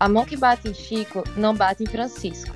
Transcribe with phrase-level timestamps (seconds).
[0.00, 2.54] A mão que bate em Chico não bate em Francisco.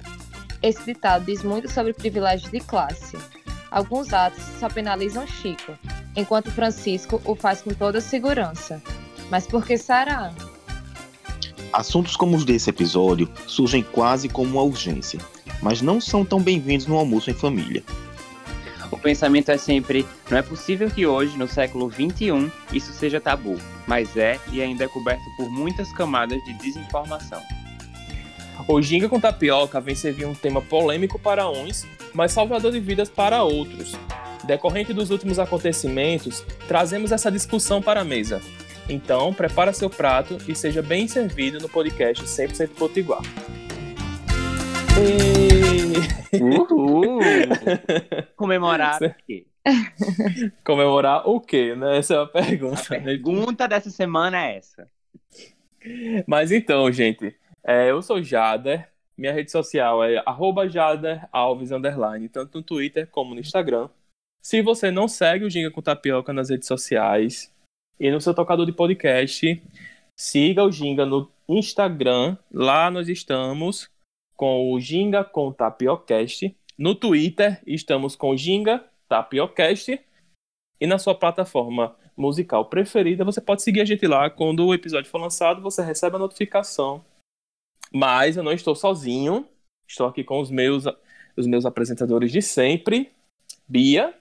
[0.63, 3.19] Esse ditado diz muito sobre privilégios de classe.
[3.69, 5.77] Alguns atos só penalizam Chico,
[6.15, 8.81] enquanto Francisco o faz com toda segurança.
[9.29, 10.33] Mas por que será?
[11.73, 15.19] Assuntos como os desse episódio surgem quase como uma urgência,
[15.61, 17.83] mas não são tão bem-vindos no almoço em família.
[19.03, 24.17] Pensamento é sempre: não é possível que hoje, no século XXI, isso seja tabu, mas
[24.17, 27.43] é e ainda é coberto por muitas camadas de desinformação.
[28.69, 31.85] O ginga com tapioca vem servir um tema polêmico para uns,
[32.15, 33.93] mas salvador de vidas para outros.
[34.45, 38.41] Decorrente dos últimos acontecimentos, trazemos essa discussão para a mesa.
[38.89, 43.23] Então, prepara seu prato e seja bem servido no podcast 100% Potiguar.
[46.41, 47.21] Uhul!
[48.37, 49.47] Comemorar o quê?
[50.65, 51.99] Comemorar o quê, né?
[51.99, 52.97] Essa é a pergunta.
[52.97, 54.89] A pergunta dessa semana é essa.
[56.27, 60.23] Mas então, gente, é, eu sou Jader, minha rede social é
[60.71, 61.71] @jaderalves
[62.33, 63.89] tanto no Twitter como no Instagram.
[64.43, 67.53] Se você não segue o Ginga com Tapioca nas redes sociais
[68.01, 69.63] e no seu tocador de podcast,
[70.19, 72.37] siga o Ginga no Instagram.
[72.53, 73.89] Lá nós estamos
[74.37, 76.57] com o Ginga com Tapiocast.
[76.79, 80.01] No Twitter estamos com o Ginga Tapiocast.
[80.81, 84.29] E na sua plataforma musical preferida, você pode seguir a gente lá.
[84.29, 87.05] Quando o episódio for lançado, você recebe a notificação.
[87.93, 89.47] Mas eu não estou sozinho.
[89.87, 90.85] Estou aqui com os meus,
[91.37, 93.13] os meus apresentadores de sempre.
[93.69, 94.15] Bia.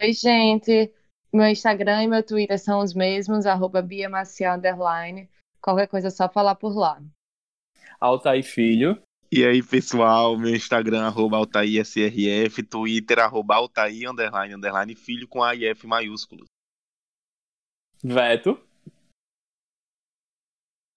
[0.00, 0.92] Oi, gente.
[1.32, 4.10] Meu Instagram e meu Twitter são os mesmos, arroba Bia.
[5.60, 7.00] Qualquer coisa é só falar por lá.
[8.00, 9.00] Altair Filho.
[9.30, 15.86] E aí, pessoal, meu Instagram, arroba AltairSRF, Twitter, arroba Altair, underline, underline, filho com AIF
[15.86, 16.44] maiúsculo.
[18.04, 18.60] Veto.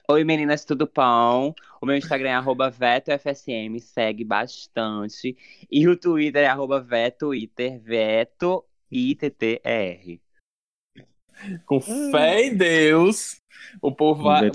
[0.07, 1.53] Oi meninas, tudo bom?
[1.81, 5.35] O meu Instagram é arroba VetoFSM, segue bastante.
[5.71, 10.21] E o Twitter é arroba VetoItter, Veto I-T-T-E-R.
[11.65, 13.41] Com fé em Deus,
[13.81, 14.51] o povo vai...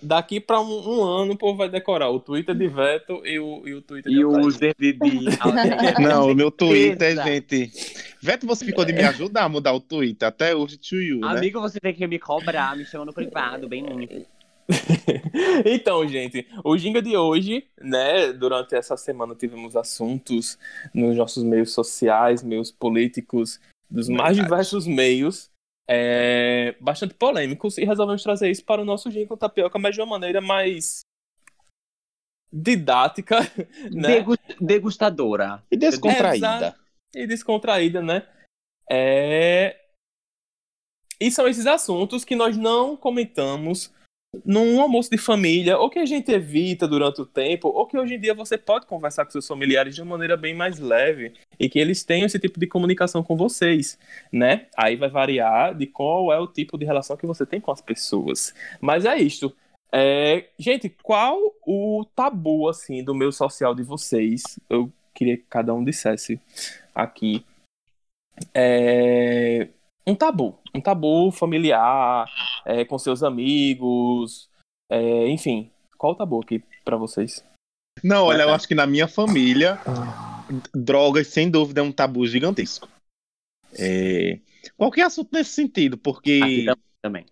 [0.00, 3.66] Daqui pra um, um ano o povo vai decorar o Twitter de Veto e o,
[3.66, 4.46] e o Twitter E de o Altair.
[4.46, 6.02] user de, de.
[6.02, 7.72] Não, o meu Twitter, gente.
[8.20, 11.28] Veto, você ficou de me ajudar a mudar o Twitter até hoje, to you, né?
[11.28, 14.24] Amigo, você tem que me cobrar, me chama no privado, bem muito.
[15.64, 18.32] então, gente, o Ginga de hoje, né?
[18.32, 20.58] Durante essa semana tivemos assuntos
[20.92, 23.58] nos nossos meios sociais, meios políticos,
[23.90, 25.50] dos mais diversos meios,
[25.88, 30.00] é, bastante polêmicos, e resolvemos trazer isso para o nosso Ginga com Tapioca, mas de
[30.00, 31.00] uma maneira mais
[32.52, 33.40] didática,
[33.90, 34.16] né?
[34.16, 35.62] Degu- Degustadora.
[35.70, 36.76] E descontraída.
[37.14, 38.26] E descontraída, né?
[38.90, 39.78] É...
[41.20, 43.92] E são esses assuntos que nós não comentamos
[44.44, 48.14] num almoço de família, ou que a gente evita durante o tempo, ou que hoje
[48.14, 51.68] em dia você pode conversar com seus familiares de uma maneira bem mais leve e
[51.68, 53.98] que eles tenham esse tipo de comunicação com vocês,
[54.30, 54.66] né?
[54.76, 57.80] Aí vai variar de qual é o tipo de relação que você tem com as
[57.80, 58.54] pessoas.
[58.80, 59.54] Mas é isto.
[59.90, 64.42] É, gente, qual o tabu assim do meio social de vocês?
[64.68, 66.38] Eu queria que cada um dissesse
[66.94, 67.44] aqui.
[68.54, 69.68] É,
[70.08, 72.26] um tabu, um tabu familiar,
[72.64, 74.48] é, com seus amigos,
[74.90, 75.70] é, enfim.
[75.98, 77.44] Qual o tabu aqui pra vocês?
[78.02, 79.78] Não, olha, eu acho que na minha família,
[80.74, 82.88] drogas, sem dúvida, é um tabu gigantesco.
[83.76, 84.38] É...
[84.76, 86.66] Qualquer assunto nesse sentido, porque.
[87.02, 87.26] Também.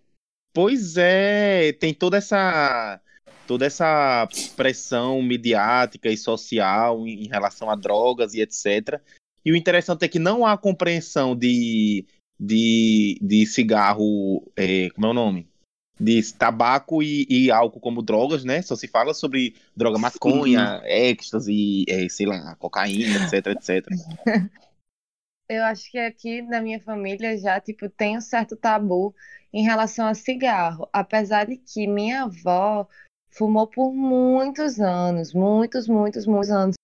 [0.53, 3.01] Pois é, tem toda essa
[3.47, 4.27] toda essa
[4.57, 9.01] pressão midiática e social em em relação a drogas e etc.
[9.45, 12.05] E o interessante é que não há compreensão de,
[12.39, 15.47] de, de cigarro, é, como é o nome?
[15.99, 18.61] De tabaco e, e álcool como drogas, né?
[18.61, 23.87] Só se fala sobre droga maconha, êxtase, é, sei lá, cocaína, etc, etc.
[25.49, 29.15] Eu acho que aqui na minha família já, tipo, tem um certo tabu
[29.53, 30.89] em relação a cigarro.
[30.91, 32.87] Apesar de que minha avó
[33.29, 36.75] fumou por muitos anos, muitos, muitos, muitos anos.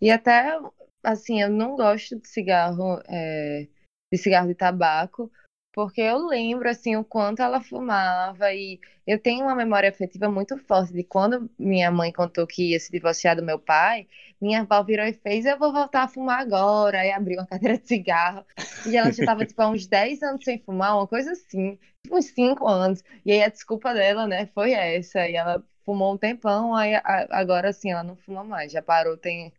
[0.00, 0.56] E até,
[1.02, 3.66] assim, eu não gosto de cigarro, é,
[4.12, 5.32] de cigarro de tabaco,
[5.72, 10.58] porque eu lembro, assim, o quanto ela fumava e eu tenho uma memória afetiva muito
[10.58, 14.06] forte de quando minha mãe contou que ia se divorciar do meu pai,
[14.38, 17.78] minha avó virou e fez, eu vou voltar a fumar agora, aí abriu uma cadeira
[17.78, 18.44] de cigarro,
[18.86, 22.18] e ela já tava, tipo, há uns 10 anos sem fumar, uma coisa assim, tipo,
[22.18, 26.18] uns 5 anos, e aí a desculpa dela, né, foi essa, e ela fumou um
[26.18, 26.92] tempão, aí
[27.30, 29.52] agora, assim, ela não fuma mais, já parou, tem,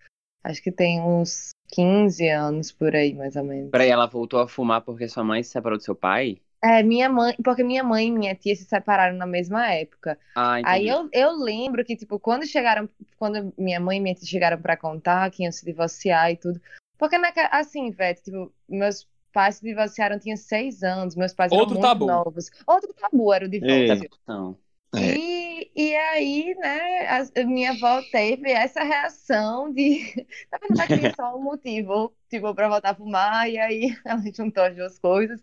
[0.43, 3.71] acho que tem uns 15 anos por aí, mais ou menos.
[3.71, 6.37] Peraí, ela voltou a fumar porque sua mãe se separou do seu pai?
[6.63, 10.17] É, minha mãe, porque minha mãe e minha tia se separaram na mesma época.
[10.33, 10.87] Ah, Aí entendi.
[10.87, 12.87] eu, eu lembro que, tipo, quando chegaram,
[13.17, 16.61] quando minha mãe e minha tia chegaram pra contar que iam se divorciar e tudo.
[16.97, 21.61] Porque, naquela, assim, velho, tipo, meus pais se divorciaram, tinha seis anos, meus pais eram
[21.63, 22.07] Outro muito tabu.
[22.07, 22.49] novos.
[22.65, 24.09] Outro tabu era o divórcio.
[24.25, 24.57] Não.
[24.95, 25.17] É.
[25.17, 25.42] E,
[25.75, 30.25] e aí, né, a, minha avó teve essa reação de.
[30.51, 34.63] Na verdade, tinha só um motivo, tipo, pra voltar a fumar, e aí ela juntou
[34.63, 35.41] as duas coisas.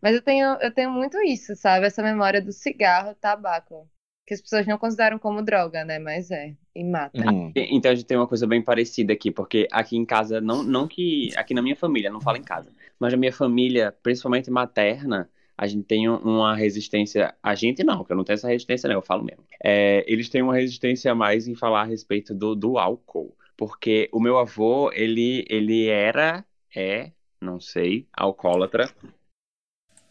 [0.00, 1.86] Mas eu tenho, eu tenho muito isso, sabe?
[1.86, 3.88] Essa memória do cigarro, tabaco.
[4.26, 5.98] Que as pessoas não consideram como droga, né?
[5.98, 7.20] Mas é, e mata.
[7.28, 7.52] Hum.
[7.54, 10.86] Então a gente tem uma coisa bem parecida aqui, porque aqui em casa, não, não
[10.88, 11.30] que.
[11.36, 15.28] Aqui na minha família, não falo em casa, mas na minha família, principalmente materna,
[15.60, 17.34] a gente tem um- uma resistência.
[17.42, 19.44] A gente não, que eu não tenho essa resistência, não, eu falo mesmo.
[19.62, 23.36] É, eles têm uma resistência mais em falar a respeito do, do álcool.
[23.58, 28.90] Porque o meu avô, ele, ele era, é, não sei, alcoólatra.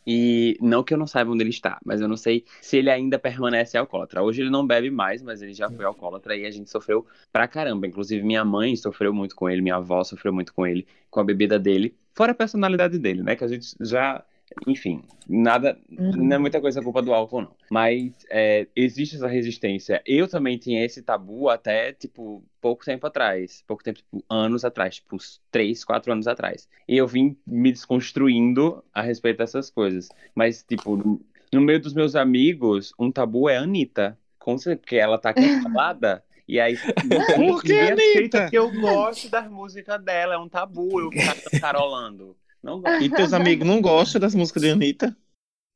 [0.05, 2.91] E não que eu não saiba onde ele está, mas eu não sei se ele
[2.91, 4.21] ainda permanece alcoólatra.
[4.21, 7.47] Hoje ele não bebe mais, mas ele já foi alcoólatra e a gente sofreu pra
[7.47, 7.87] caramba.
[7.87, 11.23] Inclusive, minha mãe sofreu muito com ele, minha avó sofreu muito com ele, com a
[11.23, 11.95] bebida dele.
[12.13, 13.35] Fora a personalidade dele, né?
[13.35, 14.23] Que a gente já.
[14.67, 15.77] Enfim, nada.
[15.89, 17.55] Não é muita coisa culpa do álcool, não.
[17.69, 20.01] Mas é, existe essa resistência.
[20.05, 23.63] Eu também tinha esse tabu até, tipo, pouco tempo atrás.
[23.67, 24.95] Pouco tempo, tipo, anos atrás.
[24.95, 26.67] Tipo, uns 3, 4 anos atrás.
[26.87, 30.09] E eu vim me desconstruindo a respeito dessas coisas.
[30.35, 31.21] Mas, tipo, no-
[31.51, 34.17] no meio dos meus amigos, um tabu é a Anitta.
[34.37, 36.23] Com certeza, porque ela tá calada.
[36.47, 36.75] E aí,
[37.35, 38.49] Por que, Anitta?
[38.49, 40.33] que eu gosto das músicas dela.
[40.33, 42.35] É um tabu eu ficar cantarolando.
[42.61, 43.03] Não gosto.
[43.03, 45.15] E teus amigos não gostam das músicas de Anitta?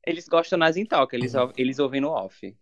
[0.06, 2.54] Eles gostam nas em eles, eles ouvem no off.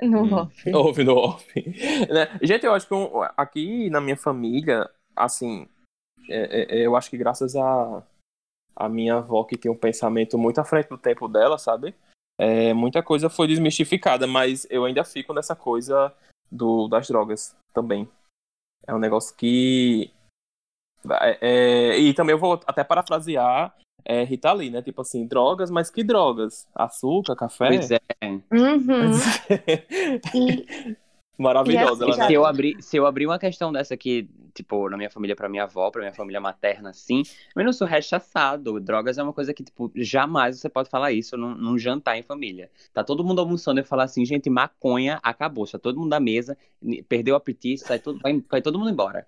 [0.00, 0.32] No Hum.
[0.32, 0.70] off.
[0.74, 1.46] Ouve no off.
[2.08, 2.38] Né?
[2.42, 5.68] Gente, eu acho que um- aqui na minha família, assim,
[6.30, 8.02] é- é- eu acho que graças a,
[8.76, 11.94] a minha avó, que tem um pensamento muito à frente do tempo dela, sabe?
[12.38, 16.14] É, muita coisa foi desmistificada, mas eu ainda fico nessa coisa
[16.50, 18.08] do, das drogas também.
[18.86, 20.10] É um negócio que.
[21.22, 23.74] É- é- e também eu vou até parafrasear
[24.04, 24.80] é, Rita Lee, né?
[24.80, 26.66] Tipo assim, drogas, mas que drogas?
[26.74, 27.66] Açúcar, café?
[27.66, 28.00] Pois é.
[28.24, 29.10] Uhum.
[31.38, 32.04] Maravilhosa.
[32.04, 32.26] E ela, assim, né?
[32.26, 35.48] Se eu, abrir, se eu abrir uma questão dessa aqui, tipo, na minha família, pra
[35.48, 37.22] minha avó, pra minha família materna, assim,
[37.54, 38.80] eu não sou rechaçado.
[38.80, 42.24] Drogas é uma coisa que, tipo, jamais você pode falar isso num, num jantar em
[42.24, 42.68] família.
[42.92, 45.64] Tá todo mundo almoçando e falar assim, gente, maconha acabou.
[45.64, 46.58] Está todo mundo da mesa,
[47.08, 49.24] perdeu o apetite, sai todo, vai, vai todo mundo embora.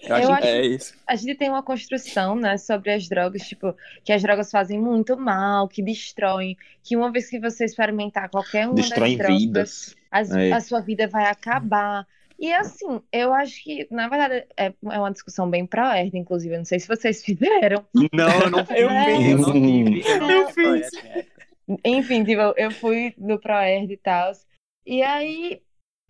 [0.00, 0.94] Eu, Eu acho É isso.
[1.06, 5.16] A gente tem uma construção, né, sobre as drogas, tipo, que as drogas fazem muito
[5.16, 9.96] mal, que destroem, que uma vez que você experimentar qualquer uma Destroem das drogas, vidas.
[10.10, 10.52] as- É.
[10.52, 12.06] a sua vida vai acabar.
[12.38, 16.58] E assim, eu acho que, na verdade, é, é uma discussão bem pró-herda, inclusive, eu
[16.58, 17.24] não sei se vocês
[17.64, 17.86] fizeram.
[18.12, 20.02] Não, eu não Eu fiz, eu não tive.
[20.06, 20.90] Eu, não Eu fui fiz.
[21.84, 24.32] Enfim, tipo, eu- eu fui no Proerd e tal.
[24.84, 25.60] E aí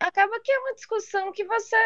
[0.00, 1.76] acaba que é uma discussão que você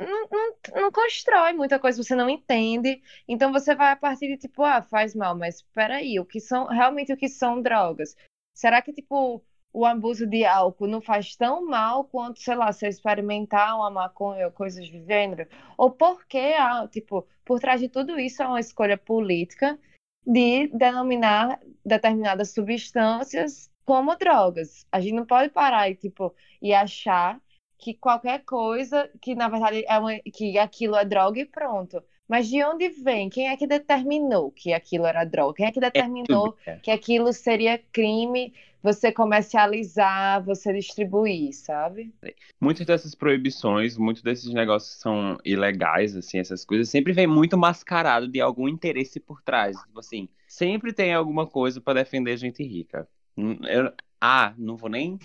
[0.00, 3.02] não, não, não constrói muita coisa, você não entende.
[3.28, 6.66] Então você vai a partir de tipo, ah, faz mal, mas peraí, o que são
[6.66, 8.16] realmente o que são drogas?
[8.54, 9.42] Será que, tipo,
[9.72, 14.46] o abuso de álcool não faz tão mal quanto, sei lá, você experimentar uma maconha
[14.46, 15.46] ou coisas do gênero?
[15.76, 19.78] Ou porque, ah, tipo, por trás de tudo isso é uma escolha política
[20.26, 24.86] de denominar determinadas substâncias como drogas.
[24.92, 27.40] A gente não pode parar e, tipo, e achar
[27.80, 32.02] que qualquer coisa, que na verdade é uma, que aquilo é droga e pronto.
[32.28, 33.28] Mas de onde vem?
[33.28, 35.54] Quem é que determinou que aquilo era droga?
[35.56, 36.76] Quem é que determinou Tudo, é.
[36.76, 42.12] que aquilo seria crime você comercializar, você distribuir, sabe?
[42.60, 47.58] Muitas dessas proibições, muitos desses negócios que são ilegais, assim, essas coisas, sempre vem muito
[47.58, 49.76] mascarado de algum interesse por trás.
[49.82, 53.08] Tipo assim, sempre tem alguma coisa pra defender gente rica.
[53.36, 55.18] Hum, eu- ah, não vou nem.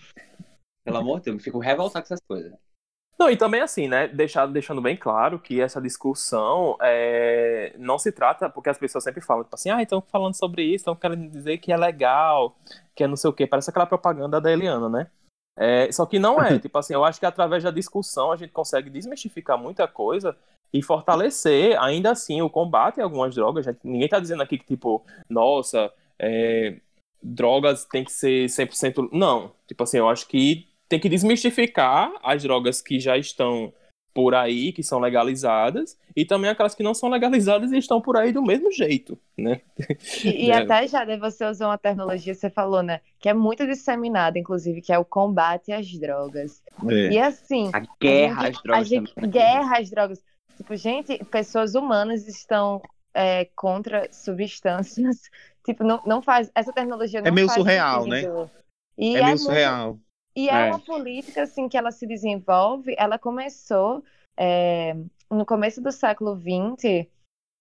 [0.85, 2.53] Pelo amor de Deus, eu fico revoltado com essas coisas.
[3.17, 4.07] Não, e também assim, né?
[4.07, 9.21] Deixar, deixando bem claro que essa discussão é, não se trata, porque as pessoas sempre
[9.21, 12.57] falam, tipo assim, ah, estão falando sobre isso, estão querendo dizer que é legal,
[12.93, 13.47] que é não sei o quê.
[13.47, 15.07] Parece aquela propaganda da Eliana, né?
[15.57, 16.59] É, só que não é.
[16.59, 20.37] tipo assim, eu acho que através da discussão a gente consegue desmistificar muita coisa
[20.73, 23.65] e fortalecer, ainda assim, o combate a algumas drogas.
[23.65, 25.89] Gente, ninguém tá dizendo aqui que, tipo, nossa,
[26.19, 26.81] é,
[27.23, 29.09] drogas tem que ser 100%.
[29.13, 29.53] Não.
[29.65, 33.73] Tipo assim, eu acho que tem que desmistificar as drogas que já estão
[34.13, 38.15] por aí, que são legalizadas, e também aquelas que não são legalizadas e estão por
[38.15, 39.59] aí do mesmo jeito, né?
[40.23, 40.55] E, e É.
[40.55, 43.01] até já né, você usou uma tecnologia, você falou, né?
[43.19, 46.61] Que é muito disseminada, inclusive, que é o combate às drogas.
[46.89, 47.09] É.
[47.11, 49.27] E assim, A guerra a às drogas a gente, né?
[49.27, 50.23] guerra às drogas.
[50.55, 52.81] Tipo, gente, pessoas humanas estão
[53.13, 55.17] é, contra substâncias.
[55.65, 56.49] Tipo, não, não faz.
[56.53, 58.21] Essa tecnologia não É meio faz surreal, né?
[58.21, 58.51] sentido.
[58.99, 59.99] E é meio muito- surreal.
[60.35, 60.69] E é, É.
[60.69, 62.95] uma política assim que ela se desenvolve.
[62.97, 64.03] Ela começou
[64.37, 64.95] é,
[65.29, 67.07] no começo do século XX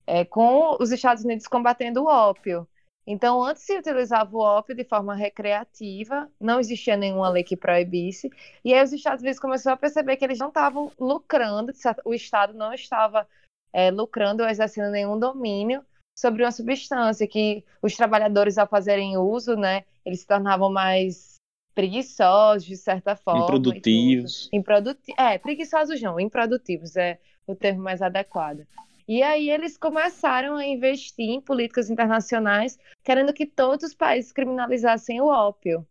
[0.06, 2.66] é, com os Estados Unidos combatendo o ópio.
[3.06, 8.30] Então, antes se utilizava o ópio de forma recreativa, não existia nenhuma lei que proibisse.
[8.64, 11.70] E aí os Estados Unidos começaram a perceber que eles não estavam lucrando,
[12.04, 13.28] o Estado não estava
[13.72, 15.84] é, lucrando ou exercendo nenhum domínio
[16.18, 21.33] sobre uma substância que os trabalhadores, ao fazerem uso, né, eles se tornavam mais
[21.74, 23.44] preguiçosos, de certa forma.
[23.44, 24.48] Improdutivos.
[24.52, 28.66] Improduti é, preguiçosos não, improdutivos é o termo mais adequado.
[29.06, 35.20] E aí eles começaram a investir em políticas internacionais, querendo que todos os países criminalizassem
[35.20, 35.86] o ópio.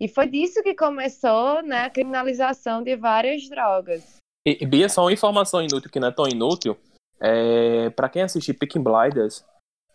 [0.00, 4.16] E foi disso que começou, né, a criminalização de várias drogas.
[4.46, 6.76] E, e, Bia, só uma informação inútil que não é tão inútil.
[7.20, 9.44] É, para quem assistir Peaky Blinders,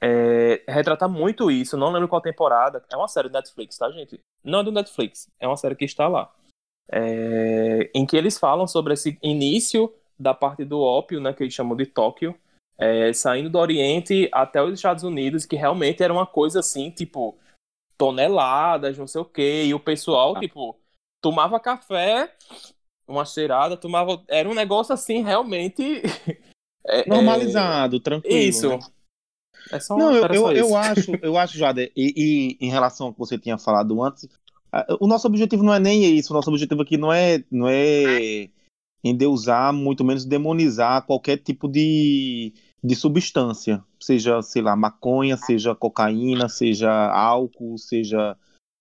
[0.01, 1.77] é, retrata muito isso.
[1.77, 2.84] Não lembro qual temporada.
[2.92, 4.20] É uma série do Netflix, tá, gente?
[4.44, 5.30] Não é do Netflix.
[5.39, 6.32] É uma série que está lá.
[6.89, 11.54] É, em que eles falam sobre esse início da parte do ópio, né, que eles
[11.54, 12.36] chamam de Tóquio,
[12.77, 17.38] é, saindo do Oriente até os Estados Unidos, que realmente era uma coisa assim, tipo,
[17.98, 19.66] toneladas, não sei o quê.
[19.66, 20.80] E o pessoal, tipo,
[21.22, 22.34] tomava café,
[23.08, 24.24] uma cheirada, tomava.
[24.27, 26.01] Era um negócio assim, realmente.
[26.86, 28.38] é- é- Normalizado, tranquilo.
[28.38, 28.70] Isso.
[28.70, 28.80] né?
[29.72, 33.14] É só, Não, eu, eu, eu acho, eu acho, Jade, e, e em relação ao
[33.14, 34.28] que você tinha falado antes,
[35.00, 38.50] o nosso objetivo não é nem isso, o nosso objetivo aqui não é, não é
[39.04, 46.50] endeusar, muito menos demonizar qualquer tipo de, de substância, seja, sei lá, maconha, seja cocaína,
[46.50, 48.38] seja álcool, seja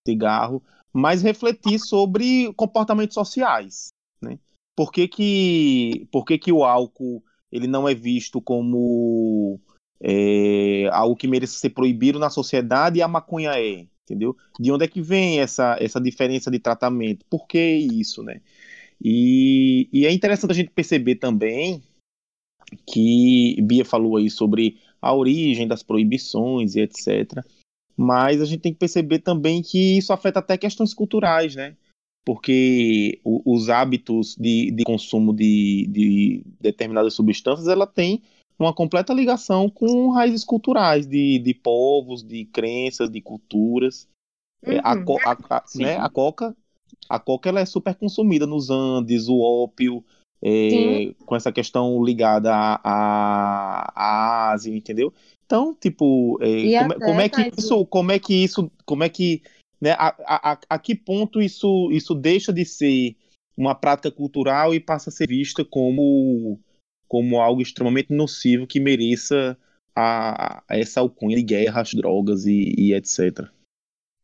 [0.07, 0.61] cigarro,
[0.93, 3.89] mas refletir sobre comportamentos sociais,
[4.21, 4.39] né?
[4.75, 9.59] Por que que, por que que o álcool ele não é visto como
[10.01, 14.35] é, algo que mereça ser proibido na sociedade e a maconha é, entendeu?
[14.59, 17.25] De onde é que vem essa, essa diferença de tratamento?
[17.29, 18.41] Por que isso, né?
[19.01, 21.83] E, e é interessante a gente perceber também
[22.85, 27.43] que Bia falou aí sobre a origem das proibições e etc.
[27.95, 31.75] Mas a gente tem que perceber também que isso afeta até questões culturais, né?
[32.25, 38.21] Porque o- os hábitos de, de consumo de, de determinadas substâncias, ela tem
[38.59, 44.07] uma completa ligação com raízes culturais de, de povos, de crenças, de culturas.
[44.63, 45.05] É, a, Uhum.
[45.05, 46.55] co- a- a- né, a coca,
[47.07, 50.03] a coca ela é super consumida nos Andes, o ópio,
[50.41, 55.13] é, com essa questão ligada à, à, à Ásia, entendeu?
[55.45, 59.03] Então, tipo, é, E como, é- como é que isso, como é que isso, como
[59.03, 59.41] é que,
[59.79, 63.15] né, a, a, a- a que ponto isso, isso deixa de ser
[63.55, 66.59] uma prática cultural e passa a ser vista como,
[67.07, 69.57] como algo extremamente nocivo que mereça
[69.95, 73.49] a, a essa alcunha de guerras, drogas e, e etc.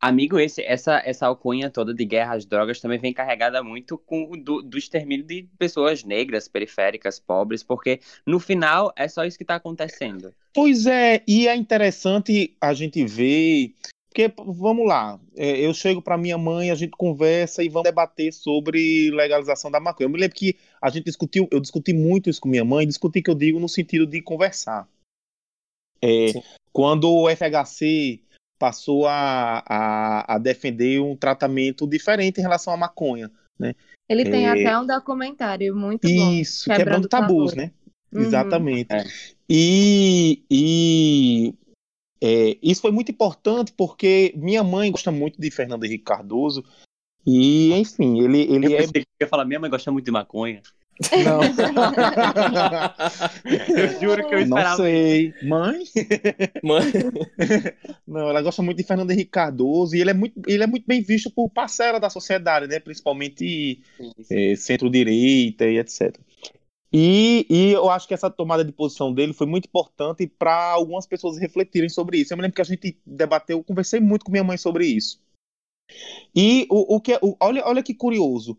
[0.04, 4.32] Amigo, esse, essa, essa alcunha toda de guerra às drogas também vem carregada muito com
[4.32, 9.46] do, do extermínio de pessoas negras, periféricas, pobres, porque no final é só isso que
[9.46, 10.34] tá acontecendo.
[10.54, 13.74] Pois é, e é interessante a gente ver,
[14.14, 18.32] porque vamos lá, é, eu chego para minha mãe, a gente conversa e vamos debater
[18.32, 20.06] sobre legalização da maconha.
[20.06, 23.24] Eu me lembro que a gente discutiu, eu discuti muito isso com minha mãe, discuti
[23.24, 24.88] que eu digo no sentido de conversar.
[26.00, 26.28] É,
[26.72, 28.22] quando o FHC
[28.60, 33.32] passou a, a, a defender um tratamento diferente em relação à maconha.
[34.08, 34.50] Ele tem É.
[34.50, 36.32] até um documentário muito bom.
[36.34, 37.56] Isso, Quebrando quebrando tabus, tabus.
[37.56, 37.72] né?
[38.14, 38.22] Uhum.
[38.22, 38.94] Exatamente.
[38.94, 39.04] É.
[39.50, 41.54] E, e
[42.26, 46.64] é, isso foi muito importante porque minha mãe gosta muito de Fernando Henrique Cardoso.
[47.28, 48.78] E, enfim, ele, ele Eu é.
[48.78, 50.62] pensei que ia falar, minha mãe gosta muito de maconha.
[51.26, 51.42] Não,
[53.76, 54.78] Eu juro que eu não esperava.
[54.78, 55.34] sei.
[55.44, 55.84] Mãe?
[56.64, 56.86] Mano,
[58.08, 60.86] Não, ela gosta muito de Fernando Henrique Cardoso e ele é muito, ele é muito
[60.88, 62.80] bem visto por parcela da sociedade, né?
[62.80, 63.82] Principalmente
[64.32, 66.16] é, centro-direita e etc.
[66.94, 71.08] E, e eu acho que essa tomada de posição dele foi muito importante para algumas
[71.08, 72.32] pessoas refletirem sobre isso.
[72.34, 75.20] Eu me lembro que a gente debateu, eu conversei muito com minha mãe sobre isso.
[76.36, 78.58] E o, o que é- o- olha, olha que curioso,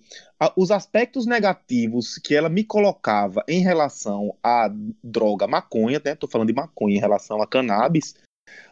[0.56, 4.68] os aspectos negativos que ela me colocava em relação à
[5.02, 6.14] droga maconha, né?
[6.14, 8.14] Tô falando de maconha em relação a cannabis,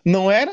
[0.05, 0.53] não era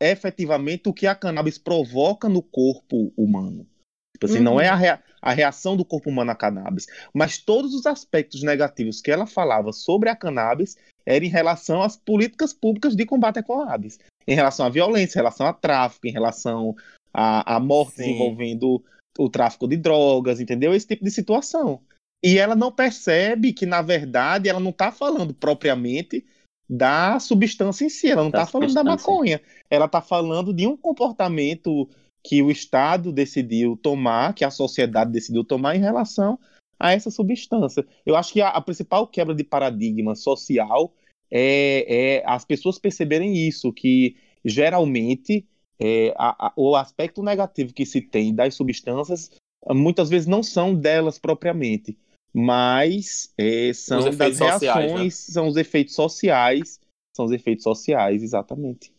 [0.00, 3.66] efetivamente o que a cannabis provoca no corpo humano.
[4.14, 4.60] Tipo assim, não Uhum.
[4.60, 9.00] é a, rea- a reação do corpo humano à cannabis, mas todos os aspectos negativos
[9.00, 13.42] que ela falava sobre a cannabis eram em relação às políticas públicas de combate à
[13.42, 16.76] cannabis, em relação à violência, em relação a tráfico, em relação
[17.12, 18.12] a, a mortes Sim.
[18.12, 18.82] envolvendo
[19.18, 20.74] o tráfico de drogas, entendeu?
[20.74, 21.80] Esse tipo de situação.
[22.22, 26.24] E ela não percebe que, na verdade, ela não está falando propriamente
[26.68, 28.10] da substância em si.
[28.10, 29.40] Ela não está falando da maconha.
[29.70, 31.88] Ela está falando de um comportamento
[32.22, 36.38] que o Estado decidiu tomar, que a sociedade decidiu tomar em relação
[36.78, 37.86] a essa substância.
[38.06, 40.94] Eu acho que a, a principal quebra de paradigma social
[41.30, 45.46] é, é as pessoas perceberem isso, que geralmente
[45.80, 49.30] é, a- a- o aspecto negativo que se tem das substâncias
[49.70, 51.96] muitas vezes não são delas propriamente,
[52.32, 54.80] mas é, são das efeitos sociais, né?
[54.82, 56.80] reações, são os efeitos sociais,
[57.16, 58.92] são os efeitos sociais, exatamente.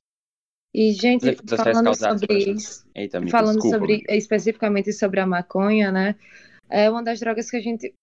[0.73, 3.77] E, gente, falando sobre isso, Eita, amigo, falando desculpa.
[3.77, 6.15] sobre especificamente sobre a maconha, né?
[6.69, 7.93] É uma das drogas que a gente,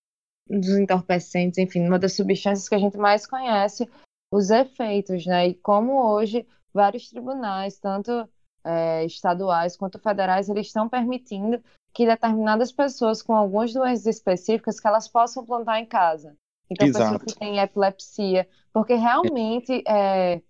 [0.49, 3.89] dos entorpecentes, enfim, uma das substâncias que a gente mais conhece
[4.33, 5.49] os efeitos, né?
[5.49, 6.45] E como hoje
[6.75, 8.29] vários tribunais, tanto
[8.65, 11.63] é, estaduais quanto federais, eles estão permitindo
[11.95, 16.37] que determinadas pessoas com algumas doenças específicas que elas possam plantar em casa.
[16.69, 17.25] Então, pessoas Exato.
[17.27, 20.43] que têm epilepsia, porque realmente é,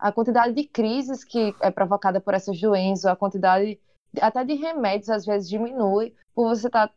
[0.00, 3.78] a quantidade de crises que é provocada por essas doenças, a quantidade
[4.20, 6.90] até de remédios às vezes diminui por você estar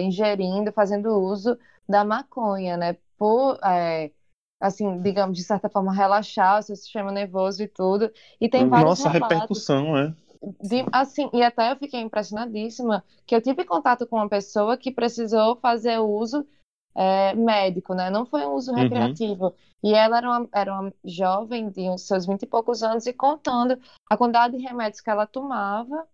[0.00, 1.56] ingerindo, fazendo uso
[1.88, 2.96] da maconha, né?
[3.18, 4.10] Por, é,
[4.60, 8.10] assim, digamos, de certa forma, relaxar o seu sistema nervoso e tudo.
[8.40, 8.70] E tem Uhum.
[8.70, 10.14] vários Nossa, repercussão, é.
[10.62, 14.90] de- assim, e até eu fiquei impressionadíssima que eu tive contato com uma pessoa que
[14.90, 16.46] precisou fazer uso
[16.94, 18.10] é, médico, né?
[18.10, 19.14] Não foi um uso Uhum.
[19.82, 23.12] E ela era uma, era uma jovem de uns seus vinte e poucos anos e
[23.12, 23.80] contando
[24.10, 26.06] a quantidade de remédios que ela tomava,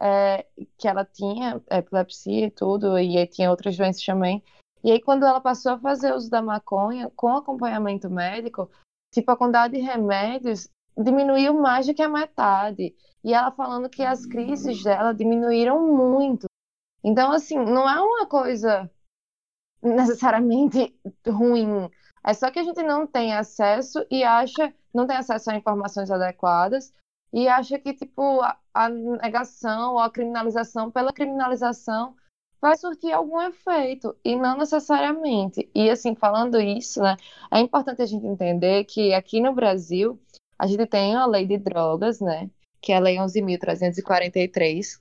[0.00, 0.46] é,
[0.76, 4.42] que ela tinha epilepsia e tudo, e aí tinha outras doenças também.
[4.84, 8.70] E aí, quando ela passou a fazer uso da maconha com acompanhamento médico,
[9.12, 12.94] tipo, a quantidade de remédios diminuiu mais do que a metade.
[13.24, 16.46] E ela falando que as crises dela diminuíram muito.
[17.02, 18.88] Então, assim, não é uma coisa
[19.82, 20.96] necessariamente
[21.26, 21.90] ruim.
[22.26, 26.10] É só que a gente não tem acesso e acha, não tem acesso a informações
[26.10, 26.92] adequadas
[27.32, 32.16] e acha que, tipo, a, a negação ou a criminalização pela criminalização
[32.60, 35.70] vai surtir algum efeito e não necessariamente.
[35.72, 37.16] E, assim, falando isso, né,
[37.52, 40.18] é importante a gente entender que aqui no Brasil
[40.58, 45.00] a gente tem a lei de drogas, né, que é a lei 11.343,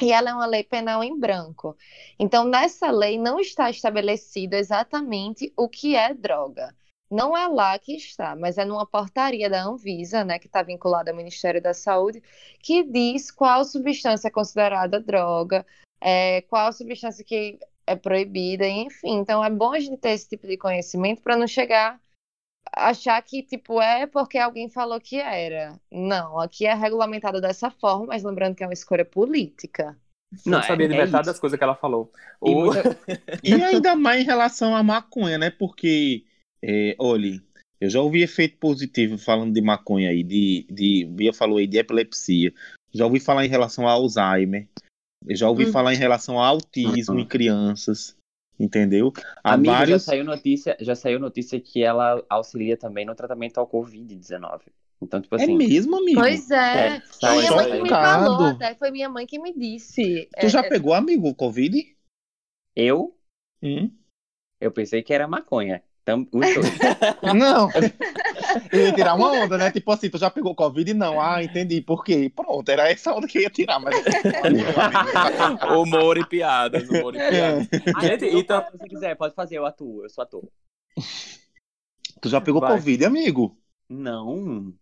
[0.00, 1.76] e ela é uma lei penal em branco.
[2.18, 6.74] Então, nessa lei não está estabelecido exatamente o que é droga.
[7.10, 11.10] Não é lá que está, mas é numa portaria da Anvisa, né, que está vinculada
[11.10, 12.22] ao Ministério da Saúde,
[12.60, 15.64] que diz qual substância é considerada droga,
[16.00, 19.18] é, qual substância que é proibida, enfim.
[19.18, 22.00] Então, é bom a gente ter esse tipo de conhecimento para não chegar
[22.72, 25.78] achar que, tipo, é porque alguém falou que era.
[25.90, 29.96] Não, aqui é regulamentado dessa forma, mas lembrando que é uma escolha política.
[30.44, 31.30] Não, Não, sabia é- de é metade isso.
[31.32, 32.10] das coisas que ela falou.
[32.44, 32.82] E O- muita-
[33.44, 35.50] E ainda mais em relação à maconha, né?
[35.50, 36.24] Porque,
[36.62, 37.40] é, olha,
[37.80, 41.78] eu já ouvi efeito positivo falando de maconha aí, de, de Bia falou aí de
[41.78, 42.52] epilepsia.
[42.92, 44.66] Já ouvi falar em relação a Alzheimer.
[45.26, 45.72] Eu já ouvi Hum.
[45.72, 47.20] falar em relação a autismo Uhum.
[47.20, 48.15] em crianças.
[48.58, 49.12] Entendeu?
[49.44, 50.02] Há Amigo, vários.
[50.02, 54.62] já saiu notícia, já saiu notícia que ela auxilia também no tratamento ao Covid-19.
[55.00, 56.20] Então, tipo É assim, mesmo, amigo?
[56.20, 56.96] Pois é.
[56.96, 60.28] É, Foi minha mãe que me falou, até foi minha mãe que me disse.
[60.40, 61.96] Tu já É, é, pegou, amigo, Covid?
[62.74, 63.14] eu,
[63.62, 63.90] Hum?
[64.60, 65.82] eu pensei que era maconha.
[66.02, 66.78] Então, os dois.
[67.34, 67.68] Não.
[68.72, 69.70] Eu ia tirar uma onda, né?
[69.70, 70.94] Tipo assim, tu já pegou Covid?
[70.94, 71.20] Não.
[71.20, 71.80] Ah, entendi.
[71.80, 72.30] Por quê?
[72.34, 73.94] Pronto, era essa onda que eu ia tirar, mas.
[75.76, 77.68] Humor e piadas, humor e piadas.
[77.94, 80.44] Ah, Gente, então, então- Se você quiser, pode fazer, eu atuo, eu sou ator.
[82.20, 82.72] Tu já pegou Vai.
[82.72, 83.58] Covid, amigo?
[83.88, 84.72] Não.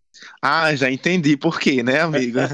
[0.40, 2.38] Ah, já entendi por quê, né, amigo?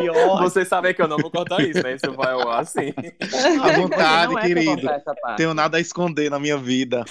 [0.00, 0.38] Que ódio.
[0.42, 1.94] Você sabe que eu não vou cortar isso, né?
[1.94, 2.92] Isso vai ao ar assim.
[3.62, 4.82] À vontade, Não é querido.
[5.20, 5.36] parte.
[5.36, 7.04] Tenho nada a esconder na minha vida.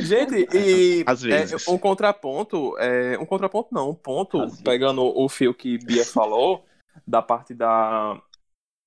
[0.00, 1.66] Gente, e Às vezes.
[1.66, 4.62] é, um contraponto, é, um contraponto não, um ponto, Às vezes.
[4.62, 6.64] pegando o fio que Bia falou,
[7.06, 8.20] da parte da,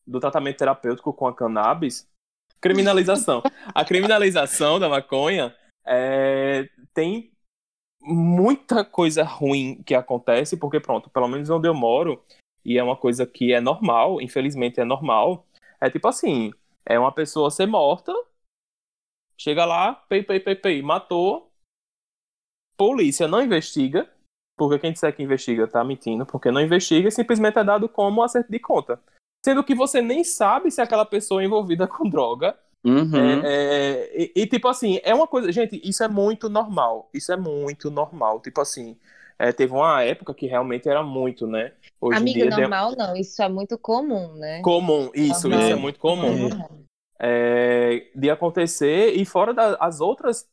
[0.05, 2.07] do tratamento terapêutico com a cannabis,
[2.61, 3.41] criminalização.
[3.73, 7.31] A criminalização da maconha é, tem
[8.01, 12.21] muita coisa ruim que acontece, porque pronto, pelo menos onde eu moro,
[12.63, 15.45] e é uma coisa que é normal, infelizmente é normal,
[15.79, 16.51] é tipo assim,
[16.85, 18.13] é uma pessoa ser morta,
[19.37, 21.51] chega lá, pei, pei, pei, pei, matou,
[22.77, 24.09] polícia não investiga,
[24.57, 28.23] porque quem disser que investiga tá mentindo, porque não investiga e simplesmente é dado como
[28.23, 29.01] acerto de conta.
[29.43, 33.13] Sendo que você nem sabe se aquela pessoa é envolvida com droga, Uhum.
[33.13, 35.51] é, é, e, e, tipo assim, é uma coisa.
[35.51, 37.09] Gente, isso é muito normal.
[37.13, 38.39] Isso é muito normal.
[38.39, 38.97] Tipo assim,
[39.39, 41.71] é, teve uma época que realmente era muito, né?
[42.01, 44.61] Hoje Amigo, em dia deu- normal não, isso é muito comum, né?
[44.61, 45.09] comum.
[45.15, 45.65] Isso, Normal.
[45.67, 46.49] isso é muito comum.
[46.49, 46.71] Normal.
[47.17, 49.13] É, de acontecer.
[49.15, 50.47] E fora das outras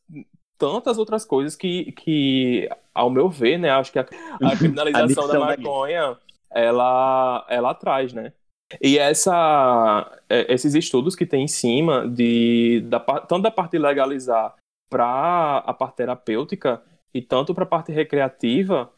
[0.57, 4.07] tantas outras coisas que, que ao meu ver, né, acho que a,
[4.41, 6.17] a criminalização da Adicção da maconha,
[6.49, 8.33] ela, ela traz, né?
[8.81, 13.79] E essa, é, esses estudos que tem em cima, de, da, tanto da parte de
[13.79, 14.55] legalizar
[14.89, 16.81] para a parte terapêutica
[17.17, 18.91] e tanto para a parte recreativa,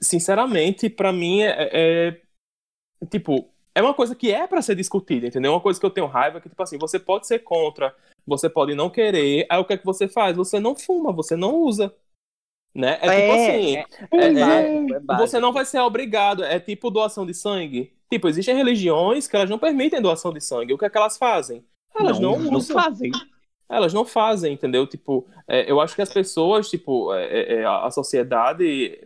[0.00, 2.20] sinceramente, para mim é, é-
[3.10, 5.52] tipo é uma coisa que é para ser discutida, entendeu?
[5.52, 7.94] Uma coisa que eu tenho raiva é que tipo assim, você pode ser contra,
[8.26, 10.36] você pode não querer, aí o que é que você faz?
[10.36, 11.94] Você não fuma, você não usa,
[12.74, 12.98] né?
[13.00, 16.90] É, tipo assim, é, é- é é- é você não vai ser obrigado, é tipo
[16.90, 17.92] doação de sangue.
[18.10, 20.72] Tipo, existem religiões que elas não permitem doação de sangue.
[20.72, 21.62] O que é que elas fazem?
[21.94, 22.74] Elas não, não usam.
[22.74, 23.12] fazem.
[23.68, 24.86] Elas não fazem, entendeu?
[24.86, 28.98] Tipo, é, eu acho que as pessoas, tipo, é, é, a a sociedade,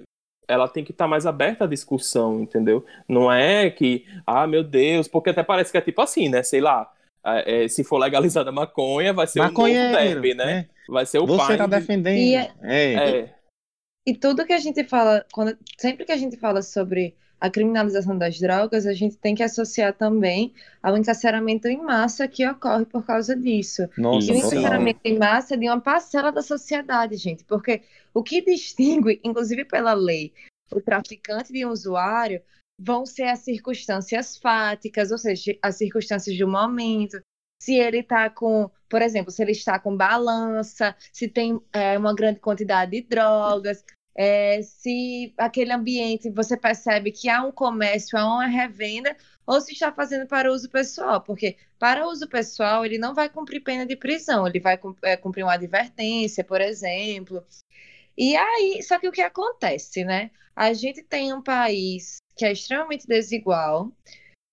[0.48, 2.85] ela tem que estar mais aberta à discussão, entendeu?
[3.09, 6.42] Não é que, ah, meu Deus, porque até parece que é tipo assim, né?
[6.42, 6.92] Sei lá,
[7.25, 10.44] é, é, se for legalizada a maconha, vai ser o derby, né?
[10.44, 10.68] né?
[10.88, 12.18] Vai ser o Você pai tá de- defendendo.
[12.18, 12.94] E é- É.
[13.20, 13.35] É,
[14.07, 18.16] E tudo que a gente fala, quando, sempre que a gente fala sobre a criminalização
[18.16, 23.05] das drogas, a gente tem que associar também ao encarceramento em massa que ocorre por
[23.05, 23.88] causa disso.
[23.98, 27.83] Nossa, E o encarceramento em massa é de uma parcela da sociedade, gente, porque
[28.14, 30.33] o que distingue, inclusive pela lei,
[30.72, 32.40] o traficante de um usuário
[32.78, 37.20] vão ser as circunstâncias fáticas, ou seja, as circunstâncias do momento.
[37.61, 42.14] Se ele está com, por exemplo, se ele está com balança, se tem é, uma
[42.14, 48.25] grande quantidade de drogas, é, se aquele ambiente você percebe que há um comércio, há
[48.25, 53.14] uma revenda, ou se está fazendo para uso pessoal, porque para uso pessoal ele não
[53.14, 57.44] vai cumprir pena de prisão, ele vai é, cumprir uma advertência, por exemplo.
[58.16, 60.31] E aí, só que o que acontece, né?
[60.55, 63.92] A gente tem um país que é extremamente desigual,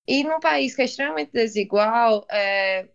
[0.07, 2.87] e num país que é extremamente desigual, é,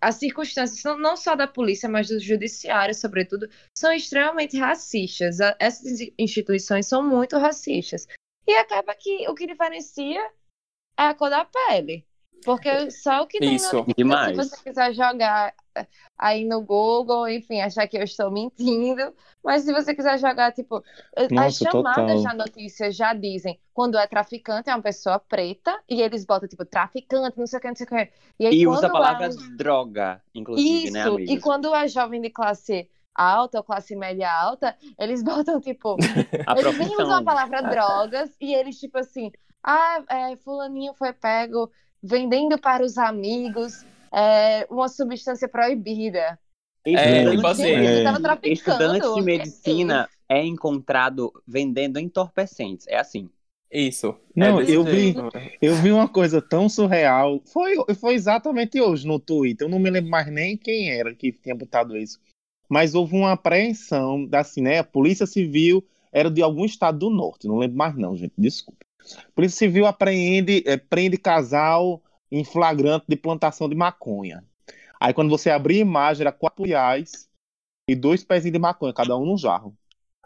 [0.00, 5.38] as circunstâncias, não, só da polícia, mas do judiciário, sobretudo, são extremamente racistas.
[5.58, 8.06] Essas instituições são muito racistas.
[8.46, 10.20] E acaba que o que diferencia
[10.98, 12.06] é a cor da pele.
[12.44, 13.76] Porque só o que tem Isso.
[13.76, 14.36] no Demais.
[14.36, 15.54] se você quiser jogar
[16.16, 20.82] aí no Google, enfim, achar que eu estou mentindo, mas se você quiser jogar, tipo,
[21.16, 22.22] eh, as Nossa, chamadas total.
[22.22, 26.64] já notícias já dizem quando é traficante é uma pessoa preta e eles botam, tipo,
[26.64, 28.12] traficante, não sei o que, não sei o que.
[28.40, 31.26] E, aí, E usa a palavra é um- droga, inclusive, né, Isso, amigos?
[31.26, 36.02] e quando é jovem de classe alta ou classe média alta, eles botam, tipo,
[36.46, 39.30] A eles nem usam a palavra drogas e eles, tipo assim,
[39.62, 41.70] ah, é, fulaninho foi pego
[42.02, 46.38] vendendo para os amigos é, uma substância proibida.
[46.86, 47.84] É, Estudante, tipo assim, é.
[47.84, 48.52] ele tava traficando.
[48.52, 49.22] estudante de ok?
[49.22, 52.86] medicina é encontrado vendendo entorpecentes.
[52.88, 53.28] É assim.
[53.70, 54.14] isso.
[54.34, 55.14] Não, É eu vi-.
[55.60, 57.42] Eu vi uma coisa tão surreal.
[57.52, 59.66] Foi, foi exatamente hoje no Twitter.
[59.66, 62.18] Eu não me lembro mais nem quem era que tinha botado isso.
[62.68, 64.78] Mas houve uma apreensão da assim, né?
[64.78, 67.46] A Polícia Civil era de algum estado do norte.
[67.46, 68.32] Não lembro mais, não, gente.
[68.36, 68.78] Desculpa.
[69.34, 74.44] Polícia Civil apreende, eh, prende casal em flagrante de plantação de maconha.
[75.00, 77.28] Aí quando você abria a imagem, era quatro reais
[77.88, 79.76] e dois pezinhos de maconha, cada um num jarro.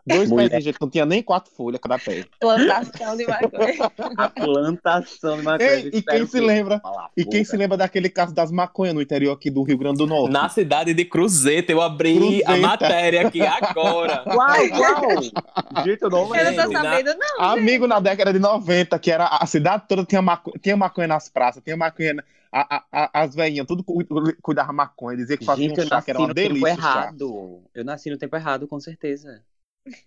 [0.05, 0.45] Dois Mulher.
[0.51, 2.25] pezinhos, gente, não tinha nem quatro folhas cada pé.
[2.41, 3.91] Plantação de maconha.
[4.17, 5.71] A plantação de maconha.
[5.71, 6.83] Ei, e quem se lembra?
[7.17, 10.07] E quem se lembra daquele caso das maconhas no interior aqui do Rio Grande do
[10.07, 10.33] Norte?
[10.33, 12.53] Na cidade de Cruzeta, eu abri Cruzeta.
[12.53, 14.25] a matéria aqui agora.
[14.27, 15.85] Uau, uau!
[15.85, 16.73] Gente, eu não Eu não tô lembro.
[16.73, 17.45] sabendo, não.
[17.45, 20.53] Amigo, na década de 90, que era a cidade toda tinha, maco...
[20.61, 22.15] tinha maconha nas praças, tinha maconha.
[22.15, 24.05] na- A, a, a- as velhinhas, tudo cu-
[24.43, 26.75] cuidava maconha, dizia que fazia Gente, um chá, que era uma no tempo delícia.
[26.75, 26.91] o chá.
[26.91, 27.63] errado.
[27.75, 29.43] Eu nasci no tempo errado, com certeza.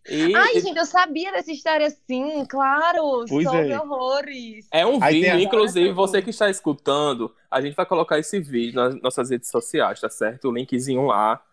[0.09, 3.25] E Ai, gente, eu sabia dessa história sim, claro.
[3.27, 3.79] Pois Soube é.
[3.79, 4.67] horrores.
[4.71, 8.75] é um Aí vídeo, inclusive, você que está escutando, a gente vai colocar esse vídeo
[8.75, 10.47] nas nossas redes sociais, tá certo?
[10.49, 11.43] O linkzinho lá.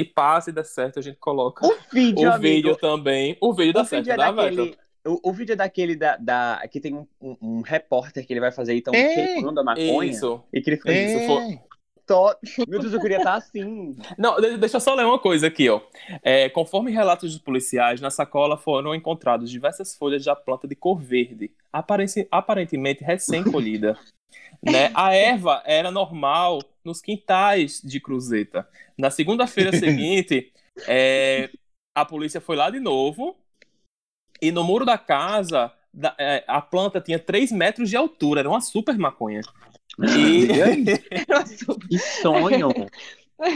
[0.00, 3.36] E passe e der certo, a gente coloca O vídeo, o amigo, vídeo também.
[3.40, 4.76] O vídeo dá o certo, vídeo é dá, daquele...
[5.04, 8.40] O, o vídeo é daquele da, da- que tem um, um- um repórter que ele
[8.40, 10.10] vai fazer então É, queimando a maconha.
[10.10, 10.42] Isso.
[10.52, 11.04] E que ele fica É.
[11.04, 11.60] Isso
[12.68, 13.96] Meu Deus, eu queria estar assim.
[14.18, 15.80] Não, de- deixa eu só ler uma coisa aqui, ó.
[16.22, 20.98] É, conforme relatos dos policiais, na sacola foram encontradas diversas folhas da planta de cor
[21.00, 23.98] verde, aparente- aparentemente recém-colhida.
[24.62, 24.90] né?
[24.94, 28.68] A erva era normal nos quintais de Cruzeta.
[28.96, 30.52] Na segunda-feira seguinte,
[30.86, 31.50] é,
[31.94, 33.36] a polícia foi lá de novo
[34.40, 38.48] e no muro da casa da- é, a planta tinha 3 metros de altura, era
[38.48, 39.40] uma super maconha.
[39.98, 40.46] E,
[41.88, 42.70] Que sonho.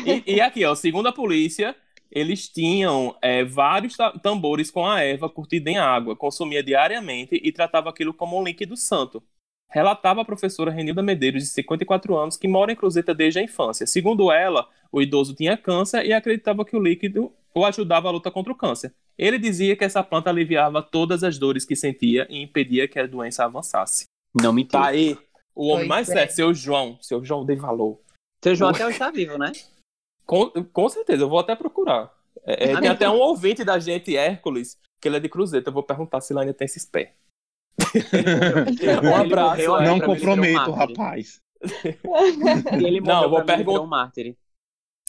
[0.04, 1.76] E, e aqui, ó, segundo a polícia,
[2.10, 7.52] eles tinham é, vários ta- tambores com a erva curtida em água, consumia diariamente e
[7.52, 9.22] tratava aquilo como um líquido santo.
[9.70, 13.86] relatava a professora Renilda Medeiros, de 54 anos, que mora em Cruzeta desde a infância.
[13.86, 18.30] Segundo ela, o idoso tinha câncer e acreditava que o líquido o ajudava a luta
[18.30, 18.92] contra o câncer.
[19.16, 23.06] Ele dizia que essa planta aliviava todas as dores que sentia e impedia que a
[23.06, 24.06] doença avançasse.
[24.34, 25.16] Não me Tá aí,
[25.56, 26.12] o homem Pois mais é.
[26.12, 26.98] certo, seu João.
[27.00, 27.98] Seu João de valor.
[28.44, 29.50] Seu João até hoje tá vivo, né?
[30.26, 32.12] Com, com certeza, eu vou até procurar.
[32.44, 35.70] É, é, tem até um ouvinte da gente, Hércules, que ele é de Cruzeta.
[35.70, 37.08] Eu vou perguntar se ele ainda tem esses pés.
[39.02, 40.74] Um abraço, morreu, Não comprometo, mártir.
[40.76, 41.40] rapaz.
[41.62, 44.36] E ele Não, morreu, eu vou pra mim, ele pergun- virou um mártir.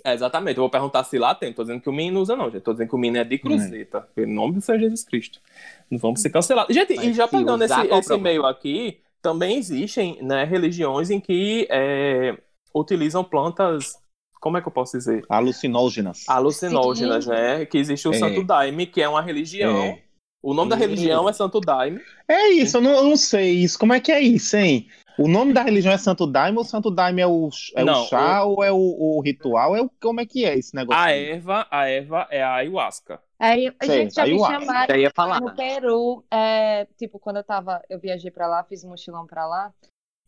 [0.03, 1.51] É, exatamente, eu vou perguntar se lá tem.
[1.51, 2.61] Tô dizendo que o Mino não usa, não, gente.
[2.61, 4.07] Tô dizendo que o Mino é de Cruzeta.
[4.15, 5.41] Em nome do Senhor Jesus Cristo.
[5.89, 6.73] Não vamos ser cancelados.
[6.73, 11.67] Gente, Mas e já pegando esse, esse meio aqui, também existem né, religiões em que
[11.69, 12.37] é,
[12.73, 13.97] utilizam plantas.
[14.39, 15.25] Como é que eu posso dizer?
[15.27, 16.23] Alucinógenas.
[16.29, 17.31] Alucinógenas, Sim.
[17.31, 17.65] né?
[17.65, 18.19] Que existe o É.
[18.19, 19.75] Santo Daime, que é uma religião.
[19.83, 20.01] É.
[20.41, 21.99] O nome da religião é Santo Daime.
[22.25, 23.77] É isso, eu não, eu não sei isso.
[23.77, 24.87] Como é que é isso, hein?
[25.19, 28.05] O nome da religião é Santo Daime ou Santo Daime é o, é Não, o
[28.05, 29.75] chá ou é o, o ritual?
[29.75, 31.01] É o, como é que é esse negócio?
[31.01, 33.19] A erva, a erva é a ayahuasca.
[33.39, 35.39] Aí, a Sei, gente já me chamaram ia falar.
[35.39, 39.45] no Peru, é, tipo, quando eu tava, eu viajei pra lá, fiz um mochilão pra
[39.45, 39.71] lá,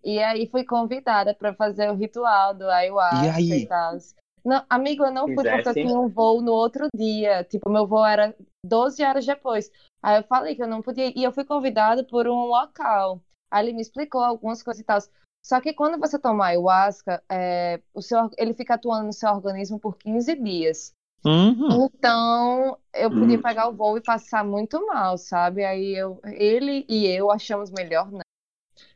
[0.03, 3.63] e aí fui convidada pra fazer o ritual do ayahuasca E aí?
[3.63, 3.97] e tal.
[4.45, 5.73] Não, amigo, eu não fui porque eu Fizesse?
[5.73, 9.71] tinha um voo no outro dia, tipo, meu voo era 12 horas depois.
[10.01, 13.21] Aí eu falei que eu não podia, ir, e eu fui convidada por um local.
[13.51, 14.99] Aí ele me explicou algumas coisas e tal.
[15.43, 19.79] Só que quando você toma ayahuasca, é, o seu, ele fica atuando no seu organismo
[19.79, 20.93] por 15 dias.
[21.25, 21.89] Uhum.
[21.95, 23.41] Então, eu podia Hum.
[23.41, 25.63] pegar o voo e passar muito mal, sabe?
[25.63, 28.21] Aí eu, ele e eu achamos melhor, né?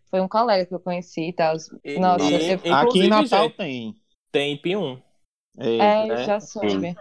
[0.09, 1.55] Foi um colega que eu conheci e tal.
[1.83, 3.95] E- Nossa, e- eu- Aqui inclusive, em Natal tem.
[4.31, 5.01] tem P1.
[5.57, 6.25] É, É, né?
[6.25, 6.95] já soube.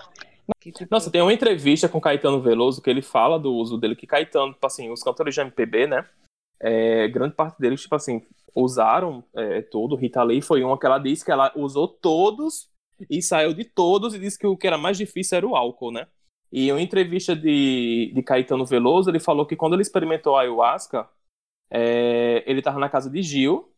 [0.61, 4.07] Tipo, Nossa, tem uma entrevista com Caetano Veloso que ele fala do uso dele, que
[4.07, 6.07] Caetano, tipo assim, os cantores de MPB, né?
[6.61, 8.23] é, grande parte deles, tipo assim,
[8.55, 9.97] usaram é, todo.
[9.97, 12.69] Rita Lee foi uma que ela disse que ela usou todos
[13.11, 15.91] e saiu de todos e disse que o que era mais difícil era o álcool,
[15.93, 16.07] né?
[16.51, 20.43] E em uma entrevista de, de Caetano Veloso, ele falou que quando ele experimentou a
[20.43, 21.09] ayahuasca,
[21.71, 23.73] é, ele tava na casa de Gil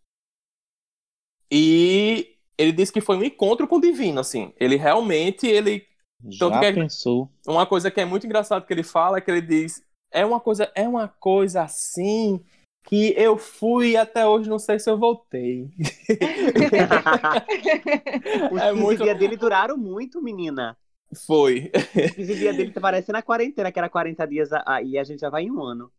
[1.50, 4.52] e ele disse que foi um encontro com o divino, assim.
[4.58, 5.87] Ele realmente, ele
[6.28, 7.30] já Tanto que é- pensou.
[7.46, 10.40] uma coisa que é muito engraçado que ele fala é que ele diz é uma
[10.40, 12.42] coisa é uma coisa assim
[12.87, 15.70] que eu fui e até hoje não sei se eu voltei
[18.53, 20.77] Os É 15 muito- dias dele duraram muito, menina.
[21.27, 25.05] foi Os 15 dias dele tá parecendo a quarentena, que era 40 dias aí, a
[25.05, 25.90] gente já vai em um ano.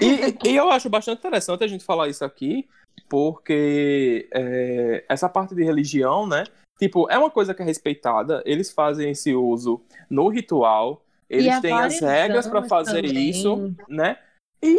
[0.00, 2.66] e, e eu acho bastante interessante a gente falar isso aqui
[3.10, 6.44] porque é, essa parte de religião né
[6.78, 11.74] tipo é uma coisa que é respeitada eles fazem esse uso no ritual eles têm
[11.74, 13.28] as regras para fazer também.
[13.28, 14.16] isso né
[14.62, 14.78] e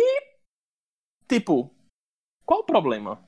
[1.27, 1.71] tipo
[2.45, 3.27] qual o problema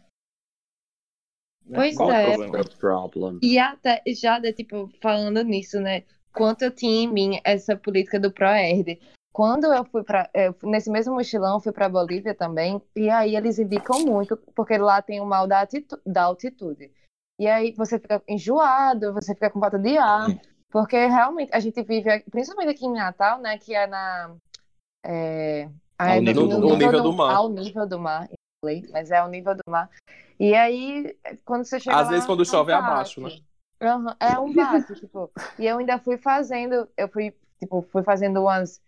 [1.65, 1.75] Né?
[1.77, 2.23] Pois Qual é.
[2.23, 2.63] o problema?
[2.79, 3.39] problem.
[3.43, 6.03] E até, já, né, tipo, falando nisso, né?
[6.33, 8.99] Quanto eu tinha em mim essa política do ProERD.
[9.31, 10.29] Quando eu fui para
[10.63, 15.01] nesse mesmo mochilão, eu fui para Bolívia também, e aí eles indicam muito, porque lá
[15.01, 16.91] tem o mal da, atitu- da altitude.
[17.39, 20.27] E aí você fica enjoado, você fica com falta de ar,
[20.69, 24.35] porque realmente a gente vive, principalmente aqui em Natal, né, que é na.
[25.05, 27.35] É, No- nível no do mar.
[27.35, 28.27] Ao nível do mar.
[28.27, 29.89] Ao nível do mar, mas é ao nível do mar.
[30.39, 33.29] E aí, quando você chega Às lá, vezes quando não chove é abaixo, né?
[33.81, 35.31] Aham, É um bate, tipo.
[35.57, 38.81] E eu ainda fui fazendo, eu fui, tipo, fui fazendo umas.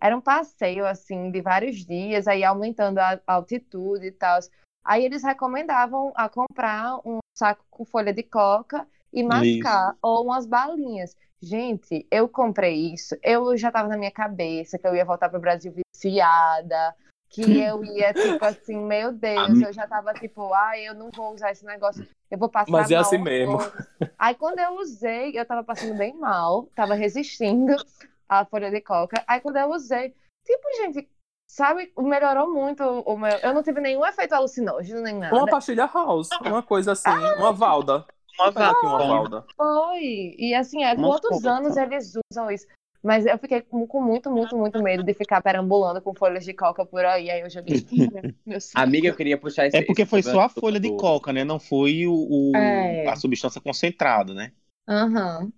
[0.00, 4.38] Era um passeio, assim, de vários dias, aí aumentando a a altitude e tal.
[4.84, 10.44] Aí eles recomendavam a comprar um saco com folha de coca e mascar, ou umas
[10.46, 11.16] balinhas.
[11.42, 15.40] Gente, eu comprei isso, eu já tava na minha cabeça que eu ia voltar pro
[15.40, 16.94] Brasil viciada,
[17.28, 21.34] que eu ia, tipo assim, meu Deus, eu já tava tipo, ah, eu não vou
[21.34, 23.58] usar esse negócio, eu vou passar Mas é assim mesmo.
[24.16, 27.74] Aí quando eu usei, eu tava passando bem mal, tava resistindo
[28.28, 29.24] à folha de coca.
[29.26, 31.08] Aí quando eu usei, tipo, gente,
[31.50, 33.36] sabe, melhorou muito o meu.
[33.38, 35.34] Eu não tive nenhum efeito alucinógeno nem nada.
[35.34, 38.06] Uma pastilha house, uma coisa assim, uma valda.
[38.38, 39.44] Uma Pega aqui uma valda.
[39.56, 40.34] Foi.
[40.38, 42.66] E assim, há Uma quantos anos eles usam isso?
[43.02, 46.54] Mas eu fiquei com com muito, muito, muito medo de ficar perambulando com folhas de
[46.54, 47.30] coca por aí.
[47.30, 48.34] Aí eu fora.
[48.46, 48.78] Meu saco.
[48.78, 49.76] Amiga, eu queria puxar esse.
[49.76, 51.42] É porque esse foi só a folha de coca, né?
[51.42, 53.08] Não foi o, o- É.
[53.08, 54.52] a substância concentrada, né?
[54.88, 55.52] Aham.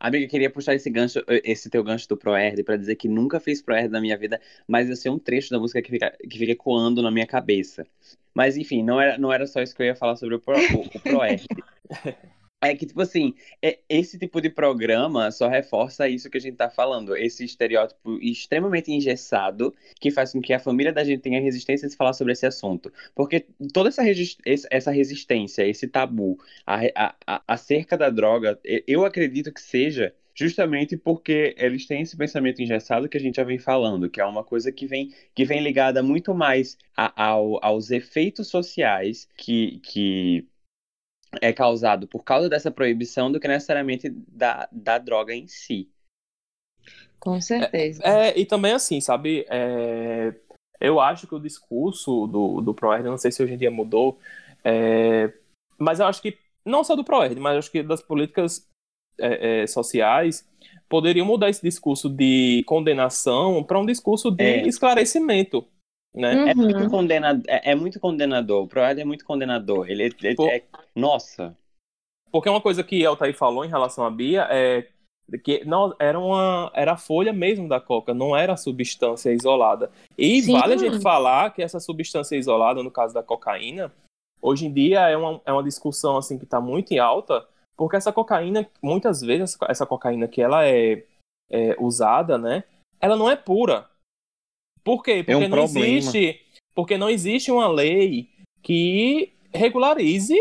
[0.00, 3.60] Amiga, queria puxar esse gancho, esse teu gancho do ProErd pra dizer que nunca fiz
[3.60, 6.52] ProErd na minha vida, mas eu sei um trecho da música que fica, que fica
[6.52, 7.86] ecoando na minha cabeça.
[8.34, 10.54] Mas enfim, não era, não era só isso que eu ia falar sobre o, Pro.
[12.60, 16.56] É que, tipo assim, é- esse tipo de programa só reforça isso que a gente
[16.56, 21.40] tá falando, esse estereótipo extremamente engessado que faz com que a família da gente tenha
[21.40, 22.92] resistência de falar sobre esse assunto.
[23.14, 24.02] Porque toda essa,
[24.44, 30.96] esse- essa resistência, esse tabu a- a- acerca da droga, eu acredito que seja justamente
[30.96, 34.42] porque eles têm esse pensamento engessado que a gente já vem falando, que é uma
[34.44, 40.46] coisa que vem, que vem ligada muito mais a- ao- aos efeitos sociais que, que
[41.40, 45.88] é causado por causa dessa proibição do que necessariamente da, da droga em si.
[47.18, 48.02] Com certeza.
[48.04, 49.44] É, e também assim, sabe?
[49.50, 50.34] é,
[50.80, 54.18] eu acho que o discurso do, do ProErd, não sei se hoje em dia mudou,
[54.64, 55.32] é,
[55.76, 58.66] mas eu acho que, não só do ProErd, mas eu acho que das políticas
[59.18, 60.48] é, é, sociais,
[60.88, 64.66] poderiam mudar esse discurso de condenação para um discurso de É.
[64.66, 65.66] esclarecimento,
[66.14, 66.34] né?
[66.34, 66.56] É Uhum.
[66.56, 68.62] muito condenador, é, é muito condenador.
[68.62, 69.90] O Proerd é muito condenador.
[69.90, 70.48] Ele, ele- Pô.
[70.48, 70.62] é,
[70.98, 71.56] nossa.
[72.30, 74.86] Porque uma coisa que Altair falou em relação à Bia é
[75.44, 79.90] que não, era, uma, era a folha mesmo da coca, não era a substância isolada.
[80.16, 80.52] E Sim.
[80.52, 83.92] vale a gente falar que essa substância isolada, no caso da cocaína,
[84.40, 87.96] hoje em dia é uma, é uma discussão assim que está muito em alta, porque
[87.96, 91.04] essa cocaína, muitas vezes, essa cocaína que ela é,
[91.50, 92.64] é usada, né,
[92.98, 93.86] ela não é pura.
[94.82, 95.22] Por quê?
[95.22, 95.86] Porque um não problema.
[95.86, 96.40] existe,
[96.74, 98.30] porque não existe uma lei
[98.62, 100.38] que regularize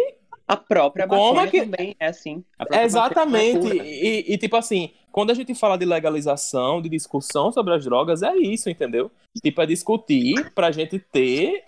[0.47, 2.43] A própria Como maconha é que- também é assim.
[2.57, 3.79] A própria Exatamente.
[3.79, 3.85] é.
[3.85, 8.23] E, e, tipo assim, quando a gente fala de legalização, de discussão sobre as drogas,
[8.23, 9.11] é isso, entendeu?
[9.43, 11.65] Tipo, é discutir pra gente ter.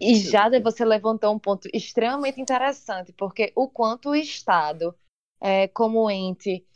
[0.00, 4.94] E Jada, você levantou um ponto extremamente interessante, porque o quanto o Estado,
[5.40, 6.66] é, como ente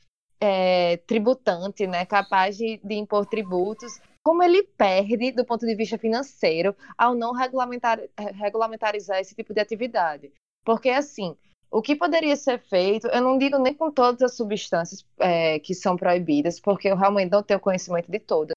[0.41, 5.99] é, tributante, né, capaz de, de impor tributos, como ele perde do ponto de vista
[5.99, 8.01] financeiro ao não regulamentar,
[8.35, 10.33] regulamentarizar esse tipo de atividade.
[10.65, 11.37] Porque, assim,
[11.71, 15.75] o que poderia ser feito, eu não digo nem com todas as substâncias é, que
[15.75, 18.55] são proibidas, porque eu realmente não tenho conhecimento de todas,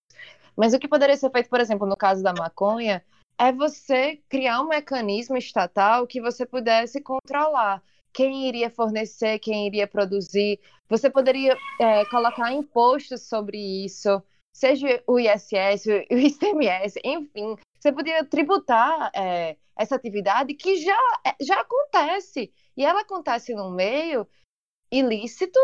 [0.55, 3.03] mas o que poderia ser feito, por exemplo, no caso da maconha,
[3.37, 7.81] é você criar um mecanismo estatal que você pudesse controlar
[8.13, 10.59] quem iria fornecer, quem iria produzir.
[10.87, 14.21] Você poderia é, colocar impostos sobre isso,
[14.53, 17.55] seja o ISS, o ICMS, enfim.
[17.79, 20.97] Você poderia tributar é, essa atividade que já,
[21.41, 22.53] já acontece.
[22.77, 24.27] E ela acontece no meio
[24.91, 25.59] ilícito,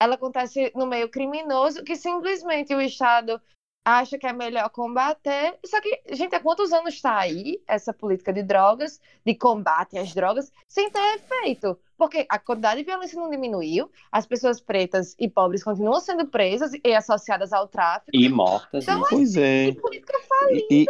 [0.00, 3.40] ela acontece no meio criminoso, que simplesmente o Estado
[3.84, 5.58] acha que é melhor combater.
[5.64, 10.12] Só que, gente, há quantos anos está aí essa política de drogas, de combate às
[10.12, 11.78] drogas, sem ter efeito?
[11.96, 16.72] Porque a quantidade de violência não diminuiu, as pessoas pretas e pobres continuam sendo presas
[16.84, 18.10] e associadas ao tráfico.
[18.12, 18.84] E mortas.
[18.84, 19.06] Então, né?
[19.08, 19.72] Pois é.
[19.72, 20.12] Que política
[20.50, 20.86] E, e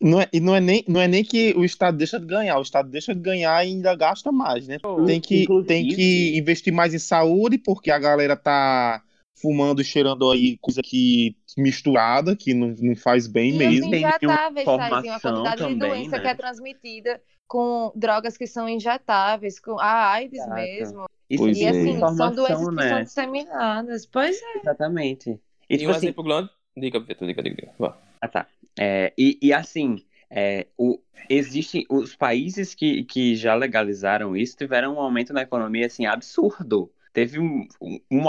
[0.00, 2.58] não, é, e não, é nem, não é nem que o Estado deixa de ganhar,
[2.58, 4.78] o Estado deixa de ganhar e ainda gasta mais, né?
[5.06, 9.02] Tem que, Inclusive- tem que investir mais em saúde, porque a galera tá
[9.40, 13.90] fumando e cheirando aí coisa que misturada, que não, não faz bem E os mesmo.
[13.90, 16.20] Tem injetáveis, Thaisinho, a informação quantidade de também, doença né?
[16.22, 20.54] que é transmitida com drogas que são injetáveis, com a AIDS Exato.
[20.54, 21.06] mesmo.
[21.28, 21.68] Isso Pois E é.
[21.70, 22.88] assim, são doenças que né?
[22.88, 24.06] são disseminadas.
[24.06, 24.58] Pois é.
[24.58, 25.30] Exatamente.
[25.68, 26.50] E, E, tipo um assim, exemplo grande.
[26.76, 27.72] Diga, Vitor, diga, diga, diga.
[27.78, 27.96] Vá.
[28.20, 28.46] Ah, tá.
[28.78, 34.94] É, e, e assim, é, o, existe, os países que, que já legalizaram isso tiveram
[34.94, 36.92] um aumento na economia assim, absurdo.
[37.12, 38.28] Teve um, um, um,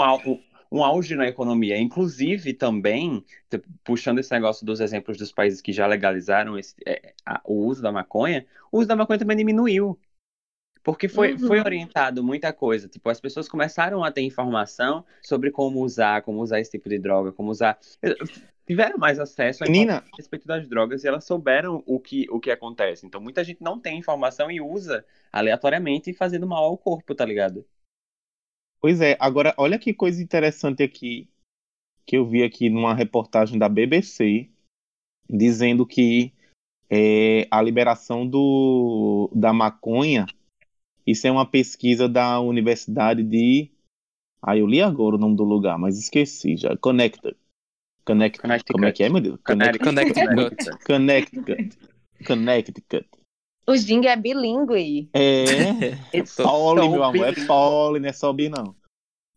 [0.70, 1.78] um auge na economia.
[1.78, 3.24] Inclusive, também,
[3.84, 7.82] puxando esse negócio dos exemplos dos países que já legalizaram esse, é, a- o uso
[7.82, 9.98] da maconha, o uso da maconha também diminuiu.
[10.82, 11.38] Porque foi, Uhum.
[11.38, 12.88] foi orientado muita coisa.
[12.88, 16.98] Tipo, as pessoas começaram a ter informação sobre como usar, como usar esse tipo de
[16.98, 17.78] droga, como usar.
[18.66, 22.38] Tiveram mais acesso a Menina, a respeito das drogas e elas souberam o que, o
[22.38, 23.06] que acontece.
[23.06, 27.66] Então, muita gente não tem informação e usa aleatoriamente fazendo mal ao corpo, tá ligado?
[28.80, 31.28] Pois é, agora olha que coisa interessante aqui
[32.06, 34.48] que eu vi aqui numa reportagem da BBC
[35.28, 36.32] dizendo que
[36.88, 40.26] é, a liberação do, da maconha,
[41.06, 43.70] isso é uma pesquisa da Universidade de.
[44.40, 46.76] Ah, eu li agora o nome do lugar, mas esqueci já.
[46.76, 47.36] Connecticut.
[48.04, 48.40] Connect...
[48.40, 48.72] Connecticut.
[48.72, 49.40] Como é que é, meu Deus?
[49.44, 49.78] Connect...
[49.78, 50.84] Connecticut.
[50.86, 51.78] Connecticut.
[52.26, 53.08] Connecticut.
[53.68, 55.10] O Jing é bilíngue.
[55.12, 55.44] É.
[56.36, 58.74] Poli, so meu amor, é poli, não é só bi, não.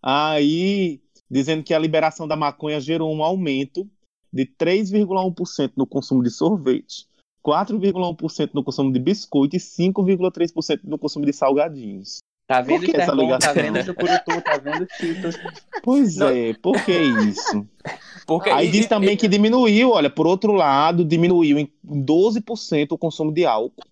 [0.02, 3.86] Aí, dizendo que a liberação da maconha gerou um aumento
[4.32, 7.08] de 3,1% no consumo de sorvete,
[7.46, 12.20] 4,1% no consumo de biscoito e 5,3% no consumo de salgadinhos.
[12.48, 13.54] Tá vendo que essa tá ligação?
[13.54, 15.38] vendo Jucurutu, tá vendo Cheetos.
[15.84, 16.30] Pois Não.
[16.30, 17.68] é, por que isso?
[18.26, 22.98] Porque Aí e- diz também que diminuiu, olha, por outro lado, diminuiu em 12% o
[22.98, 23.84] consumo de álcool,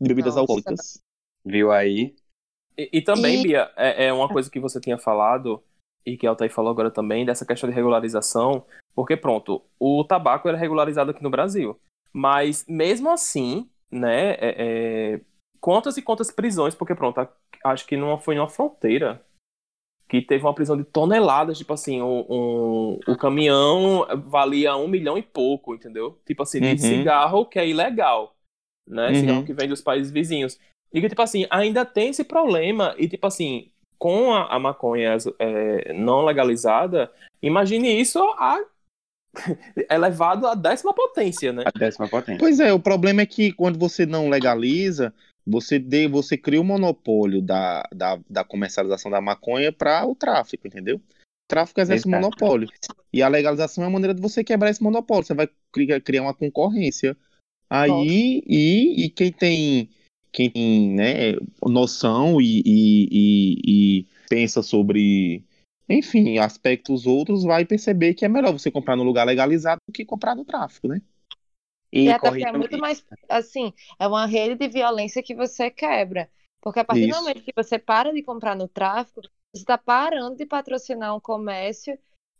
[0.00, 0.40] de bebidas Nossa.
[0.40, 1.00] alcoólicas.
[1.44, 2.14] Viu aí?
[2.76, 5.62] E, e também, E- Bia, é, é uma coisa que você tinha falado,
[6.06, 10.48] e que a Altair falou agora também, dessa questão de regularização, porque pronto, o tabaco
[10.48, 11.78] era regularizado aqui no Brasil.
[12.12, 15.20] Mas mesmo assim, né, é, é,
[15.60, 17.26] quantas e quantas prisões, porque pronto,
[17.64, 19.24] acho que não foi numa fronteira
[20.08, 25.18] que teve uma prisão de toneladas, tipo assim, um, um- o caminhão valia um milhão
[25.18, 26.18] e pouco, entendeu?
[26.26, 26.78] Tipo assim, de Uhum.
[26.78, 28.34] cigarro que é ilegal,
[28.88, 29.08] né?
[29.08, 29.14] Uhum.
[29.14, 30.58] Cigarro que vem dos países vizinhos.
[30.92, 35.16] E que, tipo assim, ainda tem esse problema, e tipo assim, com a, a maconha
[35.38, 37.10] é, não legalizada,
[37.42, 38.58] imagine isso a,
[39.90, 41.64] elevado à décima potência, né?
[41.66, 42.38] A décima potência.
[42.38, 45.12] Pois é, o problema é que quando você não legaliza,
[45.46, 50.66] você, dê, você cria o monopólio da, da, da comercialização da maconha para o tráfico,
[50.66, 50.96] entendeu?
[50.96, 52.22] O tráfico exerce um Exato.
[52.22, 52.68] monopólio.
[53.12, 55.24] E a legalização é a maneira de você quebrar esse monopólio.
[55.24, 57.16] Você vai criar, criar uma concorrência.
[57.70, 59.90] Aí, e, e quem tem,
[60.32, 65.44] quem tem né, noção e, e, e, e pensa sobre,
[65.88, 70.04] enfim, aspectos outros, vai perceber que é melhor você comprar no lugar legalizado do que
[70.04, 71.02] comprar no tráfico, né?
[71.92, 75.70] E, E até porque é muito mais, assim, é uma rede de violência que você
[75.70, 76.30] quebra.
[76.60, 77.20] Porque a partir do Isso.
[77.20, 79.20] momento que você para de comprar no tráfico,
[79.54, 81.98] você está parando de patrocinar um comércio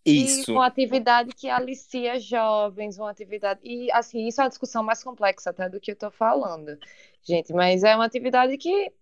[0.09, 0.53] e Isso.
[0.53, 3.61] uma atividade que alicia jovens, uma atividade.
[3.63, 6.79] E, assim, isso é uma discussão mais complexa até do que eu tô falando,
[7.23, 7.53] gente.
[7.53, 8.93] Mas é uma atividade que.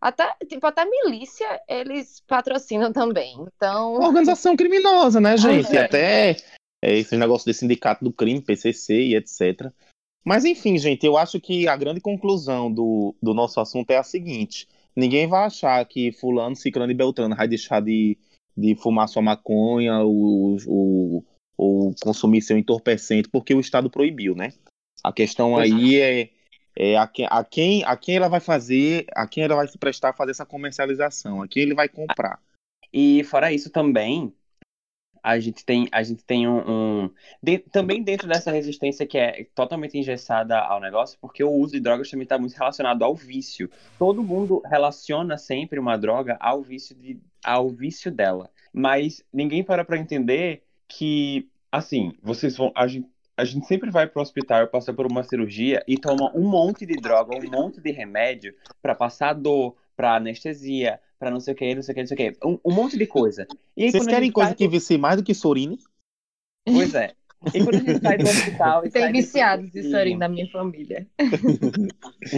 [0.00, 3.34] Até, tipo, até milícia eles patrocinam também.
[3.56, 3.94] Então.
[3.94, 5.74] Organização criminosa, né, gente?
[5.74, 5.84] é.
[5.84, 6.36] Até
[6.84, 9.72] é, esse negócio desse sindicato do crime, PCC e etc.
[10.22, 14.02] Mas enfim, gente, eu acho que a grande conclusão do, do nosso assunto é a
[14.02, 18.18] seguinte: ninguém vai achar que Fulano, Ciclano e Beltrano vai deixar de,
[18.56, 21.24] de fumar sua maconha ou, ou,
[21.56, 24.52] ou consumir seu entorpecente porque o Estado proibiu, né?
[25.02, 26.30] A questão aí é,
[26.76, 29.76] é a, quem, a, quem, a quem ela vai fazer, a quem ela vai se
[29.76, 32.40] prestar a fazer essa comercialização, a quem ele vai comprar.
[32.92, 34.32] E fora isso também,
[35.22, 36.60] a gente tem, a gente tem um,
[37.04, 37.10] um-
[37.42, 41.80] de- também dentro dessa resistência que é totalmente engessada ao negócio, porque o uso de
[41.80, 43.70] drogas também está muito relacionado ao vício.
[43.98, 49.84] Todo mundo relaciona sempre uma droga ao vício de, ao vício dela, mas ninguém para
[49.84, 54.92] para entender que, assim, vocês vão, a gente a gente sempre vai pro hospital, passa
[54.94, 59.32] por uma cirurgia e toma um monte de droga, um monte de remédio para passar
[59.32, 62.32] dor, para anestesia, para não sei o que, não sei o que, não sei o
[62.32, 63.48] que, um, um monte de coisa.
[63.76, 65.80] E aí, Vocês querem coisa que vicie mais do que Sorine?
[66.64, 67.12] Pois é.
[67.52, 68.86] E quando a gente sai do hospital.
[68.86, 71.06] e Tem viciados de Sorin da minha família.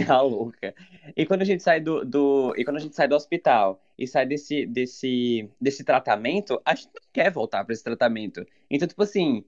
[0.09, 0.73] A louca.
[1.15, 4.05] E quando a gente sai do, do- e quando a gente sai do hospital e
[4.05, 8.45] sai desse desse desse tratamento, a gente não quer voltar para esse tratamento.
[8.69, 9.43] Então, tipo assim,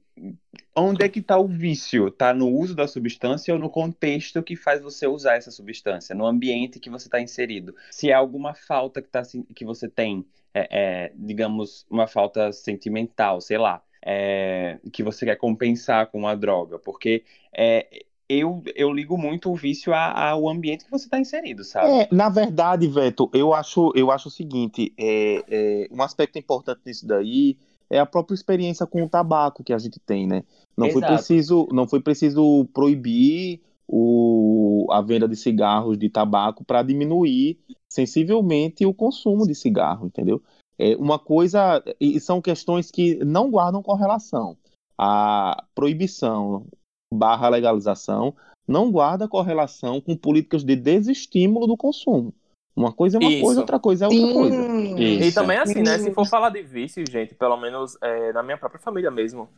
[0.75, 2.09] onde é que tá o vício?
[2.09, 6.25] Tá no uso da substância ou no contexto que faz você usar essa substância, no
[6.25, 7.75] ambiente que você está inserido?
[7.91, 9.21] Se é alguma falta que tá
[9.55, 15.35] que você tem, é, é, digamos, uma falta sentimental, sei lá, é, que você quer
[15.35, 17.23] compensar com a droga, porque
[17.55, 21.89] é, eu, eu ligo muito o vício ao ambiente que você está inserido, sabe?
[21.89, 26.81] É, na verdade, Veto, eu acho, eu acho o seguinte: é, é, um aspecto importante
[26.85, 27.57] nisso daí
[27.89, 30.43] é a própria experiência com o tabaco que a gente tem, né?
[30.77, 36.83] Não foi preciso, não foi preciso proibir o, a venda de cigarros de tabaco para
[36.83, 37.57] diminuir
[37.89, 40.39] sensivelmente o consumo de cigarro, entendeu?
[40.77, 44.55] É uma coisa e são questões que não guardam correlação.
[44.95, 46.67] A proibição
[47.13, 48.35] barra legalização
[48.67, 52.33] não guarda correlação com políticas de desestímulo do consumo.
[52.75, 53.41] Uma coisa é uma Isso.
[53.41, 54.67] coisa, outra coisa é outra coisa.
[54.97, 55.39] E Isso.
[55.39, 55.97] também assim, né?
[55.97, 56.13] Se Sim.
[56.13, 59.49] for falar de vício, gente, pelo menos é, na minha própria família mesmo,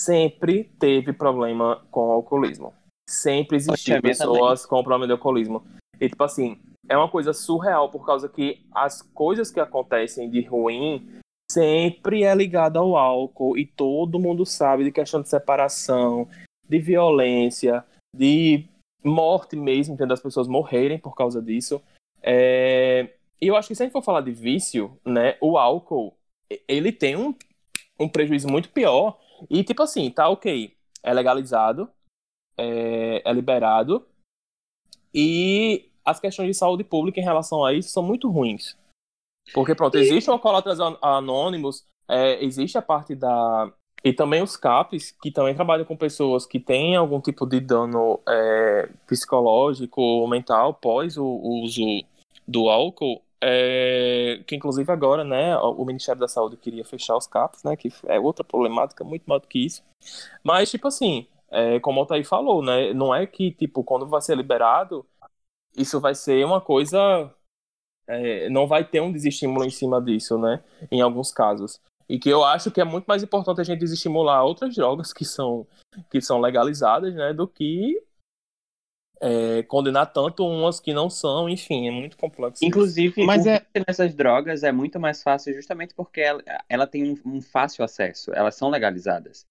[0.00, 2.72] sempre teve problema com o alcoolismo.
[3.08, 5.62] Sempre minha pessoas com problema de alcoolismo.
[6.00, 10.42] E tipo assim, é uma coisa surreal por causa que as coisas que acontecem de
[10.42, 11.06] ruim
[11.50, 16.26] sempre é ligada ao álcool e todo mundo sabe de questão de separação,
[16.68, 17.84] de violência,
[18.14, 18.66] de
[19.02, 20.14] morte mesmo, entendeu?
[20.14, 21.82] As pessoas morrerem por causa disso.
[22.22, 23.10] É,
[23.40, 26.16] E eu acho que se a gente for falar de vício, né, o álcool,
[26.66, 27.34] ele tem um,
[28.00, 29.18] um prejuízo muito pior.
[29.50, 31.90] E, tipo assim, tá ok, é legalizado,
[32.56, 34.06] é, é liberado,
[35.12, 38.76] e as questões de saúde pública em relação a isso são muito ruins.
[39.52, 43.70] Porque, pronto, existe o Alcoólatras An- Anônimos, é, existe a parte da...
[44.04, 48.20] E também os CAPs, que também trabalham com pessoas que têm algum tipo de dano
[48.28, 51.80] é, psicológico ou mental pós o, o uso
[52.46, 57.64] do álcool, é, que inclusive agora, né, o Ministério da Saúde queria fechar os CAPs,
[57.64, 59.82] né, que é outra problemática muito maior do que isso.
[60.42, 64.20] Mas, tipo assim, é, como o Altair falou, né, não é que, tipo, quando vai
[64.20, 65.06] ser liberado,
[65.74, 67.32] isso vai ser uma coisa
[68.06, 70.62] é, não vai ter um desestímulo em cima disso, né?
[70.90, 71.80] Em alguns casos.
[72.08, 75.24] E que eu acho que é muito mais importante a gente desestimular outras drogas que
[75.24, 75.66] são,
[76.10, 77.32] que são legalizadas, né?
[77.32, 78.00] Do que
[79.20, 82.64] é, condenar tanto umas que não são, enfim, é muito complexo.
[82.64, 87.36] Inclusive, Mas é- nessas drogas é muito mais fácil justamente porque ela, ela tem um,
[87.36, 89.46] um fácil acesso, elas são legalizadas.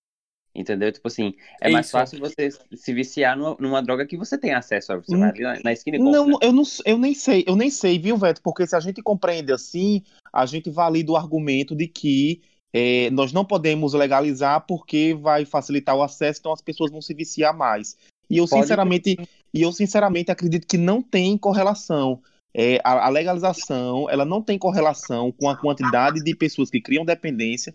[0.55, 0.91] Entendeu?
[0.91, 1.93] Tipo assim, é mais Isso.
[1.93, 4.93] fácil você se viciar numa, numa droga que você tem acesso.
[5.01, 5.19] Você Hum.
[5.19, 6.13] vai na, na esquina e compra.
[6.13, 8.41] Não, eu, não, eu nem sei, eu nem sei, viu, Veto?
[8.41, 12.41] Porque se a gente compreende assim, a gente valida o argumento de que
[12.71, 17.13] é, nós não podemos legalizar porque vai facilitar o acesso, então as pessoas vão se
[17.13, 17.97] viciar mais.
[18.29, 19.17] E eu, Pode- sinceramente,
[19.53, 22.21] e eu sinceramente acredito que não tem correlação.
[22.55, 27.03] É, a, a legalização ela não tem correlação com a quantidade de pessoas que criam
[27.03, 27.73] dependência,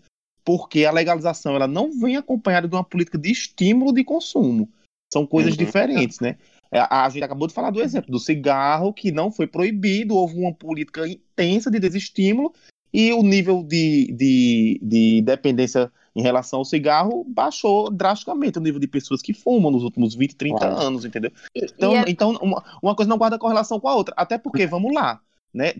[0.49, 4.67] porque a legalização ela não vem acompanhada de uma política de estímulo de consumo.
[5.13, 5.57] São coisas Uhum.
[5.59, 6.37] diferentes, né?
[6.71, 10.15] É, A, a gente acabou de falar do exemplo do cigarro, que não foi proibido,
[10.15, 12.51] houve uma política intensa de desestímulo
[12.91, 18.79] e o nível de, de, de dependência em relação ao cigarro baixou drasticamente o nível
[18.79, 20.77] de pessoas que fumam nos últimos 20, 30 Claro.
[20.81, 21.31] anos, entendeu?
[21.55, 24.15] Então, é- então uma, uma coisa não guarda correlação com a outra.
[24.17, 25.21] Até porque, vamos lá,
[25.53, 25.73] né?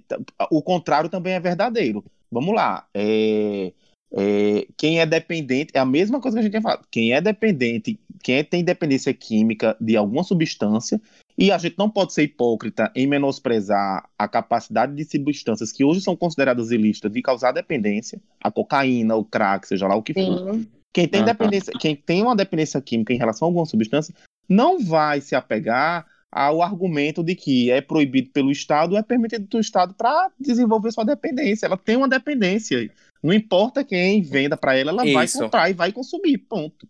[0.52, 2.06] O contrário também é verdadeiro.
[2.32, 2.88] Vamos lá.
[2.94, 3.74] é,
[4.12, 6.86] é, quem é dependente, é a mesma coisa que a gente tinha falado.
[6.90, 11.00] Quem é dependente, quem é- tem dependência química de alguma substância,
[11.38, 16.02] e a gente não pode ser hipócrita em menosprezar a capacidade de substâncias que hoje
[16.02, 20.54] são consideradas ilícitas de causar dependência, a cocaína, o crack, seja lá o que for.
[20.54, 20.68] Sim.
[20.92, 24.14] Quem tem, dependência, quem tem uma dependência química em relação a alguma substância
[24.50, 29.48] não vai se apegar ao argumento de que é proibido pelo Estado ou é permitido
[29.48, 31.66] pelo Estado para desenvolver sua dependência.
[31.66, 32.90] Ela tem uma dependência.
[33.22, 35.40] Não importa quem venda para ela, ela vai Isso.
[35.40, 36.38] comprar e vai consumir.
[36.38, 36.88] Ponto.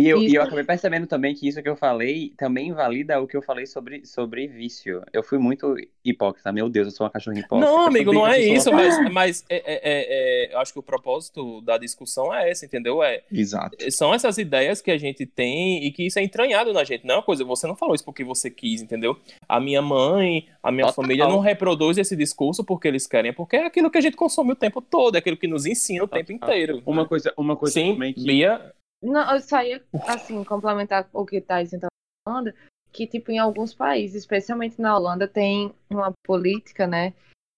[0.00, 3.26] E eu, e eu acabei percebendo também que isso que eu falei também invalida o
[3.26, 5.02] que eu falei sobre, sobre vício.
[5.12, 5.74] Eu fui muito
[6.04, 6.50] hipócrita.
[6.52, 7.70] Meu Deus, eu sou uma cachorra hipócrita.
[7.70, 10.78] Não, amigo, não é isso, uma- mas, mas é, é- é- é- eu acho que
[10.78, 13.02] o propósito da discussão é esse, entendeu?
[13.02, 13.76] É, Exato.
[13.92, 17.06] são essas ideias que a gente tem e que isso é entranhado na gente.
[17.06, 19.16] Não é uma coisa, você não falou isso porque você quis, entendeu?
[19.48, 21.04] A minha mãe, a minha Total.
[21.04, 24.16] família não reproduz esse discurso porque eles querem, é porque é aquilo que a gente
[24.16, 26.82] consome o tempo todo, é aquilo que nos ensina o tempo inteiro.
[26.86, 28.24] Uma coisa, uma coisa Sim, também que...
[28.24, 28.72] Bia,
[29.02, 31.90] Não, eu só ia, assim, complementar o que Thais estava
[32.26, 32.52] falando,
[32.92, 37.14] que, tipo, em alguns países, especialmente na Holanda, tem uma política, né,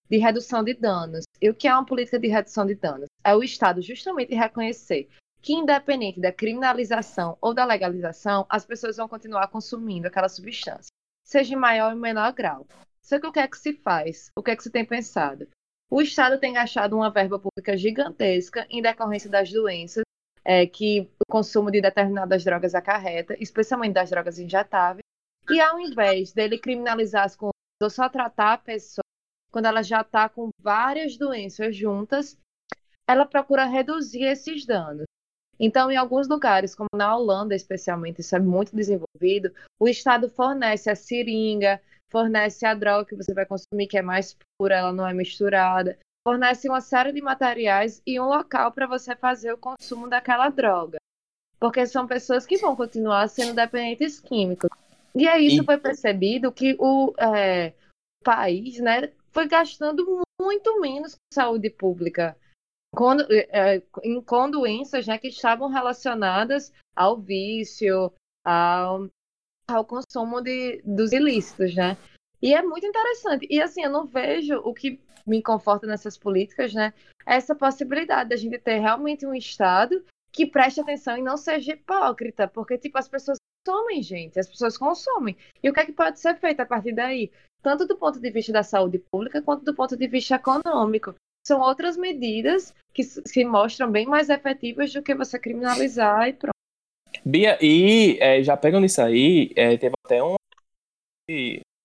[0.08, 1.24] de redução de danos.
[1.40, 3.06] E o que é uma política de redução de danos?
[3.24, 5.08] É o Estado justamente reconhecer
[5.40, 10.90] que, independente da criminalização ou da legalização, as pessoas vão continuar consumindo aquela substância,
[11.24, 12.66] seja em maior ou menor grau.
[13.02, 14.30] Só que o que é que se faz?
[14.36, 15.48] O que é que se tem pensado?
[15.90, 20.04] O Estado tem gastado uma verba pública gigantesca em decorrência das doenças
[20.44, 25.00] é, que consumo de determinadas drogas acarreta, especialmente das drogas injetáveis.
[25.48, 29.02] E ao invés dele criminalizar as condutas ou só tratar a pessoa
[29.50, 32.38] quando ela já está com várias doenças juntas,
[33.08, 35.06] ela procura reduzir esses danos.
[35.58, 40.90] Então, em alguns lugares, como na Holanda especialmente, isso é muito desenvolvido, o Estado fornece
[40.90, 41.80] a seringa,
[42.10, 45.98] fornece a droga que você vai consumir, que é mais pura, ela não é misturada,
[46.26, 50.98] fornece uma série de materiais e um local para você fazer o consumo daquela droga.
[51.62, 54.68] Porque são pessoas que vão continuar sendo dependentes químicos.
[55.14, 57.72] E aí isso E- foi percebido que o é,
[58.24, 60.04] país né, foi gastando
[60.40, 62.36] muito menos com saúde pública.
[62.92, 68.12] Quando, é, em- com doenças né, que estavam relacionadas ao vício,
[68.44, 69.06] ao,
[69.68, 71.96] ao consumo de, dos ilícitos, né?
[72.42, 73.46] E é muito interessante.
[73.48, 76.92] E assim, eu não vejo o que me conforta nessas políticas, né?
[77.24, 81.72] é Essa possibilidade da gente ter realmente um Estado que preste atenção e não seja
[81.72, 85.36] hipócrita, porque tipo as pessoas consomem, gente, as pessoas consomem.
[85.62, 87.30] E o que é que pode ser feito a partir daí?
[87.62, 91.14] Tanto do ponto de vista da saúde pública quanto do ponto de vista econômico.
[91.46, 96.52] São outras medidas que se mostram bem mais efetivas do que você criminalizar e pronto.
[97.24, 100.34] Bia, e é, já pegando isso aí, é, teve até um.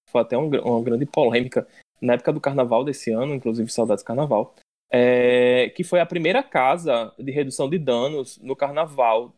[0.09, 1.67] Foi até um uma grande polêmica
[2.01, 4.55] na época do carnaval desse ano, inclusive saudades do carnaval,
[4.91, 9.33] é, que foi a primeira casa de redução de danos no carnaval,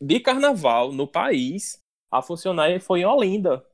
[0.00, 1.78] de carnaval no país,
[2.10, 3.64] a funcionar foi em Olinda.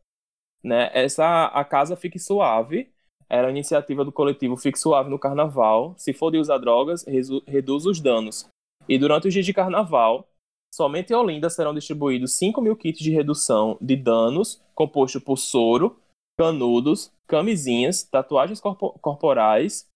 [0.63, 0.91] Né?
[0.93, 2.91] Essa, a casa Fique Suave,
[3.29, 5.95] era a iniciativa do coletivo Fique Suave no carnaval.
[5.97, 7.05] Se for de usar drogas,
[7.47, 8.49] reduz os danos.
[8.89, 10.29] E durante os dias de carnaval,
[10.73, 15.99] Somente em Olinda serão distribuídos 5 mil kits de redução de danos, composto por soro,
[16.39, 19.90] canudos, camisinhas, tatuagens corpo- corporais,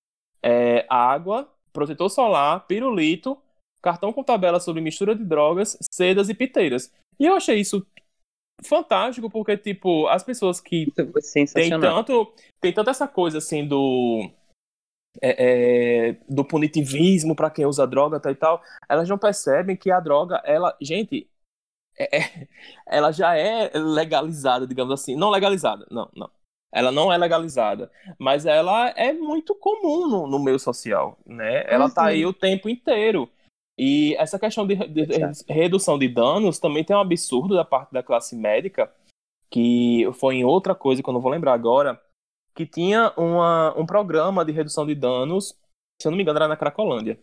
[0.45, 3.38] é, água, protetor solar, pirulito,
[3.82, 6.92] cartão com tabela sobre mistura de drogas, sedas e piteiras.
[7.18, 7.86] E eu achei isso
[8.62, 12.05] fantástico, porque, tipo, as pessoas que sensacional.
[12.05, 14.30] tanto, tem tanto essa coisa assim do.
[15.22, 19.90] é, é, do punitivismo para quem usa droga tal e tal, elas não percebem que
[19.90, 21.28] a droga, ela, gente,
[21.99, 22.49] é- é-
[22.86, 25.16] ela já é legalizada, digamos assim.
[25.16, 26.30] Não legalizada, não, não.
[26.75, 31.64] Ela não é legalizada, mas ela é muito comum no, no meio social, né?
[31.68, 32.09] Ela tá Uhum.
[32.09, 33.31] aí o tempo inteiro.
[33.79, 35.18] E essa questão de, de- de
[35.49, 38.93] redução de danos também tem um absurdo da parte da classe médica,
[39.51, 42.01] que foi em outra coisa que eu não vou lembrar agora,
[42.55, 45.57] que tinha uma, um programa de redução de danos,
[46.01, 47.18] se eu não me engano, era na Cracolândia,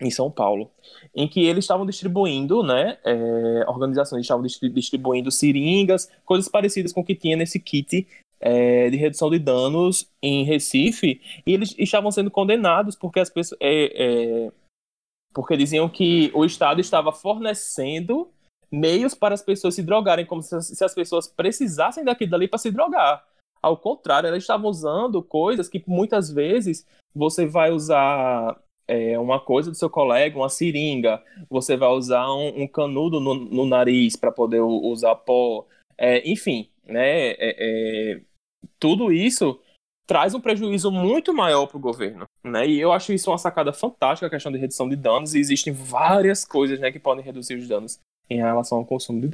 [0.00, 0.70] em São Paulo,
[1.14, 2.98] em que eles estavam distribuindo, né?
[3.04, 8.06] é, organizações estavam distri- distribuindo seringas, coisas parecidas com o que tinha nesse kit
[8.42, 13.58] é, de redução de danos em Recife, e eles estavam sendo condenados porque as pessoas.
[13.62, 14.52] é, é,
[15.32, 18.28] porque diziam que o Estado estava fornecendo
[18.70, 22.58] meios para as pessoas se drogarem, como se, se as pessoas precisassem daquilo dali para
[22.58, 23.24] se drogar.
[23.62, 28.60] Ao contrário, elas estavam usando coisas que muitas vezes você vai usar
[29.18, 33.64] uma coisa do seu colega, uma seringa, você vai usar um, um canudo no, no
[33.64, 35.64] nariz para poder usar pó,
[36.24, 37.30] enfim, né?
[38.78, 39.60] Tudo isso
[40.06, 42.66] traz um prejuízo muito maior para o governo, né?
[42.66, 45.34] E eu acho isso uma sacada fantástica a questão de redução de danos.
[45.34, 47.98] E existem várias coisas, né, que podem reduzir os danos
[48.28, 49.30] em relação ao consumo de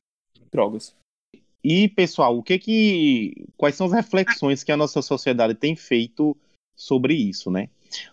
[0.53, 0.95] drogas.
[1.63, 3.47] E, pessoal, o que que.
[3.57, 6.37] Quais são as reflexões que a nossa sociedade tem feito
[6.77, 7.69] sobre isso, né?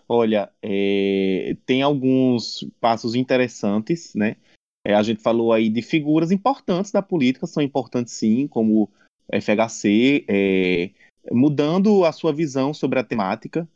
[0.08, 4.36] Olha, é, tem alguns passos interessantes, né?
[4.84, 8.90] É, a gente falou aí de figuras importantes da política, são importantes sim, como
[9.32, 10.90] FHC, é,
[11.32, 13.68] mudando a sua visão sobre a temática,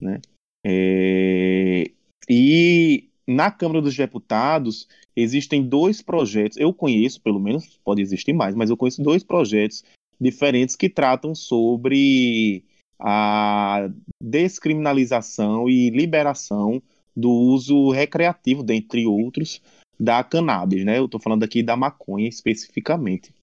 [0.00, 0.20] né?
[0.64, 1.90] É,
[2.28, 8.54] e na Câmara dos Deputados existem dois projetos, eu conheço, pelo menos, pode existir mais,
[8.54, 9.84] mas eu conheço dois projetos
[10.20, 12.64] diferentes que tratam sobre
[12.98, 13.88] a
[14.20, 16.82] descriminalização e liberação
[17.14, 19.62] do uso recreativo, dentre outros,
[19.98, 20.98] da cannabis, né?
[20.98, 23.34] Eu estou falando aqui da maconha especificamente.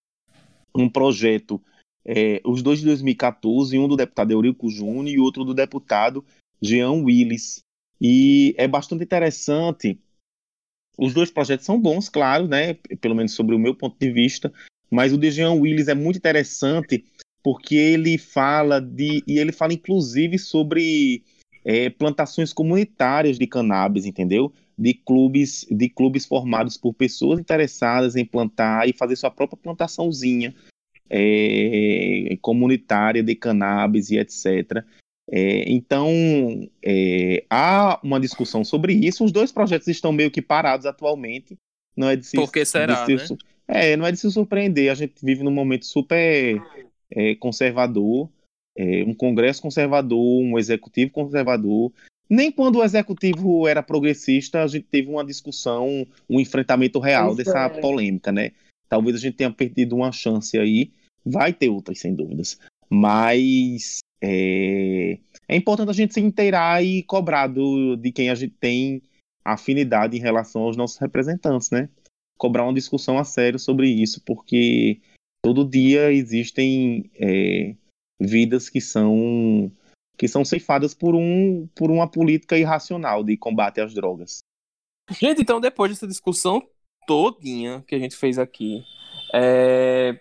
[0.75, 1.61] Um projeto,
[2.05, 6.23] é, os dois de 2014, um do deputado Eurico Júnior e outro do deputado
[6.61, 7.61] Jean Willis.
[8.01, 9.99] E é bastante interessante.
[10.97, 12.73] Os dois projetos são bons, claro, né?
[12.99, 14.51] Pelo menos sobre o meu ponto de vista.
[14.91, 17.05] Mas o de Jean Willis é muito interessante
[17.41, 19.23] porque ele fala de.
[19.25, 21.23] E ele fala, inclusive, sobre
[21.65, 24.51] é, plantações comunitárias de cannabis, entendeu?
[24.77, 30.53] De clubes, de clubes formados por pessoas interessadas em plantar e fazer sua própria plantaçãozinha
[31.09, 34.83] é, comunitária de cannabis e etc.
[35.31, 36.09] É, então,
[36.83, 39.23] é, há uma discussão sobre isso.
[39.23, 41.57] Os dois projetos estão meio que parados atualmente.
[41.95, 43.19] Não é de se, Por que será, de né?
[43.19, 43.37] se su-
[43.67, 44.91] É, não é de se surpreender.
[44.91, 46.61] A gente vive num momento super
[47.11, 48.29] é, conservador,
[48.75, 51.91] é, um Congresso conservador, um Executivo conservador.
[52.29, 57.37] Nem quando o Executivo era progressista a gente teve uma discussão, um enfrentamento real Pois
[57.37, 57.69] dessa é.
[57.69, 58.51] polêmica, né?
[58.93, 60.91] Talvez a gente tenha perdido uma chance aí.
[61.25, 62.59] Vai ter outras, sem dúvidas.
[62.87, 65.17] Mas é,
[65.47, 69.01] é importante a gente se inteirar e cobrar do, de quem a gente tem
[69.43, 71.89] afinidade em relação aos nossos representantes, né?
[72.37, 75.01] Cobrar uma discussão a sério sobre isso, porque
[75.43, 77.75] todo dia existem é,
[78.21, 79.71] vidas que são
[80.15, 84.43] que são ceifadas por um por uma política irracional de combate às drogas.
[85.09, 86.61] Gente, então depois dessa discussão
[87.05, 88.83] todinha que a gente fez aqui,
[89.33, 90.19] é,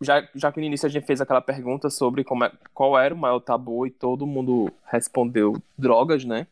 [0.00, 3.14] já, já que no início a gente fez aquela pergunta sobre como é- qual era
[3.14, 6.46] o maior tabu e todo mundo respondeu drogas, né?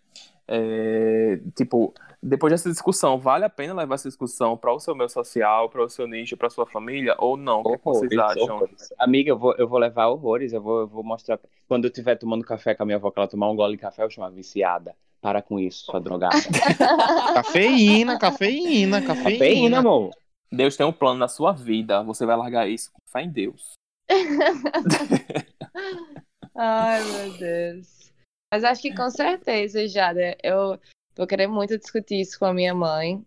[0.47, 5.09] É, tipo, depois dessa discussão, vale a pena levar essa discussão para o seu meio
[5.09, 7.61] social, para o seu nicho, para sua família ou não?
[7.61, 8.57] O que, é vocês acham?
[8.57, 8.92] horrores.
[8.99, 11.38] Amiga, eu vou, eu vou levar horrores, eu vou, eu vou mostrar.
[11.68, 13.82] Quando eu estiver tomando café com a minha avó, que ela tomar um gole de
[13.82, 14.95] café, eu chamo viciada.
[15.25, 16.37] Para com isso, sua drogada.
[17.33, 19.39] Cafeína, cafeína, cafeína.
[19.39, 20.11] Cafeína, amor.
[20.53, 23.72] Deus tem um plano na sua vida, você vai largar isso com fé em Deus.
[26.55, 28.12] Ai, meu Deus.
[28.53, 30.79] Mas acho que com certeza, Jada, eu
[31.16, 33.25] vou querer muito discutir isso com a minha mãe.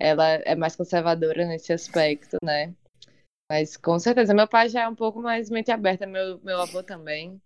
[0.00, 2.74] Ela é mais conservadora nesse aspecto, né?
[3.48, 6.82] Mas com certeza, meu pai já é um pouco mais mente aberta, meu, meu avô
[6.82, 7.40] também.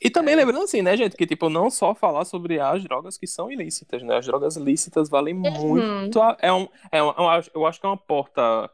[0.00, 3.26] E também lembrando assim, né, gente, que tipo, não só falar sobre as drogas que
[3.26, 4.16] são ilícitas, né?
[4.16, 6.20] As drogas lícitas valem muito.
[6.20, 8.70] a- é um, é um, eu acho- eu acho que é uma porta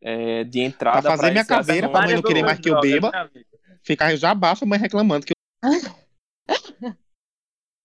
[0.00, 2.80] é, de entrada Pra fazer minha esse caveira, pra mãe não querer mais que eu
[2.80, 3.12] beba.
[3.82, 5.32] Ficar já abaixo, a mãe reclamando que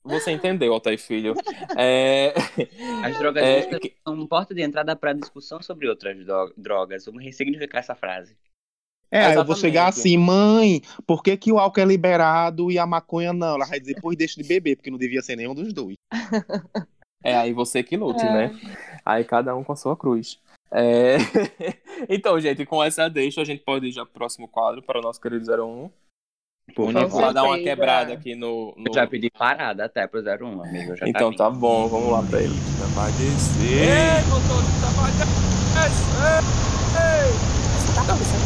[0.03, 1.33] Você entendeu, Altair Filho.
[1.77, 2.33] É,
[3.03, 3.61] As drogas É,
[4.03, 7.05] são uma porta de entrada para discussão sobre outras dro- drogas.
[7.05, 8.35] Vamos ressignificar essa frase.
[9.11, 9.59] É, aí eu vou Exatamente.
[9.61, 13.55] chegar assim, mãe, por que, que o álcool é liberado e a maconha não?
[13.55, 15.95] Ela vai dizer, pois deixa de beber, porque não devia ser nenhum dos dois.
[17.23, 18.31] É aí você que lute, É.
[18.31, 18.59] né?
[19.05, 20.39] Aí cada um com a sua cruz.
[20.71, 21.15] É...
[22.09, 25.01] então, gente, com essa deixa, a gente pode ir já pro próximo quadro para o
[25.01, 25.89] nosso querido 01.
[26.75, 27.17] Por favor.
[27.21, 28.73] Pra dar uma quebrada aqui no.
[28.75, 30.93] no- Eu já pedi parada até pro 01, amigo.
[31.05, 32.53] Então tá tá bom, vamos lá pra ele.
[32.93, 33.87] Vai descer.
[36.97, 37.56] Ei,
[37.97, 38.37] motorista,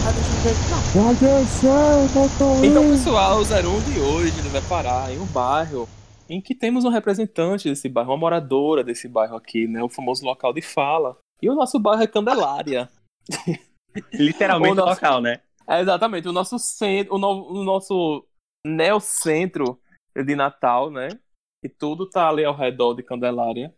[0.94, 5.88] vai Então, pessoal, o 01 de hoje ele vai parar em um bairro
[6.30, 9.84] em que temos um representante desse bairro, uma moradora desse bairro aqui, né?
[9.84, 11.18] O famoso local de fala.
[11.42, 12.90] E o nosso bairro é Candelária.
[14.14, 15.42] Literalmente O nosso- local, né?
[15.68, 18.26] É exatamente, o nosso centro, o, no- o nosso
[18.66, 19.80] neocentro
[20.16, 21.10] de Natal, né?
[21.64, 23.74] E tudo tá ali ao redor de Candelária.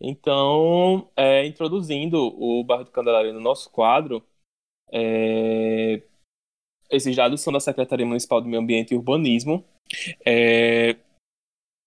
[0.00, 4.22] Então, é, introduzindo o bairro de Candelária no nosso quadro,
[4.92, 6.02] é,
[6.90, 9.64] esses dados são da Secretaria Municipal de Meio Ambiente e Urbanismo.
[10.24, 10.96] É,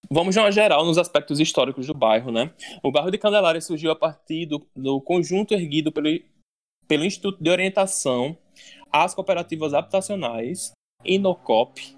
[0.10, 2.54] vamos de uma geral nos aspectos históricos do bairro, né?
[2.84, 6.08] O bairro de Candelária surgiu a partir do, do conjunto erguido pelo,
[6.88, 8.38] pelo Instituto de Orientação
[8.92, 10.72] às Cooperativas Habitacionais,
[11.06, 11.98] INOCOP,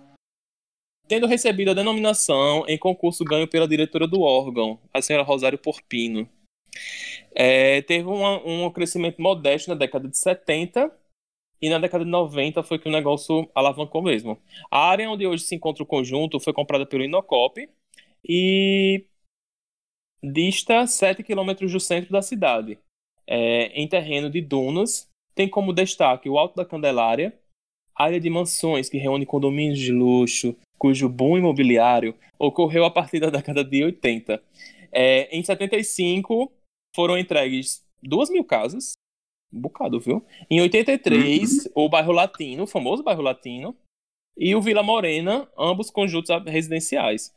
[1.07, 6.29] tendo recebido a denominação em concurso ganho pela diretora do órgão, a senhora Rosário Porpino.
[7.33, 10.91] É, teve uma- um crescimento modesto na década de 70
[11.61, 14.39] e na década de 90 foi que o negócio alavancou mesmo.
[14.69, 17.69] A área onde hoje se encontra o conjunto foi comprada pelo Inocop
[18.27, 19.05] e
[20.23, 22.77] dista 7 quilômetros do centro da cidade,
[23.27, 25.07] é, em terreno de dunas.
[25.33, 27.33] Tem como destaque o Alto da Candelária,
[27.95, 33.29] área de mansões que reúne condomínios de luxo, cujo boom imobiliário ocorreu a partir da
[33.29, 34.43] década de 80.
[34.91, 36.51] É, em 75
[36.95, 38.93] foram entregues duas mil casas,
[39.53, 40.25] um bocado, viu?
[40.49, 43.75] Em 83, o bairro Latino, o famoso bairro Latino,
[44.37, 47.33] e o Vila Morena, ambos conjuntos residenciais.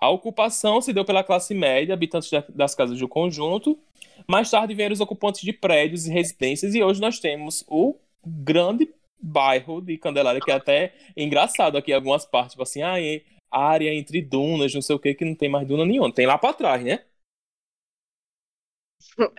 [0.00, 3.78] A ocupação se deu pela classe média, habitantes da- das casas do conjunto.
[4.28, 8.92] Mais tarde vieram os ocupantes de prédios e residências, e hoje nós temos o grande
[9.20, 13.22] bairro de Candelária, que é até engraçado aqui em algumas partes, tipo assim, ah, é
[13.50, 16.12] área entre dunas, não sei o que, que não tem mais duna nenhuma.
[16.12, 17.04] Tem lá pra trás, né?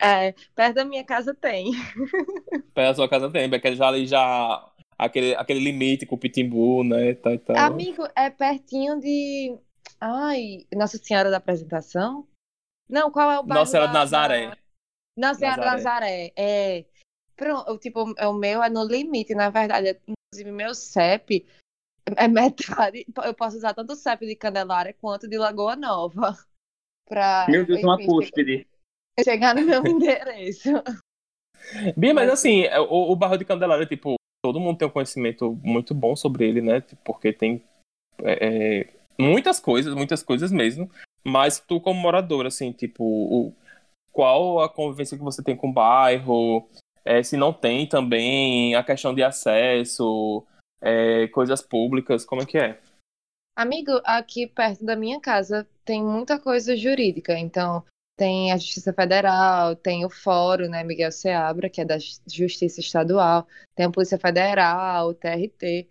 [0.01, 1.71] É, perto da minha casa tem.
[2.73, 6.83] Perto da sua casa tem, porque já ali já aquele, aquele limite com o Pitimbu,
[6.83, 7.13] né?
[7.15, 7.55] Tá, tal.
[7.57, 9.57] Amigo, é pertinho de.
[9.99, 12.27] Ai, Nossa Senhora da Apresentação?
[12.89, 13.61] Não, qual é o bairro?
[13.61, 14.57] Nossa Senhora da- de Nazaré.
[15.17, 16.33] Nossa Senhora da Nazaré.
[16.35, 16.85] É.
[17.35, 19.99] Pronto, tipo, é o meu é no limite, na verdade.
[20.07, 21.45] Inclusive, meu CEP
[22.15, 23.05] é metade.
[23.23, 26.37] Eu posso usar tanto o CEP de Candelária quanto de Lagoa Nova.
[27.07, 28.67] Pra, Meu Deus, uma enfim, cúspide.
[29.23, 30.69] Chegar no meu endereço.
[31.95, 35.57] Bia, mas assim, é, o, o bairro de Candelária, tipo, todo mundo tem um conhecimento
[35.63, 36.81] muito bom sobre ele, né?
[36.81, 37.63] Tipo, Porque tem
[38.23, 38.87] é, é,
[39.19, 40.89] muitas coisas, muitas coisas mesmo.
[41.23, 43.53] Mas tu, como morador, assim, tipo, o-
[44.11, 46.69] qual a convivência que você tem com o bairro?
[47.03, 50.45] É, se não tem também a questão de acesso,
[50.81, 52.79] é, coisas públicas, como é que é?
[53.57, 57.37] Amigo, aqui perto da minha casa tem muita coisa jurídica.
[57.37, 57.83] Então,
[58.17, 63.47] tem a Justiça Federal, tem o Fórum, né, Miguel Seabra, que é da Justiça Estadual,
[63.75, 65.87] tem a Polícia Federal, o TRT,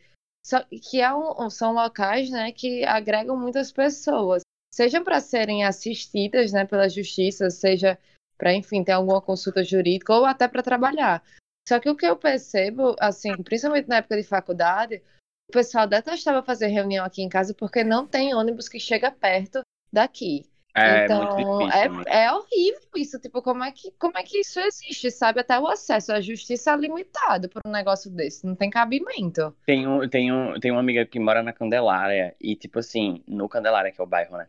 [0.47, 4.43] Só- que é um- são locais, né, que agregam muitas pessoas,
[4.75, 7.99] seja para serem assistidas, né, pela Justiça, seja
[8.37, 11.23] para, enfim, ter alguma consulta jurídica ou até para trabalhar.
[11.67, 15.03] Só que o que eu percebo, assim, principalmente na época de faculdade,
[15.49, 19.63] o pessoal detestava fazer reunião aqui em casa porque não tem ônibus que chega perto
[19.91, 20.45] daqui.
[20.75, 21.93] É então, muito difícil.
[21.93, 22.03] né?
[22.07, 23.21] é, é horrível isso.
[23.21, 25.39] Tipo, como é, que, como é que isso existe, sabe?
[25.39, 28.45] Até o acesso à justiça é limitado por um negócio desse.
[28.45, 29.55] Não tem cabimento.
[29.65, 33.49] Tem, um, tem, um, tem uma amiga que mora na Candelária, e tipo assim, no
[33.49, 34.47] Candelária, que é o bairro, né?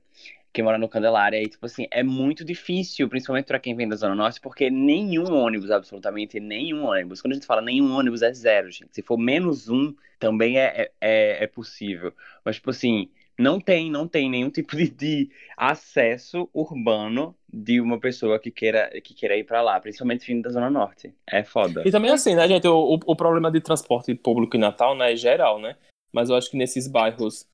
[0.51, 3.95] Que mora no Candelária, e tipo assim, é muito difícil, principalmente pra quem vem da
[3.95, 7.21] Zona Norte, porque nenhum ônibus, absolutamente nenhum ônibus.
[7.21, 8.95] Quando a gente fala nenhum ônibus, é zero, gente.
[8.95, 12.11] Se for menos um, também é, é, é possível.
[12.43, 17.99] Mas, tipo assim, não tem, não tem nenhum tipo de, de acesso urbano de uma
[17.99, 21.13] pessoa que queira, que queira ir pra lá, principalmente vindo da Zona Norte.
[21.27, 21.83] É foda.
[21.85, 25.13] E também assim, né, gente, o, o- o problema de transporte público em Natal, né,
[25.13, 25.75] é geral, né?
[26.13, 27.45] Mas eu acho que nesses bairros,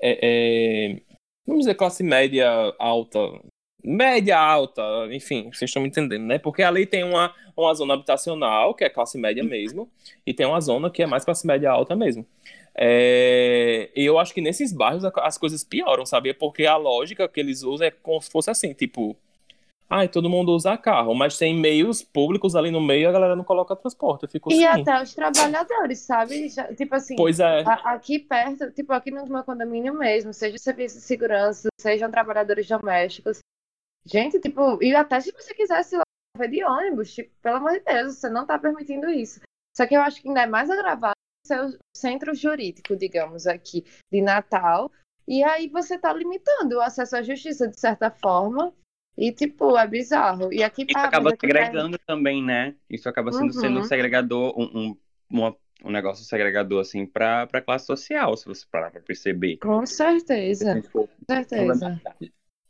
[0.00, 1.00] é, é,
[1.46, 3.18] vamos dizer, classe média alta,
[3.82, 6.38] média alta, enfim, vocês estão me entendendo, né?
[6.38, 9.90] Porque ali tem uma, uma zona habitacional, que é classe média mesmo,
[10.26, 12.26] e tem uma zona que é mais classe média alta mesmo.
[12.82, 16.32] É, e eu acho que nesses bairros as coisas pioram, sabe?
[16.32, 19.14] Porque a lógica que eles usam é como se fosse assim, tipo,
[19.88, 23.36] ai, todo mundo usa carro, mas tem meios públicos ali no meio e a galera
[23.36, 24.22] não coloca transporte.
[24.22, 24.80] Eu fico E assim.
[24.80, 26.48] até os trabalhadores, sabe?
[26.48, 27.60] Já- tipo assim, Pois é.
[27.66, 32.66] a- aqui perto, tipo aqui no meu condomínio mesmo, seja serviço de segurança, sejam trabalhadores
[32.66, 33.40] domésticos.
[34.06, 36.02] Gente, tipo, e até se você quisesse lá
[36.38, 39.40] ver de ônibus, tipo, pelo amor de Deus, você não tá permitindo isso.
[39.76, 41.14] Só que eu acho que ainda é mais agravado
[41.44, 44.90] ser o centro jurídico, digamos, aqui de Natal.
[45.26, 48.72] E aí você tá limitando o acesso à justiça de certa forma.
[49.16, 50.52] E, tipo, é bizarro.
[50.52, 52.74] E aqui Isso pá, acaba tá- segregando também, né?
[52.88, 53.60] Isso acaba sendo, Uhum.
[53.60, 54.96] sendo um segregador, um, um,
[55.28, 59.58] uma- um negócio segregador, assim, pra, pra classe social, se você parar pra perceber.
[59.58, 62.00] Com certeza, com certeza.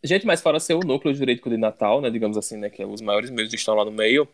[0.02, 3.02] Gente, mas fora ser o núcleo jurídico de Natal, né, digamos assim, né, que os
[3.02, 4.26] maiores meios estão lá no meio,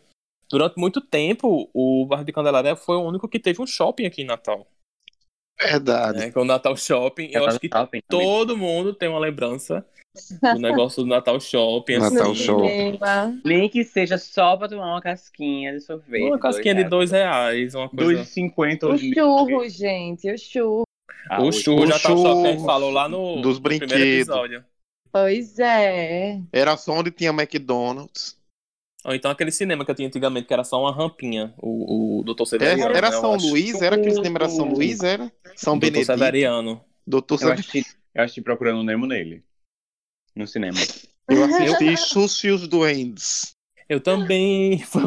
[0.49, 4.21] durante muito tempo o bairro de Candelária foi o único que teve um shopping aqui
[4.21, 4.65] em Natal,
[5.59, 6.19] Verdade.
[6.19, 7.29] né, que é o Natal Shopping.
[7.31, 8.03] Eu acho que Shopping também.
[8.07, 9.85] todo mundo tem uma lembrança
[10.53, 11.97] do negócio do Natal Shopping.
[11.97, 12.59] Natal No assim, Show.
[12.67, 13.39] cinema.
[13.43, 16.23] Nem que seja só pra tomar uma casquinha de sorvete.
[16.23, 18.23] Uma casquinha de dois reais, uma coisa...
[18.23, 19.13] 2,50 O os mil.
[19.13, 20.83] churro, gente, o churro.
[21.29, 23.57] Ah, O churro o já tá só que a gente churro falou lá no, dos
[23.57, 24.27] no primeiro brinquedos.
[24.29, 24.65] episódio.
[25.11, 26.39] Pois é.
[26.53, 28.36] Era só onde tinha McDonald's.
[29.05, 32.23] Ou então aquele cinema que eu tinha antigamente, que era só uma rampinha, o, o
[32.23, 32.95] Doutor Severiano.
[32.95, 33.47] era né, eu São acho.
[33.47, 33.81] Luís?
[33.81, 35.01] Era aquele cinema era São Luís?
[35.01, 35.31] Era?
[35.55, 36.05] São Doutor Benedito?
[36.13, 36.83] Severiano.
[37.05, 37.59] Doutor Eu Severiano.
[37.69, 39.43] assisti, eu assisti Procurando o Nemo nele.
[40.35, 40.77] No cinema.
[41.29, 43.53] Eu assisti Xuxa e os Duendes.
[43.89, 44.79] Eu também.
[44.87, 45.03] Foi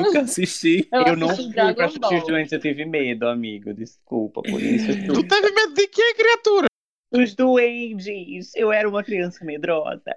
[0.00, 0.88] o que assisti.
[0.92, 3.72] Eu, Eu não assisti fui pra assistir os doentes, eu tive medo, amigo.
[3.72, 4.86] Desculpa por isso.
[5.06, 6.66] Tu teve medo de quê, criatura?
[7.12, 8.54] Os duendes!
[8.56, 10.16] Eu era uma criança medrosa.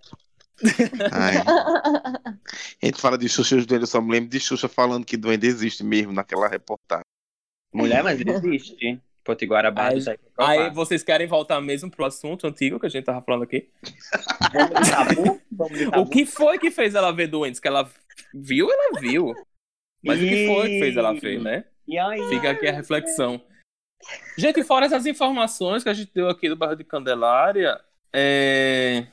[1.11, 1.37] Ai.
[2.81, 5.05] A gente fala de Xuxa e os Duendes, eu só me lembro de Xuxa falando
[5.05, 7.03] que Duende existe mesmo naquela reportagem.
[7.73, 8.99] Mulher, mas existe.
[9.23, 10.03] Potiguara Aí-
[10.37, 13.69] Aí vocês querem voltar mesmo pro assunto antigo que a gente tava falando aqui?
[14.89, 15.39] Tabu?
[15.99, 17.59] O que foi que fez ela ver doentes?
[17.59, 17.87] Que ela
[18.33, 19.33] viu, ela viu.
[20.03, 21.65] Mas o que foi que fez ela ver, né?
[21.87, 22.27] E aí?
[22.29, 23.41] Fica aqui a reflexão.
[24.37, 27.79] Gente, fora essas informações que a gente deu aqui do bairro de Candelária,
[28.13, 29.05] é...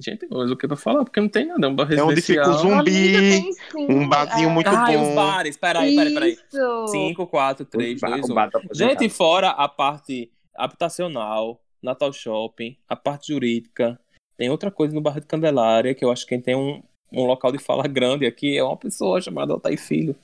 [0.00, 1.04] Gente, mas o que pra falar?
[1.04, 2.78] Porque não tem nada, é um bairro É onde fica o residencial.
[2.78, 3.50] zumbi.
[3.92, 4.52] Um barzinho É.
[4.52, 5.08] muito Ah, bom.
[5.08, 5.56] os bares.
[5.56, 6.30] Peraí, peraí, peraí.
[6.32, 6.86] Isso.
[6.88, 8.34] 5, 4, 3, 2, 1.
[8.72, 13.98] Gente, fora a parte habitacional, Natal Shopping, a parte jurídica,
[14.36, 16.80] tem outra coisa no bairro de Candelária que eu acho que quem tem um,
[17.12, 20.14] um local de fala grande aqui é uma pessoa chamada Altair Filho.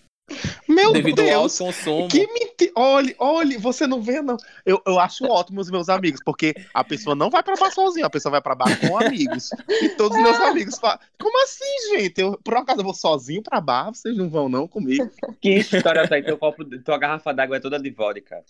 [0.69, 1.61] Meu devido ao Deus!
[1.61, 2.09] alto consumo.
[2.09, 2.73] Que mentira!
[2.77, 4.37] Olhe, olhe, você não vê, não.
[4.65, 8.07] Eu, eu acho ótimo os meus amigos, porque a pessoa não vai pra bar sozinha,
[8.07, 9.51] a pessoa vai pra bar com amigos.
[9.69, 12.21] E todos os meus amigos falam: Como assim, gente?
[12.21, 13.91] Eu, por acaso eu vou sozinho pra bar?
[13.91, 15.09] Vocês não vão, não, comigo?
[15.41, 16.23] que história tá aí?
[16.23, 18.43] Teu copo, tua garrafa d'água é toda de vodka.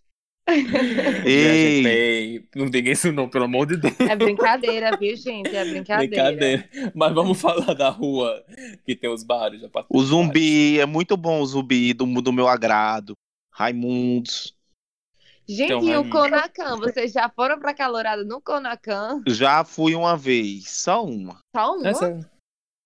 [1.25, 2.47] Ei!
[2.55, 3.99] Não diga isso não, pelo amor de Deus.
[4.01, 5.55] É brincadeira, viu, gente?
[5.55, 6.33] É brincadeira.
[6.33, 6.93] Brincadeira.
[6.95, 8.45] Mas vamos falar da rua
[8.85, 9.63] que tem os bares.
[9.89, 13.15] O zumbi, é muito bom o zumbi, do, do meu agrado.
[13.51, 14.55] Raimundos.
[15.47, 16.11] Gente, Então, e o.
[16.11, 16.77] Conacan?
[16.79, 19.23] Vocês já foram pra Calorada no Conacan?
[19.27, 21.39] Já fui uma vez, só uma.
[21.55, 21.89] Só uma?
[21.89, 22.31] Essa...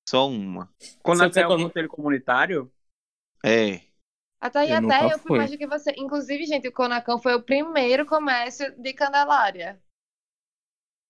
[0.08, 0.68] Só uma.
[1.04, 2.70] Você até o conselho comunitário,
[3.44, 3.87] É.
[4.40, 5.92] Até aí, nunca até eu fui mais do que você.
[5.96, 9.80] Inclusive, gente, o Conacan foi o primeiro comércio de Candelária.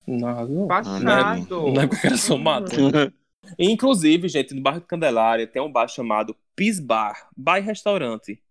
[0.06, 0.66] Não.
[0.66, 1.72] Passado.
[1.72, 2.70] Não é porque era só mato.
[3.58, 8.42] Inclusive, gente, no bairro de Candelária tem um bar chamado Pis Bar, bar e restaurante.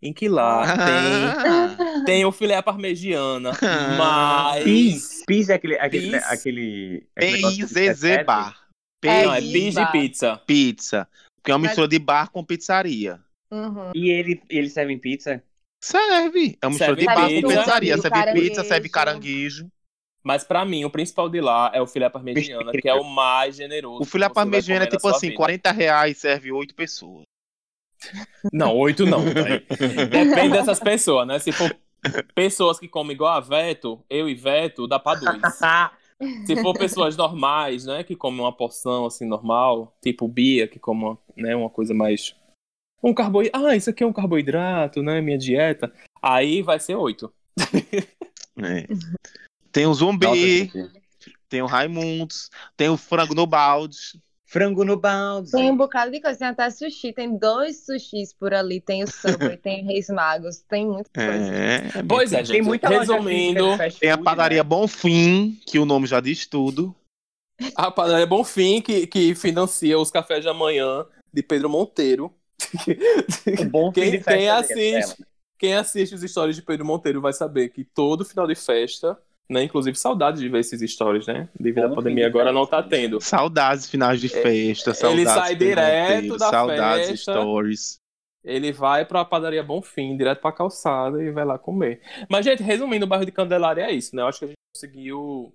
[0.00, 3.50] Em que lá tem, tem o filé à parmegiana,
[3.98, 4.62] mas...
[4.62, 5.24] Pis.
[5.26, 5.76] Pis é aquele.
[5.76, 6.24] aquele, Pis.
[6.24, 8.24] aquele, aquele PIZZ 17.
[8.24, 8.68] Bar.
[9.04, 10.36] É, Não, é P bis de pizza.
[10.46, 11.08] pizza.
[11.36, 13.20] Porque é uma mistura de bar com pizzaria.
[13.50, 13.92] Uhum.
[13.94, 15.42] E ele, eles servem pizza?
[15.82, 16.58] Serve.
[16.60, 17.98] É uma mistura de bar com pizza, pizzaria.
[17.98, 18.68] serve Serve pizza, caranguejo.
[18.68, 19.68] serve caranguejo.
[20.22, 23.56] Mas pra mim, o principal de lá é o filé parmegiana, que é o mais
[23.56, 24.02] generoso.
[24.02, 25.36] O filé parmegiana é tipo assim, vida.
[25.36, 27.24] 40 reais serve 8 pessoas.
[28.52, 29.64] Não, oito não, velho.
[30.10, 31.38] Depende dessas pessoas, né?
[31.38, 31.74] Se for
[32.34, 35.40] pessoas que comem igual a Veto, eu e Veto, dá pra dois.
[36.46, 41.04] Se for pessoas normais, né, que comem uma porção assim normal, tipo Bia, que come
[41.04, 42.34] uma, né, uma coisa mais
[43.02, 47.32] um carboidrato, ah, isso aqui é um carboidrato, né, minha dieta, aí vai ser oito.
[48.60, 48.88] É.
[49.70, 50.68] Tem o zumbi,
[51.48, 54.20] tem o Raimundos, tem o frango no balde.
[54.48, 55.50] Frango no balde.
[55.50, 56.38] Tem um bocado de coisa.
[56.38, 57.12] Tem até sushi.
[57.12, 58.80] Tem dois sushis por ali.
[58.80, 60.62] Tem o Subway, tem Reis Magos.
[60.62, 61.54] Tem muita coisa.
[61.54, 62.02] É.
[62.08, 64.68] Pois é, gente, Tem muita resumindo, Tem a food, padaria né?
[64.68, 66.96] Bonfim, que o nome já diz tudo.
[67.76, 72.32] a padaria Bonfim, que, que financia os cafés da manhã de Pedro Monteiro.
[73.60, 75.24] O bom Quem- de festa quem assiste?
[75.58, 79.18] Quem assiste os stories de Pedro Monteiro vai saber que todo final de festa
[79.50, 79.62] Né?
[79.64, 81.48] Inclusive, saudades de ver esses stories, né?
[81.58, 82.82] Devido à pandemia, agora não festa.
[82.82, 83.18] tá tendo.
[83.18, 87.32] Saudades finais de festa, saudades É, sai do irmão direto inteiro, da saudades festa.
[87.32, 87.96] stories.
[88.44, 92.02] Ele vai pra padaria Bonfim, direto pra calçada e vai lá comer.
[92.28, 94.20] Mas, gente, resumindo, o bairro de Candelária é isso, né?
[94.22, 95.54] Eu acho que a gente conseguiu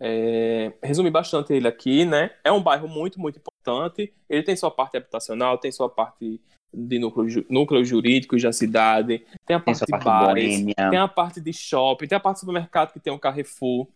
[0.00, 2.34] é, resumir bastante ele aqui, né?
[2.44, 4.12] É um bairro muito, muito importante.
[4.28, 6.40] Ele tem sua parte habitacional, tem sua parte
[6.72, 10.58] de núcleo, ju- núcleo jurídico da cidade, tem a Tem parte sua de parte bares,
[10.58, 10.90] boêmia.
[10.90, 13.88] tem a parte de shopping, tem a parte do supermercado que tem um Carrefour.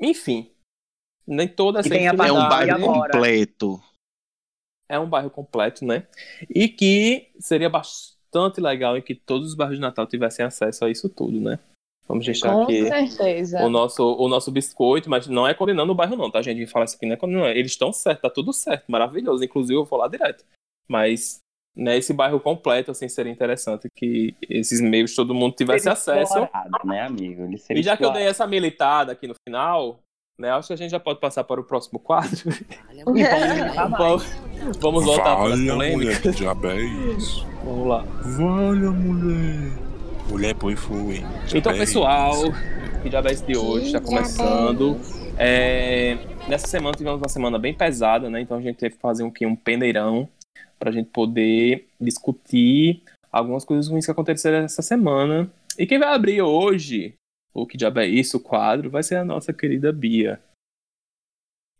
[0.00, 0.50] Enfim,
[1.26, 3.80] nem toda essa tem a É um bairro completo.
[4.88, 6.08] é um bairro completo, né?
[6.50, 10.90] E que seria bastante legal em que todos os bairros de Natal tivessem acesso a
[10.90, 11.58] isso tudo, né?
[12.08, 13.64] Vamos deixar Com aqui certeza.
[13.64, 16.56] o nosso, o nosso biscoito, mas não é condenando o bairro, não, tá, gente?
[16.56, 17.46] A gente fala isso aqui, não é condenando.
[17.48, 19.42] Eles estão certos, tá tudo certo, maravilhoso.
[19.44, 20.44] Inclusive, eu vou lá direto.
[20.88, 21.38] Mas,
[21.76, 26.38] né, esse bairro completo, assim, seria interessante que esses meios todo mundo tivesse Seria acesso.
[26.40, 27.44] explorado, né, amigo?
[27.44, 28.30] Ele seria E já que eu dei explorado.
[28.30, 30.00] essa militada aqui no final,
[30.38, 32.50] né, acho que a gente já pode passar para o próximo quadro.
[32.92, 33.22] E vamos
[35.06, 37.46] voltar para as mulher, polêmicas.
[37.64, 38.04] Vamos lá.
[38.22, 39.91] Valha, mulher.
[40.28, 41.24] Mulher põe hein?
[41.54, 42.34] Então, pessoal,
[43.10, 44.98] já esse de hoje está começando.
[45.38, 46.14] É,
[46.48, 48.40] nessa semana tivemos uma semana bem pesada, né?
[48.40, 50.28] Então a gente teve que fazer um, que, um peneirão
[50.78, 55.50] para a gente poder discutir algumas coisas ruins que aconteceram essa semana.
[55.78, 57.14] E quem vai abrir hoje,
[57.52, 60.40] o que diabo é isso, o quadro, vai ser a nossa querida Bia.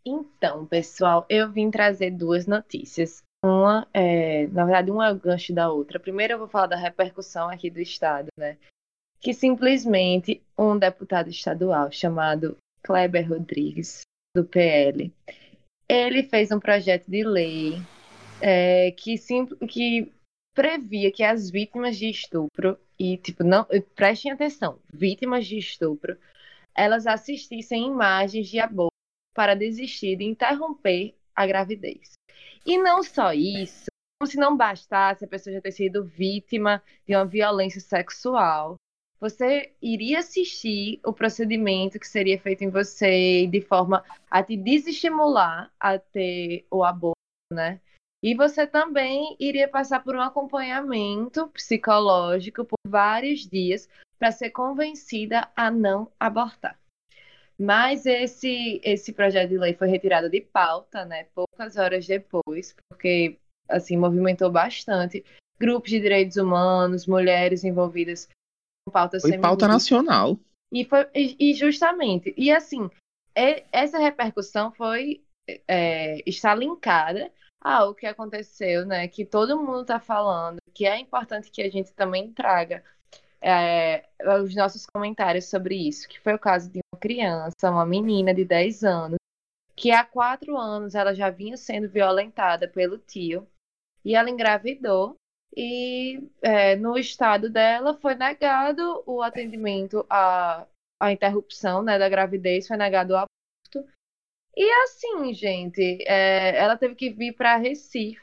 [0.05, 3.22] Então, pessoal, eu vim trazer duas notícias.
[3.43, 5.99] Uma, é, na verdade, uma é gancho da outra.
[5.99, 8.57] Primeiro, eu vou falar da repercussão aqui do Estado, né?
[9.19, 14.03] Que simplesmente um deputado estadual chamado Kleber Rodrigues,
[14.35, 15.13] do PL,
[15.87, 17.75] ele fez um projeto de lei
[18.41, 20.11] é, que, sim, que
[20.55, 23.65] previa que as vítimas de estupro, e, tipo, não,
[23.95, 26.17] prestem atenção, vítimas de estupro,
[26.75, 28.93] elas assistissem imagens de aborto
[29.35, 32.13] para desistir de interromper a gravidez.
[32.65, 33.85] E não só isso,
[34.19, 38.75] como se não bastasse a pessoa já ter sido vítima de uma violência sexual,
[39.19, 45.71] você iria assistir o procedimento que seria feito em você de forma a te desestimular
[45.79, 47.15] a ter o aborto,
[47.51, 47.79] né?
[48.21, 55.49] E você também iria passar por um acompanhamento psicológico por vários dias para ser convencida
[55.55, 56.79] a não abortar.
[57.57, 61.27] Mas esse, esse projeto de lei foi retirado de pauta, né?
[61.35, 63.37] Poucas horas depois, porque
[63.69, 65.23] assim movimentou bastante
[65.59, 68.27] grupos de direitos humanos, mulheres envolvidas
[68.85, 70.37] com pautas Foi pauta nacional.
[70.71, 72.89] E, foi, e, e justamente, e assim,
[73.35, 75.23] é- essa repercussão foi
[75.67, 77.31] é, está linkada
[77.61, 79.07] ao que aconteceu, né?
[79.07, 82.83] Que todo mundo está falando, que é importante que a gente também traga
[83.43, 84.05] é,
[84.41, 88.45] os nossos comentários sobre isso, que foi o caso de uma criança, uma menina de
[88.45, 89.17] 10 anos,
[89.75, 93.45] que há quatro anos ela já vinha sendo violentada pelo tio,
[94.05, 95.15] e ela engravidou,
[95.55, 100.65] e é, no estado dela foi negado o atendimento à,
[100.99, 103.91] à interrupção né, da gravidez, foi negado o aborto.
[104.55, 108.21] E assim, gente, é, ela teve que vir para Recife,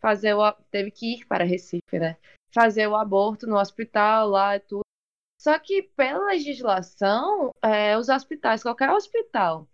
[0.00, 2.16] fazer o, teve que ir para Recife, né?
[2.54, 4.82] Fazer o aborto no hospital lá e tudo.
[5.40, 9.66] Só que pela legislação, é, os hospitais, qualquer hospital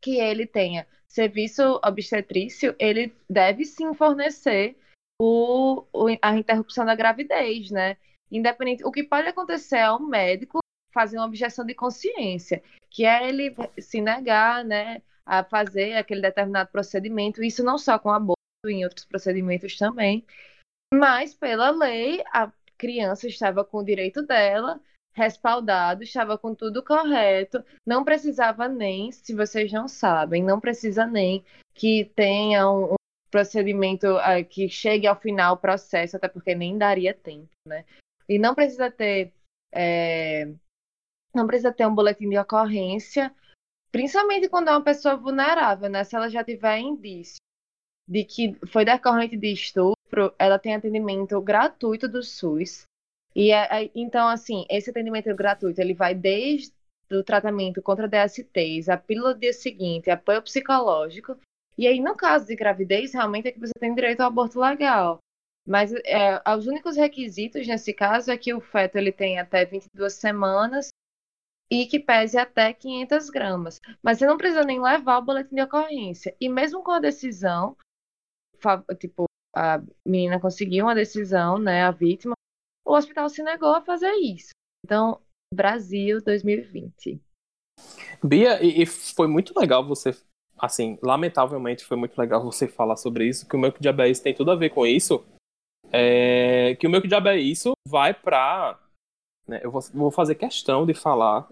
[0.00, 4.76] que ele tenha serviço obstetrício, ele deve sim fornecer
[5.20, 7.96] o, o- a interrupção da gravidez, né?
[8.30, 10.58] Independente, o que pode acontecer é o médico
[10.92, 16.70] fazer uma objeção de consciência, que é ele se negar, né, a fazer aquele determinado
[16.70, 18.36] procedimento, isso não só com aborto,
[18.66, 20.24] em outros procedimentos também,
[20.92, 24.80] mas pela lei a criança estava com o direito dela
[25.16, 31.42] respaldado, estava com tudo correto, não precisava nem, se vocês não sabem, não precisa nem
[31.74, 32.96] que tenha um, um
[33.30, 37.86] procedimento ah, que chegue ao final o processo, até porque nem daria tempo, né?
[38.28, 39.32] E não precisa ter
[39.72, 40.52] é,
[41.34, 43.34] não precisa ter um boletim de ocorrência,
[43.90, 46.04] principalmente quando é uma pessoa vulnerável, né?
[46.04, 47.38] Se ela já tiver indício
[48.06, 49.50] de que foi decorrente de
[50.38, 52.84] ela tem atendimento gratuito do SUS.
[53.34, 56.72] E é- é- então, assim, esse atendimento gratuito, ele vai desde
[57.12, 61.36] o tratamento contra DSTs, a pílula do dia seguinte, apoio psicológico.
[61.78, 65.18] E aí, no caso de gravidez, realmente é que você tem direito ao aborto legal.
[65.66, 70.14] Mas é, os únicos requisitos nesse caso é que o feto ele tem até 22
[70.14, 70.88] semanas
[71.70, 73.80] e que pese até 500 gramas.
[74.02, 76.34] Mas você não precisa nem levar o boletim de ocorrência.
[76.40, 77.76] E mesmo com a decisão,
[78.98, 79.26] tipo,
[79.56, 82.34] a menina conseguiu uma decisão, né, a vítima,
[82.84, 84.50] o hospital se negou a fazer isso.
[84.84, 85.18] Então,
[85.52, 87.18] Brasil 2020.
[88.22, 90.14] Bia, e, e foi muito legal você,
[90.58, 94.34] assim, lamentavelmente foi muito legal você falar sobre isso, que o meu é isso tem
[94.34, 95.24] tudo a ver com isso.
[95.90, 98.78] É, que o meu é isso vai pra.
[99.48, 101.48] né, eu vou, vou fazer questão de falar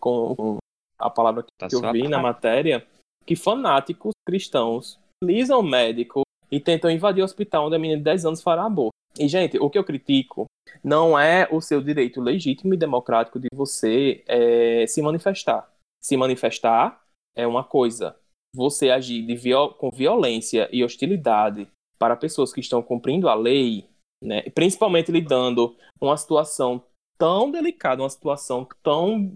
[0.00, 0.56] com, com
[0.98, 2.84] a palavra que Tá eu vi na matéria,
[3.24, 6.21] que fanáticos cristãos utilizam médico
[6.52, 8.92] e tentam invadir o hospital onde a menina de 10 anos fará aborto.
[9.18, 10.44] E, gente, o que eu critico
[10.84, 15.70] não é o seu direito legítimo e democrático de você é, se manifestar.
[16.02, 17.02] Se manifestar
[17.36, 18.16] é uma coisa.
[18.54, 21.66] Você agir viol- com violência e hostilidade
[21.98, 23.86] para pessoas que estão cumprindo a lei,
[24.22, 26.82] né, principalmente lidando com uma situação
[27.18, 29.32] tão delicada, uma situação tão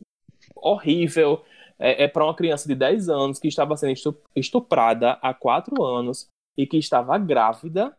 [0.54, 1.42] horrível,
[1.78, 5.82] é, é para uma criança de 10 anos que estava sendo estu- estuprada há 4
[5.82, 6.26] anos
[6.56, 7.96] e que estava grávida,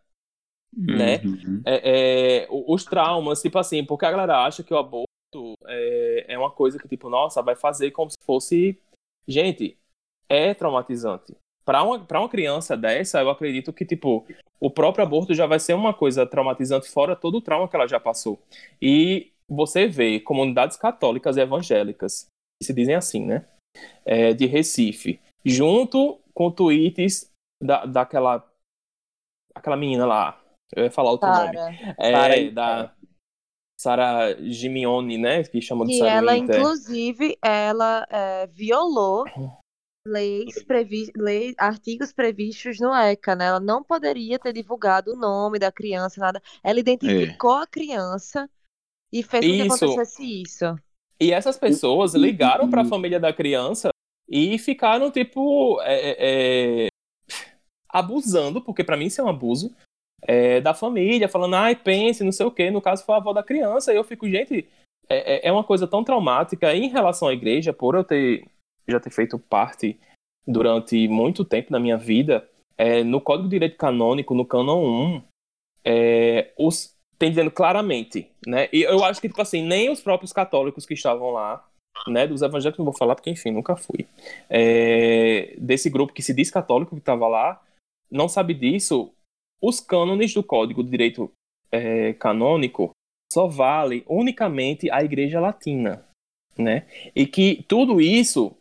[0.76, 1.18] né?
[1.26, 1.62] Uhum.
[1.66, 5.08] é, é, o- os traumas, tipo assim, porque a galera acha que o aborto
[5.66, 8.78] é, é uma coisa que, tipo, nossa, vai fazer como se fosse.
[9.28, 9.78] Gente,
[10.30, 11.36] é traumatizante.
[11.66, 14.26] Para uma, pra uma criança dessa, eu acredito que, tipo,
[14.60, 17.88] o próprio aborto já vai ser uma coisa traumatizante, fora todo o trauma que ela
[17.88, 18.40] já passou.
[18.82, 22.28] E você vê comunidades católicas e evangélicas,
[22.62, 23.46] que se dizem assim, né?
[24.06, 27.30] É, de Recife, junto com tweets
[27.62, 28.48] da, daquela.
[29.56, 30.42] aquela menina lá.
[30.76, 31.56] Eu ia falar outro nome.
[31.56, 31.96] Sara.
[31.98, 32.96] É, Sara- da
[33.80, 35.44] Sara Gimione, né?
[35.44, 36.60] Que chamam de E Sara ela, Winter.
[36.60, 39.26] inclusive, ela é, violou
[40.06, 43.48] leis previ lei, artigos previstos no ECA, né?
[43.48, 46.42] Ela não poderia ter divulgado o nome da criança, nada.
[46.64, 48.50] Ela identificou a criança
[49.12, 49.86] e fez com que Isso.
[49.86, 50.66] acontecesse isso.
[51.20, 53.90] E essas pessoas ligaram para a família da criança
[54.30, 56.88] e ficaram, tipo, é, é, é,
[57.90, 59.74] abusando, porque para mim isso é um abuso,
[60.22, 62.72] é, da família, falando, ai, pense, não sei o quê.
[62.72, 63.94] No caso, foi a avó da criança.
[63.94, 64.68] E eu fico, gente,
[65.10, 68.46] é, é- é uma coisa tão traumática em relação à igreja, por eu ter
[68.90, 70.00] já ter feito parte
[70.48, 74.82] durante muito tempo na minha vida, é, no Código de Direito Canônico, no Cânon
[75.18, 75.22] 1,
[75.84, 78.70] é, os, tem dizendo claramente, né?
[78.72, 81.66] E eu acho que, tipo assim, nem os próprios católicos que estavam lá,
[82.08, 82.26] né?
[82.28, 84.08] Dos evangélicos não vou falar, porque, enfim, nunca fui.
[84.50, 87.62] É, desse grupo que se diz católico que estava lá,
[88.10, 89.14] não sabe disso.
[89.62, 91.32] Os cânones do Código de Direito
[91.72, 92.92] é, Canônico
[93.32, 96.06] só vale unicamente a Igreja Latina,
[96.58, 96.88] né?
[97.16, 98.56] E que tudo isso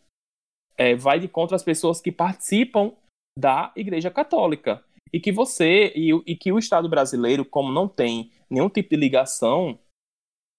[0.77, 2.93] é, vai de contra as pessoas que participam
[3.37, 4.83] da Igreja Católica.
[5.11, 8.97] E que você, e, e que o Estado brasileiro, como não tem nenhum tipo de
[8.97, 9.79] ligação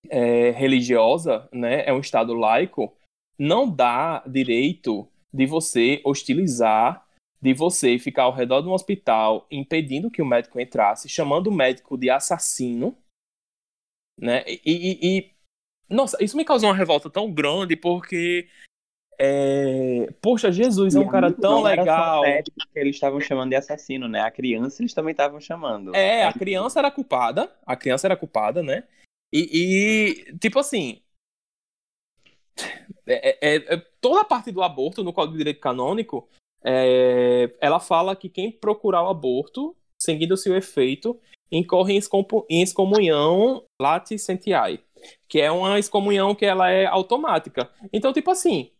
[0.09, 2.95] é, religiosa, né, é um Estado laico,
[3.39, 7.07] não dá direito de você hostilizar,
[7.41, 11.55] de você ficar ao redor de um hospital impedindo que o médico entrasse, chamando o
[11.55, 12.97] médico de assassino,
[14.19, 14.45] né?
[14.47, 15.35] E, e- e-
[15.89, 18.49] nossa, isso me causou uma revolta tão grande porque
[19.21, 22.23] é, poxa, Jesus é um cara tão legal.
[22.23, 24.21] que eles estavam chamando de assassino, né?
[24.21, 25.95] A criança eles também estavam chamando.
[25.95, 28.85] É, a criança era culpada, a criança era culpada, né?
[29.33, 31.03] E, e, tipo assim,
[33.07, 36.29] é- é- é- toda a parte do aborto no Código de Direito Canônico,
[36.65, 41.19] é, ela fala que quem procurar o aborto, seguindo seu efeito,
[41.51, 41.95] incorre
[42.49, 44.81] em, excomunhão laticentiae,
[45.29, 47.71] que é uma excomunhão que ela é automática.
[47.93, 48.71] Então, tipo assim,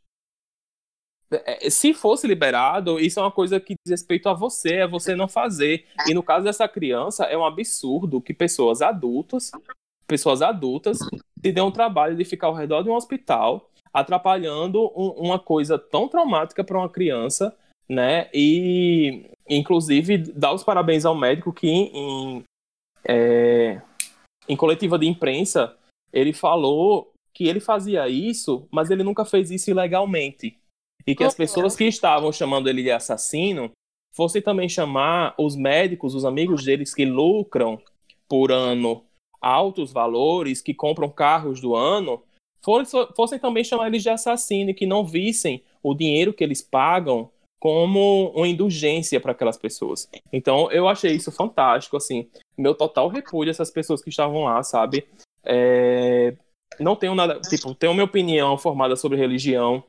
[1.31, 5.15] é, se fosse liberado, isso é uma coisa que diz respeito a você, é você
[5.15, 5.87] não fazer.
[6.07, 9.51] E no caso dessa criança, é um absurdo que pessoas adultas,
[10.07, 15.15] pessoas adultas, se dêem o trabalho de ficar ao redor de um hospital, atrapalhando um-
[15.19, 17.55] uma coisa tão traumática para uma criança,
[17.89, 18.29] né?
[18.35, 22.45] E, inclusive, dar os parabéns ao médico que, em,
[23.07, 23.81] é,
[24.49, 25.77] em coletiva de imprensa,
[26.13, 30.59] ele falou que ele fazia isso, mas ele nunca fez isso ilegalmente.
[31.07, 31.39] E que as Uhum.
[31.39, 33.71] pessoas que estavam chamando ele de assassino
[34.15, 37.81] fossem também chamar os médicos, os amigos deles que lucram
[38.29, 39.05] por ano
[39.41, 42.23] altos valores, que compram carros do ano,
[42.61, 46.61] fossem, fossem também chamar eles de assassino e que não vissem o dinheiro que eles
[46.61, 50.09] pagam como uma indulgência para aquelas pessoas.
[50.33, 54.63] Então, eu achei isso fantástico, assim, meu total repúdio a essas pessoas que estavam lá,
[54.63, 55.07] sabe?
[55.45, 56.37] É,
[56.79, 59.83] Não tenho nada, tipo, tenho minha opinião formada sobre religião,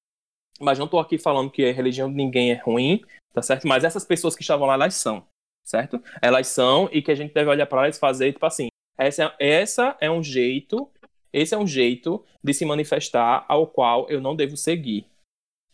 [0.60, 3.02] mas não tô aqui falando que a religião de ninguém é ruim,
[3.34, 3.68] tá certo?
[3.68, 5.24] Mas essas pessoas que estavam lá, elas são,
[5.64, 6.02] certo?
[6.22, 8.68] Elas são e que a gente deve olhar para elas e fazer, tipo assim,
[8.98, 10.90] essa, essa é um jeito,
[11.32, 15.06] esse é um jeito de se manifestar ao qual eu não devo seguir.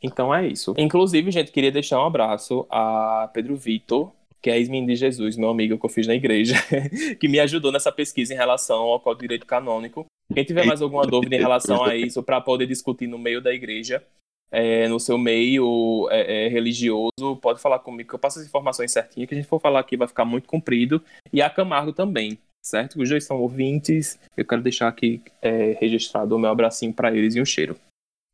[0.05, 0.73] Então é isso.
[0.77, 4.11] Inclusive, gente, queria deixar um abraço a Pedro Vitor,
[4.41, 6.55] que é ex-menino de Jesus, meu amigo que eu fiz na igreja,
[7.19, 10.05] que me ajudou nessa pesquisa em relação ao Código de Direito Canônico.
[10.33, 13.53] Quem tiver mais alguma dúvida em relação a isso, para poder discutir no meio da
[13.53, 14.03] igreja,
[14.51, 18.91] é, no seu meio é, é, religioso, pode falar comigo que eu passo as informações
[18.91, 21.01] certinho, que a gente for falar aqui vai ficar muito comprido.
[21.33, 23.01] E a Camargo também, certo?
[23.01, 24.19] Os dois são ouvintes.
[24.37, 27.75] Eu quero deixar aqui é, registrado o meu abracinho para eles e um cheiro.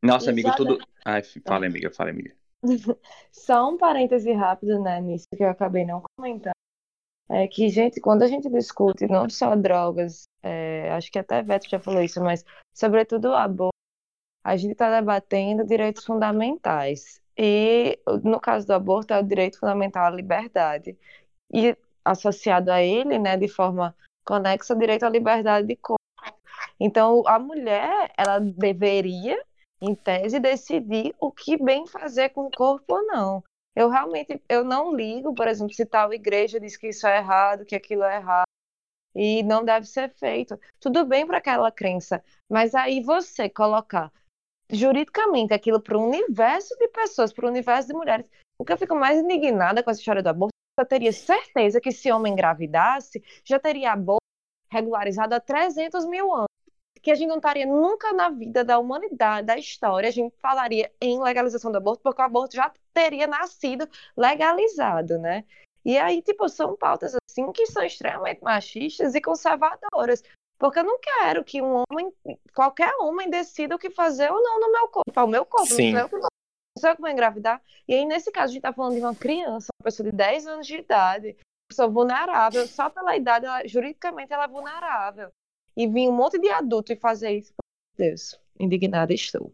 [0.02, 0.66] Nossa, amigo, Exato.
[0.66, 0.86] tudo.
[1.06, 2.36] Ai, fala, amiga, fala, amiga.
[3.32, 6.54] Só um parêntese rápido, né, nisso que eu acabei não comentando.
[7.30, 11.70] É que, gente, quando a gente discute não só drogas, é, acho que até Veto
[11.70, 13.72] já falou isso, mas sobretudo o aborto,
[14.44, 17.22] a gente está debatendo direitos fundamentais.
[17.38, 20.98] E no caso do aborto, é o direito fundamental à liberdade.
[21.54, 23.96] E associado a ele, né, de forma
[24.26, 26.02] conexa, o direito à liberdade de corpo.
[26.80, 29.42] Então, a mulher, ela deveria,
[29.82, 33.44] em tese, decidir o que bem fazer com o corpo ou não.
[33.76, 37.66] Eu realmente, eu não ligo, por exemplo, se tal igreja diz que isso é errado,
[37.66, 38.46] que aquilo é errado
[39.16, 40.60] e não deve ser feito.
[40.80, 44.12] Tudo bem para aquela crença, mas aí você colocar
[44.70, 48.26] juridicamente aquilo para um universo de pessoas, para o universo de mulheres.
[48.58, 51.92] O que eu fico mais indignada com essa história do aborto, eu teria certeza que
[51.92, 54.22] se homem engravidasse, já teria aborto
[54.70, 56.48] regularizado há 300 mil anos.
[57.02, 60.92] Que a gente não estaria nunca na vida da humanidade, da história, a gente falaria
[61.02, 65.44] em legalização do aborto, porque o aborto já teria nascido legalizado, né?
[65.84, 70.24] E aí, tipo, são pautas assim que são extremamente machistas e conservadoras.
[70.60, 72.14] Porque eu não quero que um homem,
[72.54, 75.20] qualquer homem, decida o que fazer ou não no meu corpo.
[75.20, 75.94] É o meu corpo, Sim.
[75.94, 76.08] não
[76.78, 77.60] sou eu que não engravidar.
[77.88, 80.46] E aí, nesse caso, a gente tá falando de uma criança, uma pessoa de 10
[80.46, 85.32] anos de idade, uma pessoa vulnerável, só pela idade, ela, juridicamente, ela é vulnerável.
[85.76, 87.54] E vir um monte de adulto e fazer isso,
[87.98, 89.54] meu Deus, indignada estou.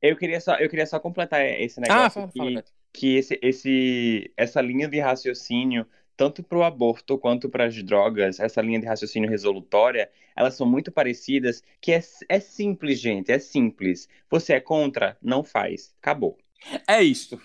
[0.00, 4.32] Eu queria só, eu queria só completar esse Ah, negócio fala, que, que esse, esse,
[4.36, 5.86] essa linha de raciocínio,
[6.16, 10.66] tanto para o aborto quanto para as drogas, essa linha de raciocínio resolutória, elas são
[10.66, 14.08] muito parecidas, que é, é simples, gente, é simples.
[14.30, 15.16] Você é contra?
[15.20, 15.94] Não faz.
[16.00, 16.38] Acabou.
[16.86, 17.40] É isto.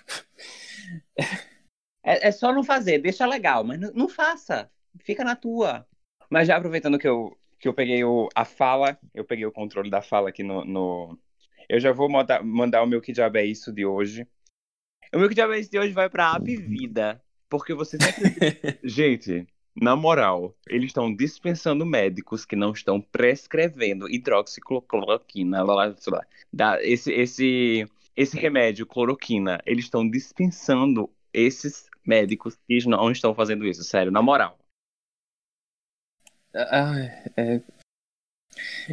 [2.04, 4.70] É, é só não fazer, deixa legal, mas não, não faça.
[5.00, 5.88] Fica na tua.
[6.30, 9.90] Mas já aproveitando que eu, que eu peguei o, a fala, eu peguei o controle
[9.90, 10.66] da fala aqui no.
[10.66, 11.18] no-
[11.70, 14.28] Eu já vou mandar, mandar o meu que diabo é isso de hoje.
[15.14, 17.22] O meu que diabo é isso de hoje vai pra App Vida.
[17.50, 18.80] Porque você sempre.
[18.84, 25.64] Gente, na moral, eles estão dispensando médicos que não estão prescrevendo hidroxicloroquina.
[25.64, 27.86] lá, lá, lá, da- esse, esse,
[28.16, 29.60] esse remédio, cloroquina.
[29.66, 33.84] Eles estão dispensando esses médicos que não estão fazendo isso.
[33.84, 34.58] Sério, na moral.
[36.54, 37.08] Ai,
[37.38, 37.62] é...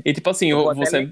[0.05, 1.11] E tipo assim, Eu eu- você.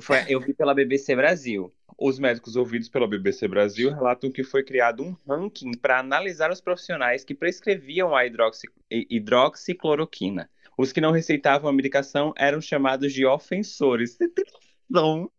[0.00, 1.72] Foi- eu vi pela BBC Brasil.
[1.98, 6.60] Os médicos ouvidos pela BBC Brasil relatam que foi criado um ranking para analisar os
[6.60, 10.50] profissionais que prescreviam a hidroxi- hi- hidroxicloroquina.
[10.76, 14.12] Os que não receitavam a medicação eram chamados de ofensores.
[14.16, 14.44] Você tem
[14.90, 15.30] noção?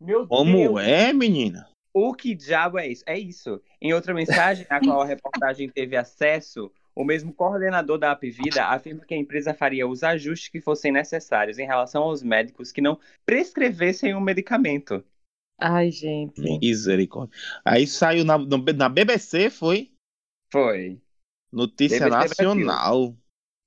[0.00, 1.68] Meu Como Deus, é, menina?
[1.92, 3.02] O que diabo é isso?
[3.06, 3.60] É isso.
[3.80, 9.04] Em outra mensagem, a qual a reportagem teve acesso, o mesmo coordenador da Apvida afirma
[9.04, 12.98] que a empresa faria os ajustes que fossem necessários em relação aos médicos que não
[13.26, 15.04] prescrevessem o medicamento.
[15.58, 16.40] Ai, gente.
[16.40, 17.36] Misericórdia.
[17.64, 19.92] Aí saiu na, na BBC, foi?
[20.50, 21.00] Foi.
[21.52, 22.54] Notícia BBC Brasil.
[22.54, 23.16] nacional.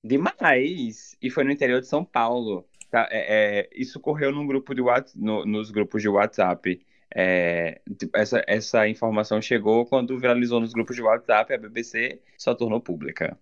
[0.04, 1.18] Demais!
[1.22, 2.68] E foi no interior de São Paulo.
[2.90, 4.82] Tá, é, é, isso correu num grupo de
[5.16, 6.86] no- nos grupos de WhatsApp.
[7.20, 12.54] É, tipo, essa, essa informação chegou quando viralizou nos grupos de WhatsApp, a BBC só
[12.54, 13.36] tornou pública.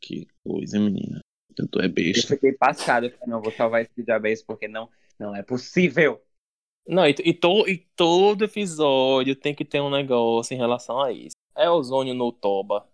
[0.00, 1.20] Que coisa, menina.
[1.58, 2.34] Eu tô é Eu besta.
[2.34, 4.88] fiquei passado, eu falei, não, vou salvar esse diabetes porque não,
[5.18, 6.22] não é possível.
[6.86, 11.12] Não, e, e, to- e todo episódio tem que ter um negócio em relação a
[11.12, 11.34] isso.
[11.56, 12.86] É ozônio no toba.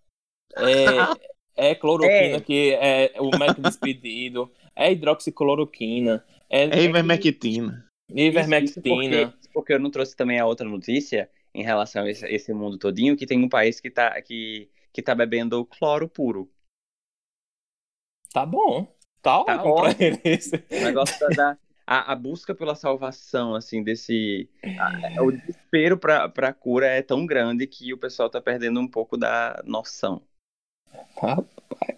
[0.57, 0.57] É,
[1.71, 2.41] é cloroquina É.
[2.41, 4.51] que é o médico despedido.
[4.75, 6.25] É hidroxicloroquina.
[6.49, 7.87] É, É ivermectina.
[8.11, 8.65] ivermectina.
[8.65, 12.53] Isso porque, porque eu não trouxe também a outra notícia em relação a esse, esse
[12.53, 16.53] mundo todinho, que tem um país que tá, que, que tá bebendo cloro puro.
[18.35, 18.85] Tá bom.
[19.23, 20.19] Tá Tá ótimo.
[20.71, 24.47] O negócio da, da- a, a busca pela salvação, assim, desse.
[24.79, 28.87] a- o desespero pra, pra cura é tão grande que o pessoal tá perdendo um
[28.87, 30.21] pouco da noção.
[31.19, 31.43] Tá-
[31.89, 31.93] É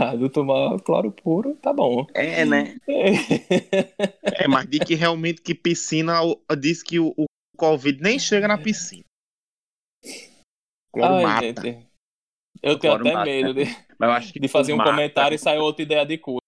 [0.00, 2.06] complicado tomar cloro puro, tá bom.
[2.14, 2.76] É, né?
[4.32, 8.48] É, mas diz que realmente que piscina o- diz que o, o Covid nem chega
[8.48, 9.04] na piscina.
[10.92, 11.62] Cloro Ai, mata.
[11.62, 11.86] gente.
[12.62, 13.30] Eu tenho Cloro até mata.
[13.30, 13.64] medo de,
[13.98, 14.90] Mas eu acho que de fazer um mata.
[14.90, 16.40] comentário e sair outra ideia de cura.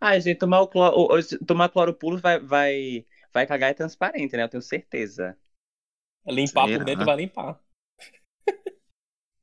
[0.00, 1.08] Ah, gente, tomar, o cloro,
[1.46, 4.42] tomar cloro puro vai, vai, vai cagar é transparente, né?
[4.42, 5.36] Eu tenho certeza.
[6.26, 6.78] Limpar Será?
[6.78, 7.60] por dentro vai limpar.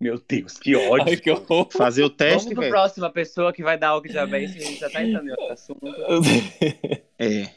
[0.02, 1.10] Meu Deus, que ódio.
[1.10, 1.30] Ai, que.
[1.78, 2.72] Fazer o Vamos teste, pro velho.
[2.72, 5.32] próximo, a pessoa que vai dar o que diabetes, a gente já tá entrando em
[5.32, 5.82] outro assunto.
[7.22, 7.54] É.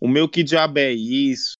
[0.00, 1.52] O meu que diabo é isso?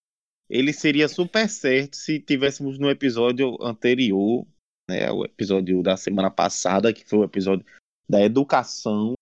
[0.48, 4.46] ele seria super certo se tivéssemos no episódio anterior,
[4.88, 7.66] né, o episódio da semana passada, que foi o episódio
[8.08, 9.12] da educação.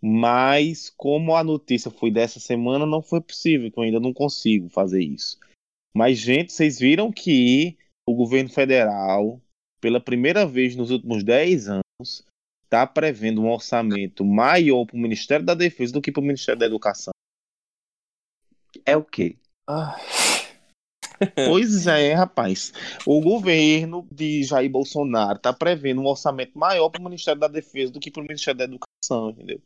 [0.00, 4.68] Mas como a notícia foi dessa semana, não foi possível, que eu ainda não consigo
[4.68, 5.38] fazer isso.
[5.94, 7.76] Mas, gente, vocês viram que
[8.08, 9.40] o governo federal,
[9.82, 12.24] pela primeira vez nos últimos 10 anos,
[12.64, 16.58] está prevendo um orçamento maior para o Ministério da Defesa do que para o Ministério
[16.58, 17.12] da Educação.
[18.86, 19.36] É o quê?
[19.68, 19.98] Ah,
[21.46, 22.72] Pois é, rapaz.
[23.06, 27.92] O governo de Jair Bolsonaro está prevendo um orçamento maior para o Ministério da Defesa
[27.92, 29.60] do que para o Ministério da Educação, entendeu?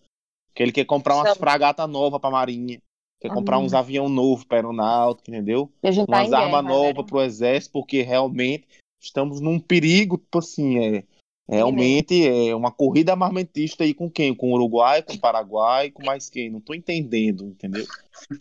[0.54, 2.78] Que ele quer comprar umas Sabe- fragatas novas para a Marinha,
[3.20, 3.64] quer comprar Uhum.
[3.64, 5.70] uns avião novos para aeronáutica, entendeu?
[5.80, 6.70] Tá umas guerra, armas né?
[6.70, 8.66] novas para o exército, porque realmente
[9.02, 11.04] estamos num perigo, tipo assim, é,
[11.48, 14.34] realmente é uma corrida armamentista aí com quem?
[14.34, 16.50] Com o Uruguai, com o Paraguai, com mais quem?
[16.50, 17.86] Não tô entendendo, entendeu?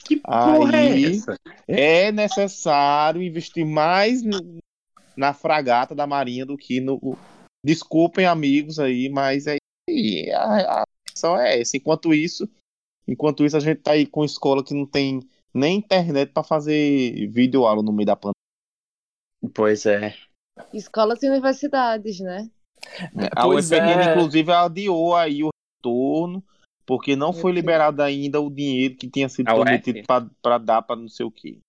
[0.06, 1.36] Que porra é Aí essa?
[1.68, 4.58] é necessário investir mais no-
[5.16, 7.18] na fragata da Marinha do que no.
[7.64, 9.58] Desculpem, amigos aí, mas é
[10.34, 11.78] a, a questão é essa.
[11.78, 12.50] Enquanto isso,
[13.08, 15.20] enquanto isso, a gente tá aí com escola que não tem
[15.54, 18.36] nem internet para fazer vídeo aula no meio da pandemia.
[19.54, 20.16] Pois é.
[20.74, 22.50] Escolas e universidades, né?
[23.36, 24.12] A Pois UFRN, é.
[24.12, 25.50] inclusive, adiou aí o
[25.80, 26.44] retorno,
[26.86, 30.00] porque não foi liberado ainda o dinheiro que tinha sido A prometido
[30.42, 31.60] para dar para não sei o quê.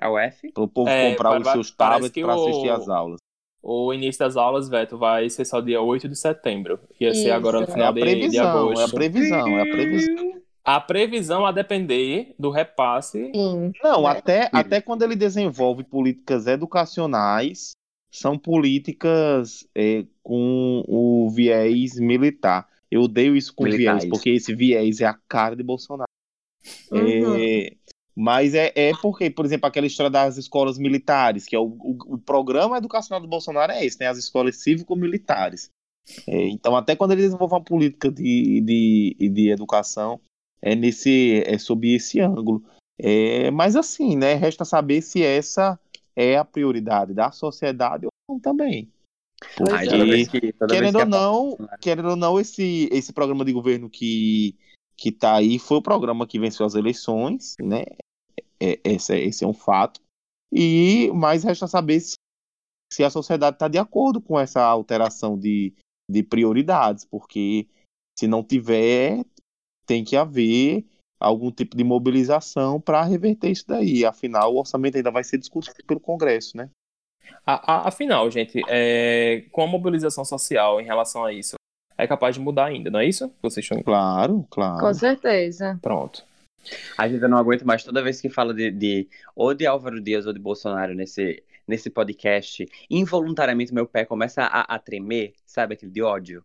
[0.00, 0.52] A UF?
[0.52, 3.18] Para o povo É, comprar vai- os seus tablets para assistir às aulas.
[3.62, 6.78] o início das aulas, Veto, vai ser só dia 8 de setembro.
[7.00, 7.32] Ia ser Isso.
[7.32, 8.80] agora no É É final a de, de previsão, agosto.
[8.80, 10.32] é a previsão, é a previsão.
[10.64, 13.30] A previsão a depender do repasse.
[13.34, 13.72] Sim.
[13.82, 14.08] Não, né?
[14.10, 17.70] até, até quando ele desenvolve políticas educacionais,
[18.16, 22.66] são políticas é, com o viés militar.
[22.90, 24.04] Eu odeio isso com Militares.
[24.04, 26.08] viés, porque esse viés é a cara de Bolsonaro.
[26.90, 27.36] Uhum.
[27.36, 27.76] É,
[28.14, 32.14] mas é, é porque, por exemplo, aquela história das escolas militares, que é o, o,
[32.14, 34.06] o programa educacional do Bolsonaro é esse, né?
[34.06, 35.68] As escolas cívico-militares.
[36.26, 40.18] É, então, até quando ele desenvolve uma política de, de, de educação,
[40.62, 42.64] é nesse é sob esse ângulo.
[42.98, 44.34] É, mas assim, né?
[44.34, 45.78] Resta saber se essa
[46.16, 48.90] é a prioridade da sociedade ou não também.
[49.70, 50.26] Ai, é.
[50.26, 54.56] que, Querendo que ou não, querendo ou não, esse, esse programa de governo que,
[54.96, 57.84] que tá aí foi o programa que venceu as eleições, né?
[58.58, 60.00] É, esse, é- esse é um fato.
[60.50, 62.14] E mais resta saber se,
[62.90, 65.74] se a sociedade está de acordo com essa alteração de,
[66.10, 67.68] de prioridades, porque
[68.18, 69.22] se não tiver,
[69.86, 70.86] tem que haver
[71.18, 74.04] algum tipo de mobilização para reverter isso daí.
[74.04, 76.68] Afinal, o orçamento ainda vai ser discutido pelo Congresso, né?
[77.44, 81.54] A- a- afinal, gente, é, com a mobilização social em relação a isso,
[81.98, 83.32] é capaz de mudar ainda, não é isso?
[83.42, 83.82] Vocês estão.
[83.82, 84.80] Claro, claro.
[84.80, 85.78] Com certeza.
[85.82, 86.24] Pronto.
[86.98, 90.26] A gente não aguenta mais toda vez que fala de, de ou de Álvaro Dias
[90.26, 92.68] ou de Bolsonaro nesse, nesse podcast.
[92.90, 96.44] Involuntariamente meu pé começa a, a tremer, sabe aquele de ódio?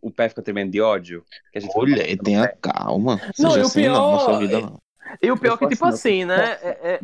[0.00, 1.24] O, pé fica tremendo de ódio.
[1.52, 3.20] Que a gente Olha, fica- tenha calma.
[3.38, 4.78] Não, Seja e o assim, não, pior- sua vida, não.
[5.22, 6.58] E o pior é que, tipo assim, né?
[6.62, 7.00] É,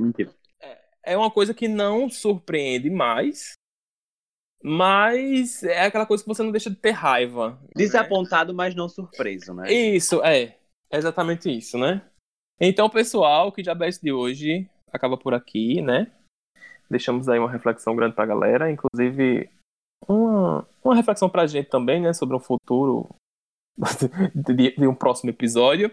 [0.62, 3.54] é- é uma coisa que não surpreende mais,
[4.62, 7.58] mas é aquela coisa que você não deixa de ter raiva.
[7.62, 7.68] né?
[7.76, 9.72] Desapontado, mas não surpreso, né?
[9.72, 10.56] Isso, é.
[10.90, 12.02] É exatamente isso, né?
[12.60, 16.10] Então, pessoal, que Diabetes de hoje acaba por aqui, né?
[16.90, 19.48] Deixamos aí uma reflexão grande pra galera, inclusive
[20.06, 22.12] uma, uma reflexão pra gente também, né?
[22.12, 23.08] Sobre um futuro
[24.34, 25.90] de, de um próximo episódio.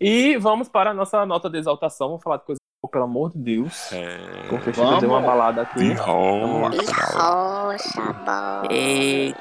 [0.00, 2.08] E vamos para a nossa nota de exaltação.
[2.08, 3.90] Vamos falar de coisa boa, pelo amor de Deus.
[4.48, 5.00] Porque chega Vamos.
[5.00, 5.94] deu uma balada aqui.
[5.94, 6.04] Lá.
[6.04, 6.82] Rocha.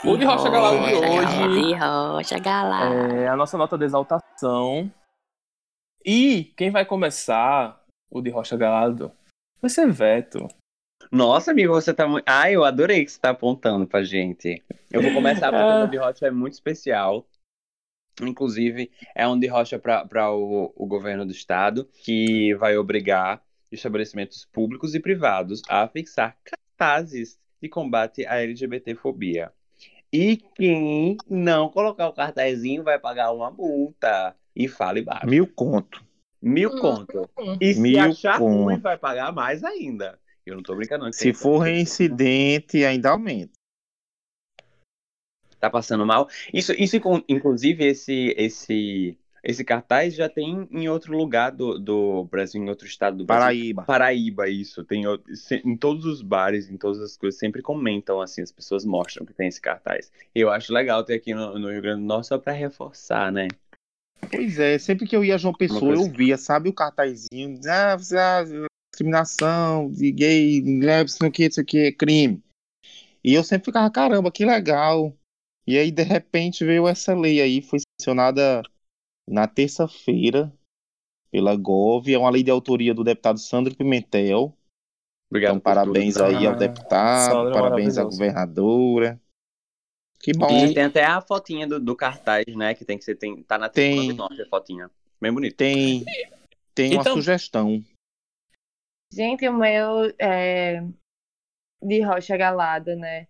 [0.05, 1.67] O de Rocha Galado de hoje.
[1.67, 2.93] De Rocha Galado.
[2.93, 4.91] É a nossa nota de exaltação.
[6.05, 9.11] E quem vai começar o de Rocha Galado
[9.61, 10.47] vai ser Veto.
[11.11, 12.23] Nossa, amigo, você tá muito.
[12.27, 14.63] Ai, eu adorei que você tá apontando pra gente.
[14.91, 15.83] Eu vou começar porque Ah.
[15.83, 17.27] o de rocha é muito especial.
[18.21, 23.41] Inclusive, é um de rocha para o, o governo do estado, que vai obrigar
[23.71, 29.51] estabelecimentos públicos e privados a fixar cartazes de combate à LGBTfobia.
[30.13, 34.33] E quem não colocar o cartazinho vai pagar uma multa.
[34.55, 35.27] E fale baixo.
[35.27, 36.01] Mil conto.
[36.41, 36.79] Mil Hum.
[36.79, 37.29] conto.
[37.59, 38.63] E se Mil achar conto.
[38.63, 40.17] ruim, vai pagar mais ainda.
[40.45, 41.05] Eu não tô brincando.
[41.05, 43.51] não, Se for reincidente, ainda aumenta.
[45.59, 46.29] tá passando mal.
[46.53, 52.25] Isso, isso inclu- inclusive, esse, esse, esse cartaz já tem em outro lugar do, do
[52.25, 53.41] Brasil, em outro estado do Brasil.
[53.41, 53.83] Paraíba.
[53.83, 54.83] Paraíba, isso.
[54.83, 55.03] Tem
[55.63, 59.33] em todos os bares, em todas as coisas, sempre comentam assim, as pessoas mostram que
[59.33, 60.11] tem esse cartaz.
[60.35, 63.47] Eu acho legal ter aqui no, no Rio Grande do Norte só pra reforçar, né?
[64.29, 67.59] Pois é, sempre que eu ia a João Pessoa, eu via, sabe, o cartazinho.
[67.67, 68.43] Ah, ah,
[68.95, 72.43] discriminação de gay, lésbica, não sei o que, não sei o que, é crime.
[73.23, 75.13] E eu sempre ficava, caramba, que legal.
[75.67, 78.61] E aí, de repente, veio essa lei aí, foi sancionada
[79.27, 80.53] na terça-feira
[81.31, 84.55] pela GOV, é uma lei de autoria do deputado Sandro Pimentel.
[85.29, 85.53] Obrigado.
[85.53, 89.19] Então, parabéns aí ao Ah, deputado, Sandro é parabéns à governadora.
[90.19, 90.47] Que bom.
[90.49, 92.73] E tem até a fotinha do, do cartaz, né?
[92.73, 93.15] Que tem que ser.
[93.15, 94.07] Tem, tá na tribuna Tem.
[94.09, 94.89] do norte a fotinha.
[95.19, 95.55] Bem bonito.
[95.57, 96.05] Tem,
[96.73, 97.83] tem uma Então- sugestão.
[99.11, 100.81] Gente, o meu é
[101.81, 103.27] de Rocha Galada, né?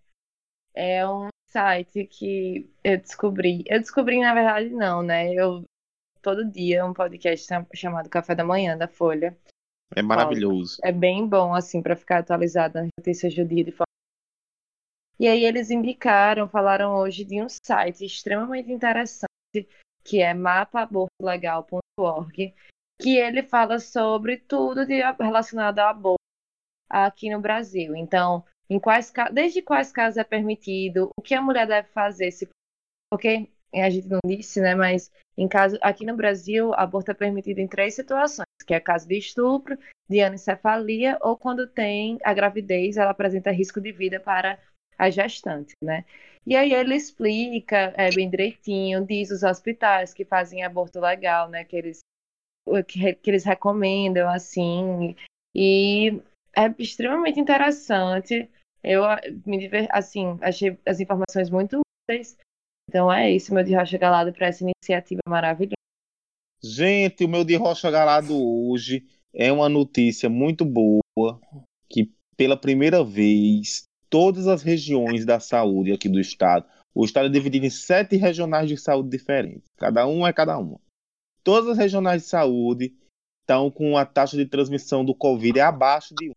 [0.74, 3.62] É um site que eu descobri.
[3.66, 5.32] Eu descobri, na verdade, não, né?
[5.32, 5.64] Eu
[6.20, 9.38] todo dia um podcast cham- chamado Café da Manhã da Folha.
[9.94, 10.78] É maravilhoso.
[10.82, 13.86] É bem bom, assim, para ficar atualizado nas notícias do dia de forma.
[15.18, 19.26] E aí eles indicaram, falaram hoje de um site extremamente interessante,
[20.04, 22.54] que é mapaabortolegal.org,
[23.00, 26.16] que ele fala sobre tudo de, relacionado ao aborto
[26.88, 27.94] aqui no Brasil.
[27.94, 32.48] Então, em quais, desde quais casos é permitido, o que a mulher deve fazer, se,
[33.10, 37.58] porque a gente não disse, né, mas em caso, aqui no Brasil, aborto é permitido
[37.58, 39.78] em três situações, que é caso de estupro,
[40.08, 44.58] de anencefalia ou quando tem a gravidez, ela apresenta risco de vida para
[44.98, 46.04] a gestante, né?
[46.46, 51.64] E aí ele explica é, bem direitinho, diz os hospitais que fazem aborto legal, né?
[51.64, 51.98] Que eles,
[52.86, 55.14] que, que eles recomendam, assim.
[55.54, 56.20] E
[56.56, 58.48] é extremamente interessante.
[58.82, 59.02] Eu
[59.44, 62.36] me assim, achei as informações muito úteis.
[62.88, 65.74] Então é isso, meu de Rocha Galado, para essa iniciativa maravilhosa.
[66.62, 71.00] Gente, o meu de Rocha Galado hoje é uma notícia muito boa
[71.88, 77.30] que pela primeira vez todas as regiões da saúde aqui do estado, o estado é
[77.30, 80.80] dividido em sete regionais de saúde diferentes, cada um é cada uma.
[81.46, 82.92] Todas as regionais de saúde
[83.42, 86.32] estão com a taxa de transmissão do Covid é abaixo de 1.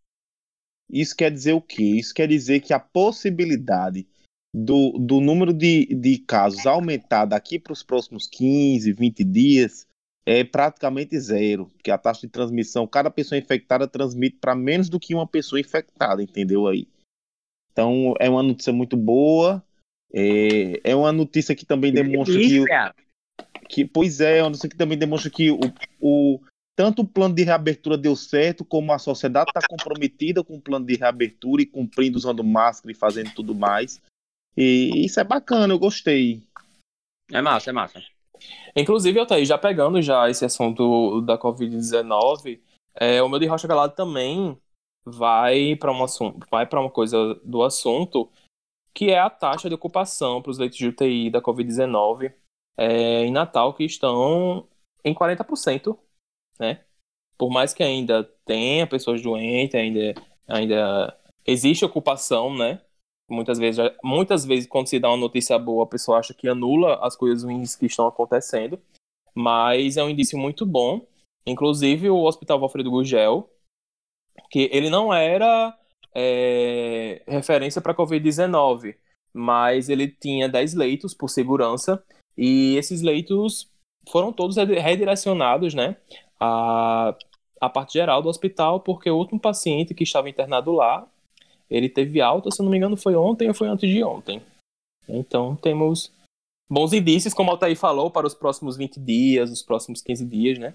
[0.88, 1.82] Isso quer dizer o quê?
[1.82, 4.06] Isso quer dizer que a possibilidade
[4.54, 9.84] do, do número de, de casos aumentar daqui para os próximos 15, 20 dias
[10.24, 15.00] é praticamente zero, porque a taxa de transmissão, cada pessoa infectada transmite para menos do
[15.00, 16.86] que uma pessoa infectada, entendeu aí?
[17.72, 19.60] Então é uma notícia muito boa,
[20.14, 22.64] é, é uma notícia que também demonstra que.
[23.70, 25.60] Que, pois é, notícia que também demonstra que o,
[26.00, 26.40] o
[26.76, 30.86] tanto o plano de reabertura deu certo, como a sociedade está comprometida com o plano
[30.86, 34.02] de reabertura e cumprindo, usando máscara e fazendo tudo mais.
[34.56, 36.42] E isso é bacana, eu gostei.
[37.30, 38.02] É massa, é massa.
[38.74, 42.60] Inclusive, eu aí já pegando já esse assunto da Covid-19,
[42.94, 44.58] é, o meu de Rocha Galado também
[45.04, 48.30] vai para um assunto, vai para uma coisa do assunto
[48.92, 52.32] que é a taxa de ocupação para os leitos de UTI da Covid-19
[52.76, 54.68] é, em Natal que estão
[55.04, 55.98] em 40%,
[56.58, 56.84] né?
[57.38, 60.14] Por mais que ainda tenha pessoas doentes, ainda,
[60.46, 62.80] ainda existe ocupação, né?
[63.28, 66.98] Muitas vezes, muitas vezes, quando se dá uma notícia boa, a pessoa acha que anula
[67.00, 68.80] as coisas ruins que estão acontecendo.
[69.34, 71.06] Mas é um indício muito bom.
[71.46, 73.48] Inclusive, o Hospital Valfredo Gurgel,
[74.50, 75.76] que ele não era
[76.14, 78.96] é, referência para Covid-19,
[79.32, 82.02] mas ele tinha 10 leitos por segurança,
[82.36, 83.68] e esses leitos
[84.08, 85.96] foram todos redirecionados né,
[86.38, 87.14] à,
[87.60, 91.06] à parte geral do hospital, porque o último paciente que estava internado lá
[91.70, 94.42] ele teve alta, se não me engano, foi ontem ou foi antes de ontem.
[95.08, 96.12] Então temos
[96.68, 100.58] bons indícios, como o Altair falou, para os próximos 20 dias, os próximos 15 dias,
[100.58, 100.74] né?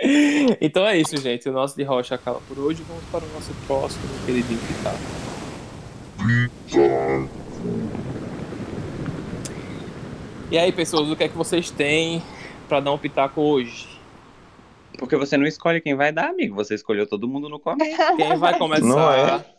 [0.60, 1.48] Então é isso, gente.
[1.48, 2.82] O nosso de rocha acaba por hoje.
[2.82, 4.94] Vamos para o nosso próximo queridinho que tá.
[10.54, 12.22] E aí, pessoas, o que é que vocês têm
[12.68, 13.88] para dar um pitaco hoje?
[14.96, 16.54] Porque você não escolhe quem vai dar, amigo.
[16.54, 17.90] Você escolheu todo mundo no começo.
[18.16, 18.86] Quem vai começar?
[18.86, 19.52] Não é?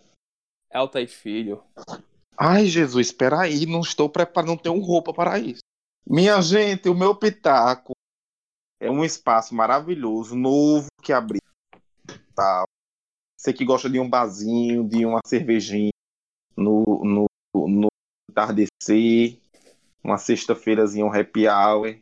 [0.72, 1.62] É Altair Filho.
[2.38, 5.60] Ai, Jesus, espera aí, não estou preparado, não tenho roupa para isso.
[6.08, 7.92] Minha gente, o meu pitaco
[8.80, 11.42] é um espaço maravilhoso, novo que abriu.
[12.34, 12.64] Tá?
[13.38, 15.92] Você que gosta de um barzinho, de uma cervejinha
[16.56, 17.28] no, no,
[17.68, 17.88] no
[18.32, 19.42] entardecer,
[20.06, 22.00] uma sexta-feirazinha, um happy hour.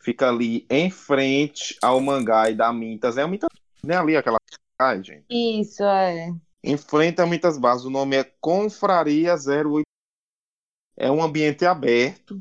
[0.00, 3.16] Fica ali em frente ao Mangai da Mintas.
[3.18, 3.48] É o Mintas,
[3.82, 3.96] né?
[3.96, 4.38] Ali aquela.
[4.78, 5.24] Ai, gente.
[5.28, 6.32] Isso, é.
[6.62, 7.84] Enfrenta muitas bases.
[7.84, 9.82] O nome é Confraria 08.
[10.96, 12.40] É um ambiente aberto.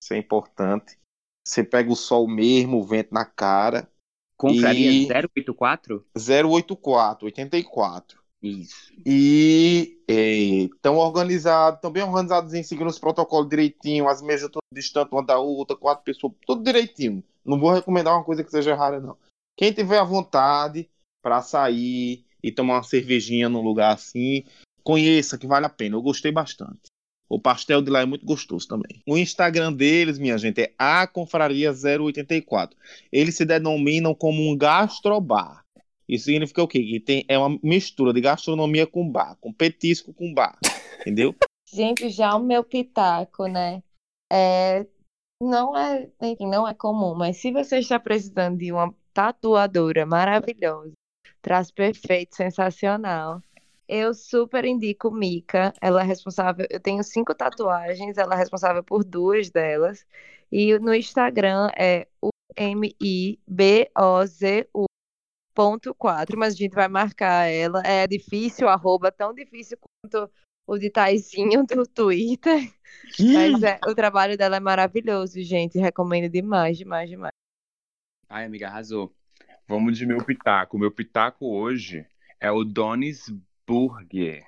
[0.00, 0.98] Isso é importante.
[1.46, 3.90] Você pega o sol mesmo, o vento na cara.
[4.36, 6.06] Confraria E- 084?
[6.14, 8.22] 084, 84.
[8.44, 8.92] Isso.
[9.06, 15.10] E estão organizados, estão bem organizados em seguir os protocolos direitinho, as mesas todas distantes
[15.12, 17.24] uma da outra, quatro pessoas, tudo direitinho.
[17.42, 19.16] Não vou recomendar uma coisa que seja rara, não.
[19.56, 20.90] Quem tiver à vontade,
[21.22, 24.44] para sair e tomar uma cervejinha num lugar assim,
[24.82, 25.96] conheça que vale a pena.
[25.96, 26.92] Eu gostei bastante.
[27.26, 29.02] O pastel de lá é muito gostoso também.
[29.06, 32.76] O Instagram deles, minha gente, é a confraria 084.
[33.10, 35.63] Eles se denominam como um gastrobar.
[36.08, 36.80] Isso significa o quê?
[36.80, 40.58] Que tem, é uma mistura de gastronomia com bar, com petisco com bar.
[41.00, 41.34] Entendeu?
[41.72, 43.82] Gente, já o meu pitaco, né?
[44.30, 44.86] É,
[45.40, 50.92] não é, enfim, não é comum, mas se você está precisando de uma tatuadora maravilhosa,
[51.42, 53.42] traço perfeito, sensacional,
[53.88, 55.72] eu super indico Mika.
[55.80, 56.66] Ela é responsável.
[56.70, 60.06] Eu tenho cinco tatuagens, ela é responsável por duas delas.
[60.50, 63.36] E no Instagram é o M-I-B-O-Z-U
[65.54, 67.80] ponto quatro, mas a gente vai marcar ela.
[67.84, 70.30] É difícil, arroba, tão difícil quanto
[70.66, 72.72] o de Taizinho do Twitter.
[73.18, 75.78] Mas é, o trabalho dela é maravilhoso, gente.
[75.78, 77.32] Recomendo demais, demais, demais.
[78.28, 79.14] Ai, amiga, arrasou.
[79.66, 80.78] Vamos de meu pitaco.
[80.78, 82.06] Meu pitaco hoje
[82.40, 83.32] é o Donis
[83.66, 84.46] Burger.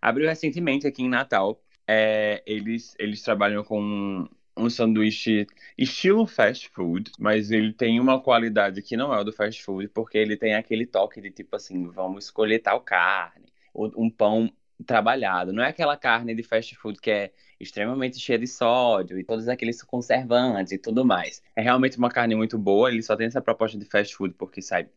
[0.00, 1.62] Abriu recentemente aqui em Natal.
[1.86, 5.46] É, eles, eles trabalham com um sanduíche
[5.76, 9.88] estilo fast food, mas ele tem uma qualidade que não é o do fast food,
[9.88, 14.50] porque ele tem aquele toque de tipo assim, vamos escolher tal carne, um pão
[14.84, 15.52] trabalhado.
[15.52, 19.48] Não é aquela carne de fast food que é extremamente cheia de sódio e todos
[19.48, 21.42] aqueles conservantes e tudo mais.
[21.54, 24.60] É realmente uma carne muito boa, ele só tem essa proposta de fast food porque
[24.60, 24.88] sai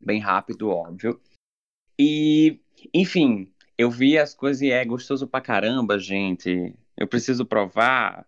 [0.00, 1.20] bem rápido, óbvio.
[1.98, 2.60] E,
[2.92, 6.74] enfim, eu vi as coisas e é gostoso pra caramba, gente.
[6.96, 8.26] Eu preciso provar.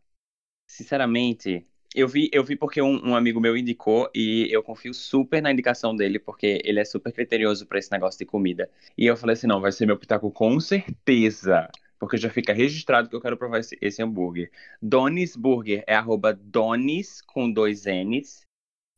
[0.68, 5.40] Sinceramente, eu vi, eu vi porque um, um amigo meu indicou e eu confio super
[5.40, 8.70] na indicação dele, porque ele é super criterioso pra esse negócio de comida.
[8.96, 11.68] E eu falei assim: não, vai ser meu pitaco com certeza.
[11.98, 14.52] Porque já fica registrado que eu quero provar esse, esse hambúrguer.
[14.80, 18.42] Donis Burger é arroba Donis com dois N's.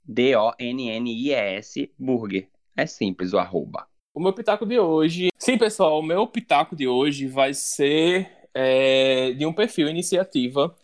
[0.05, 2.49] D-O-N-N-I-E-S Burger.
[2.77, 3.87] É simples o arroba.
[4.15, 5.29] O meu pitaco de hoje.
[5.39, 10.75] Sim, pessoal, o meu pitaco de hoje vai ser é, de um perfil iniciativa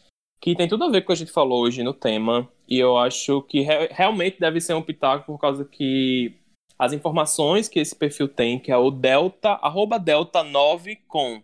[0.47, 2.49] que tem tudo a ver com o que a gente falou hoje no tema.
[2.69, 6.37] E eu acho que re realmente deve ser um pitaco por causa que
[6.79, 11.43] as informações que esse perfil tem, que é o Delta, arroba Delta 9 com.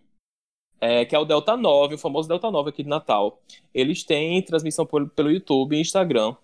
[0.79, 3.41] É, que é o Delta 9, o famoso Delta 9 aqui de Natal.
[3.73, 6.37] Eles têm transmissão por, pelo YouTube e Instagram.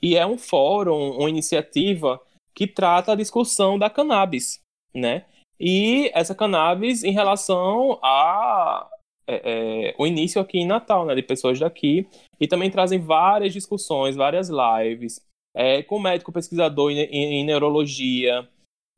[0.00, 2.18] E é um fórum, uma iniciativa
[2.54, 4.60] que trata a discussão da cannabis,
[4.94, 5.26] né?
[5.60, 8.88] E essa cannabis em relação a
[9.28, 12.08] é, é, o início aqui em Natal, né, de pessoas daqui,
[12.40, 15.20] e também trazem várias discussões, várias lives,
[15.54, 18.48] é, com médico pesquisador em, em, em neurologia,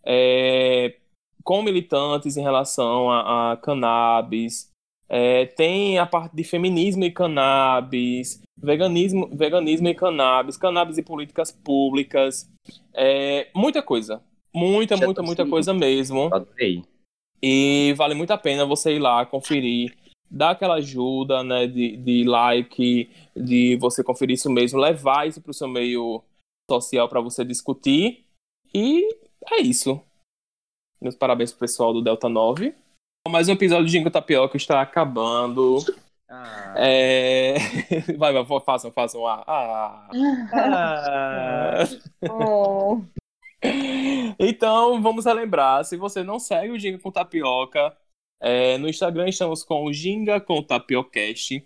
[0.04, 0.94] é,
[1.42, 4.70] com militantes em relação a, a cannabis,
[5.08, 11.50] é, tem a parte de feminismo e cannabis, veganismo, veganismo e cannabis, cannabis e políticas
[11.50, 12.48] públicas,
[13.52, 14.22] muita coisa.
[14.54, 15.52] Muita, Já muita, tô muita seguindo.
[15.52, 16.32] coisa mesmo.
[16.32, 16.82] Adorei.
[17.42, 19.96] E vale muito a pena você ir lá conferir,
[20.30, 25.50] dar aquela ajuda, né, de, de like, de você conferir isso mesmo, levar isso para
[25.50, 26.22] o seu meio
[26.70, 28.24] social para você discutir.
[28.72, 29.08] E
[29.50, 30.00] é isso.
[31.00, 32.74] Meus parabéns pro pessoal do Delta 9.
[33.28, 35.78] Mais um episódio de Jingo Tapioca está acabando.
[36.28, 37.54] Ah, É...
[38.16, 39.26] Vai, vai, façam, façam.
[39.26, 40.08] Ah, ah.
[40.52, 41.84] Ah,
[42.30, 43.02] Oh.
[44.38, 47.94] Então, vamos relembrar, se você não segue o Ginga com Tapioca,
[48.40, 51.62] é, no Instagram estamos com o Ginga com Tapiocast.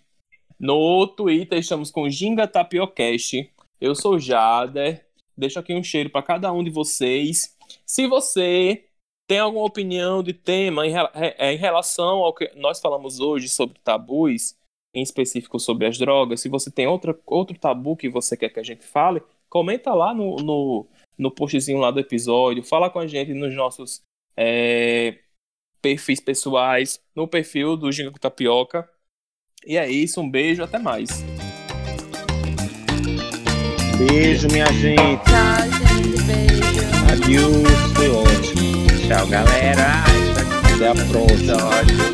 [0.59, 3.51] No Twitter estamos com Ginga Tapiocast.
[3.81, 5.07] Eu sou o Jader.
[5.37, 7.57] Deixo aqui um cheiro para cada um de vocês.
[7.87, 8.85] Se você
[9.27, 13.79] tem alguma opinião de tema em, é, em relação ao que nós falamos hoje sobre
[13.83, 14.57] tabus,
[14.93, 18.61] em específico sobre as drogas, se você tem outra, outro tabu que você quer que
[18.61, 20.87] a gente fale, comenta lá no, no,
[21.19, 24.03] no postzinho lá do episódio, fala com a gente nos nossos
[24.37, 25.19] é,
[25.85, 28.89] perfis pessoais, no perfil do Ginga com Tapioca.
[29.67, 31.23] E é isso, um beijo, até mais.
[33.99, 35.23] Beijo, minha gente.
[35.25, 36.23] Tchau, gente.
[36.23, 36.63] Beijo.
[37.13, 37.93] Adiós.
[37.95, 38.87] Foi ótimo.
[39.07, 40.05] tchau, galera.
[40.75, 42.14] Até a próxima.